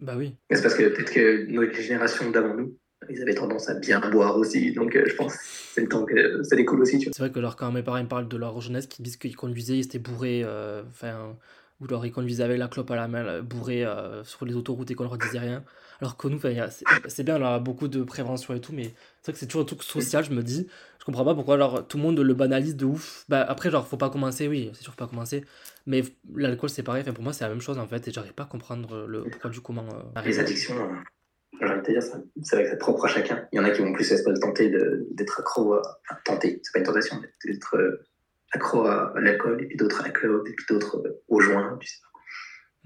Bah 0.00 0.14
oui. 0.16 0.34
C'est 0.50 0.62
parce 0.62 0.74
que 0.74 0.88
peut-être 0.88 1.12
que 1.12 1.46
nos 1.50 1.70
générations 1.72 2.30
d'avant 2.30 2.54
nous, 2.54 2.76
ils 3.08 3.22
avaient 3.22 3.34
tendance 3.34 3.68
à 3.68 3.74
bien 3.74 4.00
boire 4.10 4.36
aussi. 4.36 4.72
Donc, 4.72 4.94
euh, 4.94 5.04
je 5.06 5.14
pense 5.14 5.34
que 5.34 5.42
c'est 5.42 5.80
le 5.80 5.88
temps 5.88 6.04
que 6.04 6.42
ça 6.42 6.56
découle 6.56 6.80
aussi. 6.80 7.00
C'est 7.00 7.18
vrai 7.18 7.30
que 7.30 7.38
alors, 7.38 7.56
quand 7.56 7.72
mes 7.72 7.82
parents 7.82 8.02
me 8.02 8.08
parlent 8.08 8.28
de 8.28 8.36
leur 8.36 8.60
jeunesse, 8.60 8.86
qu'ils 8.86 9.04
disent 9.04 9.16
qu'ils 9.16 9.36
conduisaient, 9.36 9.78
ils 9.78 9.84
étaient 9.84 9.98
bourrés, 9.98 10.42
euh, 10.44 10.82
ou 11.80 11.84
alors 11.86 12.04
ils 12.06 12.12
conduisaient 12.12 12.42
avec 12.44 12.58
la 12.58 12.68
clope 12.68 12.90
à 12.90 12.96
la 12.96 13.08
main, 13.08 13.22
là, 13.22 13.40
bourrés 13.42 13.84
euh, 13.84 14.22
sur 14.24 14.44
les 14.44 14.54
autoroutes 14.54 14.90
et 14.90 14.94
qu'on 14.94 15.04
leur 15.04 15.16
disait 15.18 15.38
rien. 15.38 15.64
Alors 16.00 16.16
que 16.16 16.28
nous, 16.28 16.40
c'est 17.08 17.22
bien, 17.24 17.40
on 17.40 17.44
a 17.44 17.58
beaucoup 17.58 17.88
de 17.88 18.02
prévention 18.02 18.54
et 18.54 18.60
tout, 18.60 18.72
mais 18.72 18.84
c'est 19.22 19.26
vrai 19.26 19.32
que 19.34 19.38
c'est 19.38 19.46
toujours 19.46 19.62
un 19.62 19.66
truc 19.66 19.82
social, 19.82 20.24
je 20.24 20.30
me 20.32 20.42
dis. 20.42 20.66
Je 20.98 21.04
comprends 21.04 21.24
pas 21.24 21.34
pourquoi 21.34 21.58
genre, 21.58 21.86
tout 21.86 21.96
le 21.96 22.02
monde 22.02 22.18
le 22.18 22.34
banalise 22.34 22.76
de 22.76 22.84
ouf. 22.86 23.24
Bah, 23.28 23.42
après, 23.46 23.70
genre, 23.70 23.86
faut 23.86 23.96
pas 23.96 24.10
commencer, 24.10 24.48
oui, 24.48 24.70
c'est 24.74 24.82
sûr, 24.82 24.92
faut 24.92 24.98
pas 24.98 25.06
commencer. 25.08 25.44
Mais 25.86 26.02
l'alcool, 26.34 26.70
c'est 26.70 26.82
pareil, 26.82 27.02
enfin, 27.02 27.12
pour 27.12 27.24
moi, 27.24 27.32
c'est 27.32 27.44
la 27.44 27.50
même 27.50 27.60
chose 27.60 27.78
en 27.78 27.86
fait, 27.86 28.06
et 28.08 28.12
j'arrive 28.12 28.32
pas 28.34 28.42
à 28.44 28.46
comprendre 28.46 29.06
le 29.06 29.24
pourquoi 29.24 29.50
du 29.50 29.60
comment. 29.60 29.84
euh, 30.16 30.20
Les 30.24 30.38
addictions, 30.38 30.74
euh, 30.76 30.94
j'ai 31.60 31.66
envie 31.66 31.80
de 31.80 31.84
te 31.86 31.90
dire, 31.90 32.02
ça- 32.02 32.20
c'est 32.42 32.56
vrai 32.56 32.64
que 32.64 32.70
c'est 32.70 32.78
propre 32.78 33.04
à 33.04 33.08
chacun. 33.08 33.46
Il 33.52 33.56
y 33.56 33.60
en 33.60 33.64
a 33.64 33.70
qui 33.70 33.80
vont 33.82 33.92
plus 33.92 34.10
être 34.12 34.32
tentés 34.40 34.70
d'être 35.10 35.40
accro 35.40 35.74
à. 35.74 36.00
Enfin, 36.10 36.20
tentés, 36.24 36.60
c'est 36.62 36.72
pas 36.72 36.78
une 36.80 36.86
tentation, 36.86 37.16
mais 37.20 37.28
d'être 37.52 37.76
euh, 37.76 38.06
accro 38.52 38.86
à, 38.86 39.12
à 39.16 39.20
l'alcool, 39.20 39.62
et 39.62 39.66
puis 39.66 39.76
d'autres 39.76 40.00
à 40.00 40.04
la 40.04 40.10
clope, 40.10 40.46
et 40.48 40.52
puis 40.52 40.66
d'autres 40.68 40.96
euh, 41.06 41.22
au 41.28 41.40
joint, 41.40 41.76
tu 41.80 41.88
sais. 41.88 41.98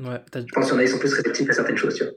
Ouais, 0.00 0.20
t'as- 0.30 0.40
Je 0.40 0.46
pense 0.52 0.66
qu'il 0.66 0.74
y 0.74 0.76
en 0.76 0.80
a, 0.80 0.82
ils 0.84 0.88
sont 0.88 0.98
plus 0.98 1.12
réceptifs 1.14 1.48
à 1.48 1.52
certaines 1.52 1.76
choses, 1.76 1.94
tu 1.94 2.04
vois. 2.04 2.12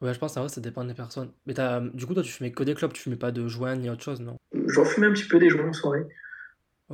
Ouais, 0.00 0.14
je 0.14 0.18
pense 0.20 0.36
en 0.36 0.40
vrai, 0.42 0.48
ça 0.48 0.60
dépend 0.60 0.84
des 0.84 0.94
personnes. 0.94 1.32
Mais 1.46 1.54
t'as, 1.54 1.80
du 1.80 2.06
coup, 2.06 2.14
toi, 2.14 2.22
tu 2.22 2.30
fumais 2.30 2.52
que 2.52 2.62
des 2.62 2.74
clopes, 2.74 2.92
tu 2.92 3.02
fumais 3.02 3.16
pas 3.16 3.32
de 3.32 3.48
joint 3.48 3.74
ni 3.74 3.90
autre 3.90 4.02
chose, 4.04 4.20
non? 4.20 4.36
J'en 4.68 4.84
fumais 4.84 5.08
un 5.08 5.12
petit 5.12 5.26
peu 5.26 5.38
des 5.40 5.50
joints 5.50 5.68
en 5.68 5.72
soirée, 5.72 6.04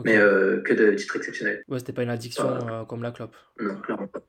mais 0.05 0.17
euh, 0.17 0.63
que 0.63 0.73
de 0.73 0.93
titres 0.95 1.17
exceptionnels. 1.17 1.63
Ouais, 1.69 1.79
c'était 1.79 1.93
pas 1.93 2.03
une 2.03 2.09
addiction 2.11 2.49
Ah. 2.49 2.81
euh, 2.81 2.85
comme 2.87 3.03
la 3.03 3.13
clope. 3.13 3.37
Non, 3.61 3.77
clairement 3.83 4.07
pas. 4.09 4.21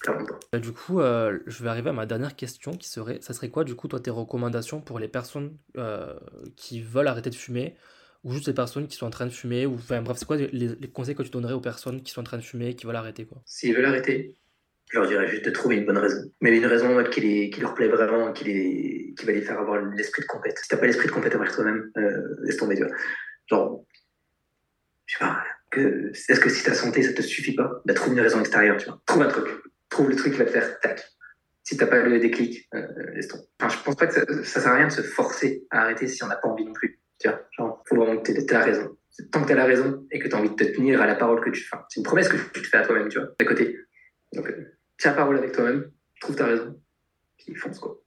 Clairement 0.00 0.26
pas. 0.26 0.38
Bah, 0.52 0.58
du 0.60 0.70
coup, 0.72 1.00
euh, 1.00 1.40
je 1.46 1.62
vais 1.64 1.68
arriver 1.68 1.90
à 1.90 1.92
ma 1.92 2.06
dernière 2.06 2.36
question 2.36 2.72
qui 2.76 2.88
serait, 2.88 3.18
ça 3.20 3.32
serait 3.32 3.50
quoi, 3.50 3.64
du 3.64 3.74
coup, 3.74 3.88
toi, 3.88 3.98
tes 3.98 4.10
recommandations 4.12 4.80
pour 4.80 5.00
les 5.00 5.08
personnes 5.08 5.56
euh, 5.76 6.14
qui 6.56 6.80
veulent 6.80 7.08
arrêter 7.08 7.30
de 7.30 7.34
fumer? 7.34 7.76
Ou 8.24 8.32
juste 8.32 8.46
les 8.46 8.54
personnes 8.54 8.88
qui 8.88 8.96
sont 8.96 9.06
en 9.06 9.10
train 9.10 9.26
de 9.26 9.30
fumer 9.30 9.66
ou, 9.66 9.74
enfin, 9.74 10.02
bref, 10.02 10.16
c'est 10.18 10.24
quoi 10.24 10.36
les, 10.36 10.76
conseils 10.92 11.14
que 11.14 11.22
tu 11.22 11.30
donnerais 11.30 11.52
aux 11.52 11.60
personnes 11.60 12.02
qui 12.02 12.10
sont 12.10 12.22
en 12.22 12.24
train 12.24 12.38
de 12.38 12.42
fumer 12.42 12.70
et 12.70 12.74
qui 12.74 12.86
veulent 12.86 12.96
arrêter, 12.96 13.26
quoi? 13.26 13.42
S'ils 13.44 13.74
veulent 13.74 13.84
arrêter, 13.84 14.34
je 14.90 14.98
leur 14.98 15.06
dirais 15.06 15.28
juste 15.28 15.44
de 15.44 15.50
trouver 15.50 15.76
une 15.76 15.84
bonne 15.84 15.98
raison. 15.98 16.22
Mais 16.40 16.56
une 16.56 16.66
raison 16.66 17.04
qui, 17.04 17.20
les- 17.20 17.50
qui 17.50 17.60
leur 17.60 17.74
plaît 17.74 17.88
vraiment, 17.88 18.32
qui, 18.32 18.44
les, 18.44 19.14
qui 19.16 19.26
va 19.26 19.32
les 19.32 19.42
faire 19.42 19.60
avoir 19.60 19.80
l'esprit 19.82 20.22
de 20.22 20.26
compète. 20.26 20.58
Si 20.58 20.68
t'as 20.68 20.78
pas 20.78 20.86
l'esprit 20.86 21.06
de 21.06 21.12
compète 21.12 21.34
envers 21.36 21.54
toi-même, 21.54 21.90
euh, 21.98 22.36
laisse 22.44 22.56
tomber, 22.56 22.76
tu 22.76 22.84
vois. 22.84 22.92
Genre, 23.46 23.84
je 25.06 25.12
sais 25.12 25.18
pas, 25.18 25.44
est-ce 25.76 26.40
que 26.40 26.48
si 26.48 26.64
ta 26.64 26.74
santé, 26.74 27.02
ça 27.02 27.12
te 27.12 27.22
suffit 27.22 27.54
pas 27.54 27.82
Bah, 27.84 27.94
trouve 27.94 28.14
une 28.14 28.20
raison 28.20 28.40
extérieure, 28.40 28.76
tu 28.78 28.86
vois. 28.86 29.02
Trouve 29.06 29.22
un 29.22 29.28
truc. 29.28 29.48
Trouve 29.90 30.08
le 30.08 30.16
truc 30.16 30.32
qui 30.32 30.38
va 30.38 30.44
te 30.46 30.50
faire 30.50 30.80
tac. 30.80 31.04
Si 31.62 31.76
t'as 31.76 31.86
pas 31.86 32.00
le 32.00 32.18
déclic, 32.20 32.68
euh, 32.74 32.86
laisse 33.14 33.28
tomber. 33.28 33.44
Enfin, 33.60 33.76
je 33.76 33.82
pense 33.82 33.96
pas 33.96 34.06
que 34.06 34.14
ça, 34.14 34.24
ça 34.44 34.60
sert 34.60 34.72
à 34.72 34.76
rien 34.76 34.86
de 34.86 34.92
se 34.92 35.02
forcer 35.02 35.64
à 35.70 35.82
arrêter 35.82 36.08
si 36.08 36.22
on 36.22 36.26
n'a 36.26 36.36
pas 36.36 36.48
envie 36.48 36.64
non 36.64 36.72
plus. 36.72 37.00
Tu 37.18 37.28
vois, 37.28 37.40
genre, 37.56 37.82
faut 37.86 37.96
vraiment 37.96 38.20
que 38.20 38.32
t'aies 38.32 38.52
la 38.52 38.64
raison. 38.64 38.96
Tant 39.30 39.42
que 39.42 39.48
t'as 39.48 39.54
la 39.54 39.64
raison 39.64 40.06
et 40.10 40.18
que 40.18 40.28
t'as 40.28 40.38
envie 40.38 40.50
de 40.50 40.54
te 40.54 40.64
tenir 40.64 41.00
à 41.00 41.06
la 41.06 41.14
parole 41.14 41.40
que 41.40 41.50
tu 41.50 41.60
fais, 41.60 41.76
c'est 41.88 42.00
une 42.00 42.04
promesse 42.04 42.28
que 42.28 42.36
tu 42.52 42.62
te 42.62 42.66
fais 42.66 42.78
à 42.78 42.86
toi-même, 42.86 43.08
tu 43.08 43.18
vois, 43.18 43.28
à 43.38 43.44
côté. 43.44 43.78
Donc, 44.32 44.48
euh, 44.48 44.76
tiens 44.98 45.12
parole 45.12 45.38
avec 45.38 45.52
toi-même, 45.52 45.90
trouve 46.20 46.34
ta 46.34 46.46
raison, 46.46 46.80
puis 47.38 47.54
fonce, 47.54 47.78
quoi. 47.78 48.00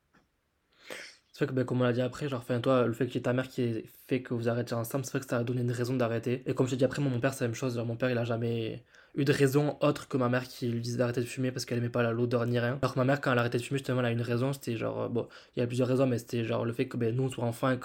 C'est 1.37 1.45
vrai 1.45 1.53
que, 1.53 1.55
ben, 1.55 1.65
comme 1.65 1.81
on 1.81 1.83
l'a 1.83 1.93
dit 1.93 2.01
après, 2.01 2.27
genre, 2.27 2.43
toi, 2.63 2.87
le 2.87 2.93
fait 2.93 3.05
y 3.13 3.17
ait 3.19 3.21
ta 3.21 3.31
mère 3.31 3.47
qui 3.47 3.61
ait 3.61 3.85
fait 4.07 4.23
que 4.23 4.33
vous 4.33 4.49
arrêtiez 4.49 4.75
ensemble, 4.75 5.05
c'est 5.05 5.11
vrai 5.11 5.19
que 5.19 5.27
ça 5.27 5.37
a 5.37 5.43
donné 5.43 5.61
une 5.61 5.71
raison 5.71 5.93
d'arrêter. 5.93 6.41
Et 6.47 6.55
comme 6.55 6.65
je 6.65 6.71
t'ai 6.71 6.77
dit 6.77 6.83
après, 6.83 6.99
moi, 6.99 7.11
mon 7.11 7.19
père, 7.19 7.35
c'est 7.35 7.43
la 7.43 7.49
même 7.49 7.55
chose. 7.55 7.75
Genre, 7.75 7.85
mon 7.85 7.95
père, 7.95 8.09
il 8.09 8.17
a 8.17 8.23
jamais 8.23 8.83
eu 9.13 9.23
de 9.23 9.31
raison 9.31 9.77
autre 9.81 10.07
que 10.07 10.17
ma 10.17 10.29
mère 10.29 10.45
qui 10.45 10.67
lui 10.67 10.81
disait 10.81 10.97
d'arrêter 10.97 11.21
de 11.21 11.27
fumer 11.27 11.51
parce 11.51 11.65
qu'elle 11.65 11.77
aimait 11.77 11.89
pas 11.89 12.11
l'odeur 12.11 12.43
ni 12.47 12.57
rien. 12.57 12.79
Alors 12.81 12.95
que 12.95 12.99
ma 12.99 13.05
mère, 13.05 13.21
quand 13.21 13.31
elle 13.31 13.37
a 13.37 13.41
arrêté 13.41 13.59
de 13.59 13.63
fumer, 13.63 13.77
justement, 13.77 13.99
elle 13.99 14.07
a 14.07 14.11
une 14.11 14.21
raison. 14.23 14.51
C'était 14.51 14.77
genre, 14.77 15.03
euh, 15.03 15.09
bon, 15.09 15.27
il 15.55 15.59
y 15.59 15.61
a 15.61 15.67
plusieurs 15.67 15.87
raisons, 15.87 16.07
mais 16.07 16.17
c'était 16.17 16.43
genre 16.43 16.65
le 16.65 16.73
fait 16.73 16.87
que 16.87 16.97
ben, 16.97 17.15
nous, 17.15 17.25
on 17.25 17.29
soit 17.29 17.43
enfants 17.43 17.69
et 17.69 17.77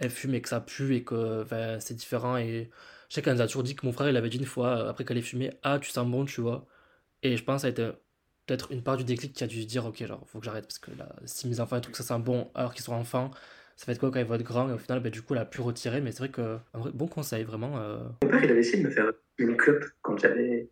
qu'elle 0.00 0.10
fume 0.10 0.34
et 0.34 0.40
que 0.42 0.48
ça 0.48 0.60
pue 0.60 0.94
et 0.96 1.04
que 1.04 1.44
c'est 1.80 1.94
différent. 1.94 2.36
Et 2.36 2.70
je 3.08 3.14
sais 3.14 3.22
qu'elle 3.22 3.34
nous 3.34 3.40
a 3.42 3.46
toujours 3.46 3.62
dit 3.62 3.74
que 3.76 3.86
mon 3.86 3.92
frère, 3.92 4.08
il 4.08 4.16
avait 4.16 4.28
dit 4.28 4.38
une 4.38 4.44
fois, 4.46 4.78
euh, 4.78 4.90
après 4.90 5.04
qu'elle 5.04 5.18
ait 5.18 5.22
fumé, 5.22 5.52
ah, 5.62 5.78
tu 5.78 5.90
sens 5.90 6.06
bon, 6.08 6.24
tu 6.24 6.40
vois. 6.40 6.66
Et 7.22 7.36
je 7.36 7.44
pense 7.44 7.56
que 7.56 7.60
ça 7.62 7.66
a 7.68 7.70
été 7.70 7.90
peut-être 8.46 8.70
une 8.72 8.82
part 8.82 8.96
du 8.96 9.04
déclic 9.04 9.32
qui 9.32 9.42
a 9.44 9.46
dû 9.46 9.62
se 9.62 9.66
dire, 9.66 9.84
ok, 9.86 10.04
genre, 10.06 10.24
faut 10.28 10.38
que 10.38 10.44
j'arrête 10.44 10.64
parce 10.66 10.78
que 10.78 10.90
si 11.24 11.48
mes 11.48 11.60
enfants, 11.60 11.76
ils 11.76 11.80
trouvent 11.80 11.92
que 11.96 12.02
ça 12.02 12.14
sent 12.16 12.20
bon 12.22 12.50
alors 12.54 12.74
qu'ils 12.74 12.84
sont 12.84 12.92
enfants, 12.92 13.30
ça 13.76 13.86
va 13.86 13.92
être 13.92 13.98
quoi 13.98 14.10
quand 14.10 14.20
ils 14.20 14.26
vont 14.26 14.34
être 14.36 14.42
grands 14.42 14.68
et 14.68 14.72
au 14.72 14.78
final, 14.78 15.00
ben, 15.00 15.10
du 15.10 15.22
coup, 15.22 15.34
elle 15.34 15.40
a 15.40 15.44
pu 15.44 15.60
retirer. 15.60 16.00
Mais 16.00 16.12
c'est 16.12 16.20
vrai 16.20 16.30
que, 16.30 16.58
vrai 16.74 16.90
bon 16.94 17.08
conseil, 17.08 17.44
vraiment. 17.44 17.78
euh, 17.78 17.98
Mon 18.22 18.28
père, 18.30 18.44
il 18.44 18.50
avait 18.50 18.60
essayé 18.60 18.82
de 18.82 18.88
me 18.88 18.92
faire 18.92 19.12
une 19.38 19.56
clope 19.56 19.84
quand 20.02 20.16
j'avais 20.18 20.68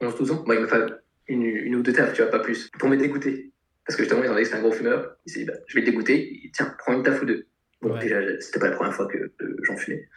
11-12 0.00 0.32
ans. 0.32 0.42
Moi, 0.46 0.56
il 0.56 0.60
me 0.62 0.66
fait 0.66 0.92
une, 1.28 1.42
une 1.42 1.76
ou 1.76 1.82
deux 1.82 1.92
tafs, 1.92 2.12
tu 2.12 2.22
vois, 2.22 2.30
pas 2.30 2.38
plus, 2.40 2.70
pour 2.78 2.88
me 2.88 2.96
dégoûter. 2.96 3.50
Parce 3.86 3.96
que 3.96 4.02
justement, 4.02 4.22
étant 4.22 4.32
donné 4.32 4.42
que 4.42 4.48
c'est 4.48 4.56
un 4.56 4.60
gros 4.60 4.72
fumeur, 4.72 5.16
il 5.26 5.32
s'est 5.32 5.38
dit, 5.40 5.44
bah, 5.46 5.54
je 5.66 5.74
vais 5.74 5.80
le 5.80 5.86
dégoûter, 5.86 6.44
et 6.44 6.50
tiens, 6.52 6.74
prends 6.78 6.92
une 6.92 7.02
taf 7.02 7.22
ou 7.22 7.24
deux. 7.24 7.46
Bon, 7.82 7.92
Ouais. 7.92 8.00
déjà, 8.00 8.20
c'était 8.40 8.58
pas 8.58 8.68
la 8.70 8.76
première 8.76 8.94
fois 8.94 9.06
que 9.06 9.18
euh, 9.18 9.56
j'en 9.64 9.76
fumais. 9.76 10.08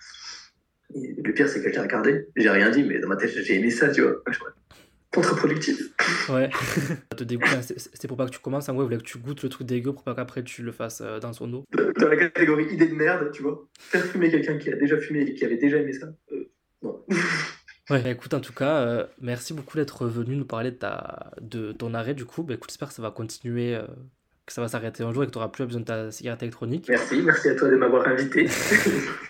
Et 0.95 1.15
le 1.23 1.33
pire, 1.33 1.47
c'est 1.47 1.61
que 1.63 1.71
j'ai 1.71 1.79
regardé, 1.79 2.27
j'ai 2.35 2.49
rien 2.49 2.69
dit, 2.69 2.83
mais 2.83 2.99
dans 2.99 3.07
ma 3.07 3.15
tête, 3.15 3.29
j'ai 3.31 3.55
aimé 3.55 3.69
ça, 3.69 3.89
tu 3.89 4.01
vois. 4.01 4.15
Contre-productif. 5.11 5.79
Ouais. 6.29 6.49
Te 7.17 7.23
hein, 7.23 7.61
c'est 7.63 7.79
c'est 7.79 8.07
pour 8.07 8.15
pas 8.15 8.25
que 8.27 8.31
tu 8.31 8.39
commences, 8.39 8.69
en 8.69 8.73
gros, 8.73 8.83
il 8.83 8.85
voulait 8.85 8.97
que 8.97 9.03
tu 9.03 9.17
goûtes 9.17 9.41
le 9.41 9.49
truc 9.49 9.65
dégueu 9.65 9.91
pour 9.91 10.03
pas 10.03 10.13
qu'après 10.13 10.43
tu 10.43 10.61
le 10.61 10.71
fasses 10.71 11.01
euh, 11.01 11.19
dans 11.19 11.33
son 11.33 11.47
dos. 11.47 11.65
Dans 11.97 12.07
la 12.07 12.15
catégorie 12.15 12.71
idée 12.71 12.87
de 12.87 12.93
merde, 12.93 13.31
tu 13.31 13.41
vois. 13.41 13.67
Faire 13.79 14.05
fumer 14.05 14.29
quelqu'un 14.29 14.57
qui 14.59 14.71
a 14.71 14.75
déjà 14.75 14.97
fumé 14.99 15.21
et 15.21 15.33
qui 15.33 15.43
avait 15.45 15.57
déjà 15.57 15.77
aimé 15.77 15.93
ça. 15.93 16.07
euh, 16.31 16.51
non. 16.83 17.03
Ouais. 17.89 18.03
Bah, 18.03 18.09
écoute, 18.11 18.35
en 18.35 18.39
tout 18.39 18.53
cas, 18.53 18.85
euh, 18.85 19.07
merci 19.19 19.51
beaucoup 19.55 19.75
d'être 19.75 20.05
venu 20.05 20.35
nous 20.35 20.45
parler 20.45 20.69
de, 20.69 20.75
ta, 20.75 21.31
de 21.41 21.71
ton 21.71 21.95
arrêt 21.95 22.13
du 22.13 22.23
coup. 22.23 22.43
Bah, 22.43 22.53
écoute, 22.53 22.69
j'espère 22.69 22.89
que 22.89 22.93
ça 22.93 23.01
va 23.01 23.09
continuer, 23.09 23.73
euh, 23.73 23.87
que 24.49 24.53
ça 24.53 24.61
va 24.61 24.67
s'arrêter 24.67 25.03
un 25.03 25.13
jour 25.13 25.23
et 25.23 25.27
que 25.27 25.31
tu 25.31 25.37
n'auras 25.37 25.49
plus 25.49 25.65
besoin 25.65 25.81
de 25.81 25.85
ta 25.85 26.11
cigarette 26.11 26.41
électronique. 26.43 26.87
Merci, 26.89 27.21
merci 27.21 27.49
à 27.49 27.55
toi 27.55 27.69
de 27.69 27.75
m'avoir 27.75 28.07
invité. 28.07 28.47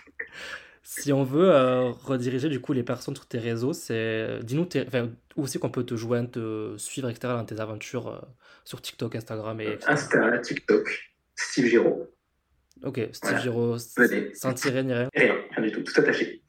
Si 0.82 1.12
on 1.12 1.22
veut 1.22 1.52
euh, 1.52 1.90
rediriger 1.90 2.48
du 2.48 2.60
coup 2.60 2.72
les 2.72 2.82
personnes 2.82 3.14
sur 3.14 3.24
tes 3.26 3.38
réseaux, 3.38 3.72
c'est 3.72 4.40
dis-nous 4.42 4.66
enfin, 4.88 5.08
où 5.36 5.44
aussi 5.44 5.60
qu'on 5.60 5.70
peut 5.70 5.84
te 5.84 5.94
joindre, 5.94 6.32
te 6.32 6.74
suivre, 6.78 7.08
etc. 7.08 7.34
dans 7.34 7.44
tes 7.44 7.60
aventures 7.60 8.08
euh, 8.08 8.18
sur 8.64 8.82
TikTok, 8.82 9.14
Instagram 9.14 9.60
et. 9.60 9.78
Insta, 9.86 10.38
TikTok, 10.38 11.12
Steve 11.36 11.66
Giraud. 11.66 12.10
Ok, 12.82 12.96
Steve 13.12 13.30
Voilà. 13.30 13.38
Giraud, 13.38 13.78
sans 13.78 14.52
tirer 14.54 14.82
ni 14.82 14.92
rien. 14.92 15.08
Rien, 15.14 15.36
rien 15.52 15.64
du 15.64 15.70
tout, 15.70 15.82
tout 15.82 16.00
attaché. 16.00 16.42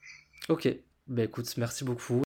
Ok, 0.49 0.67
bah 1.05 1.23
écoute, 1.23 1.55
merci 1.57 1.84
beaucoup. 1.84 2.23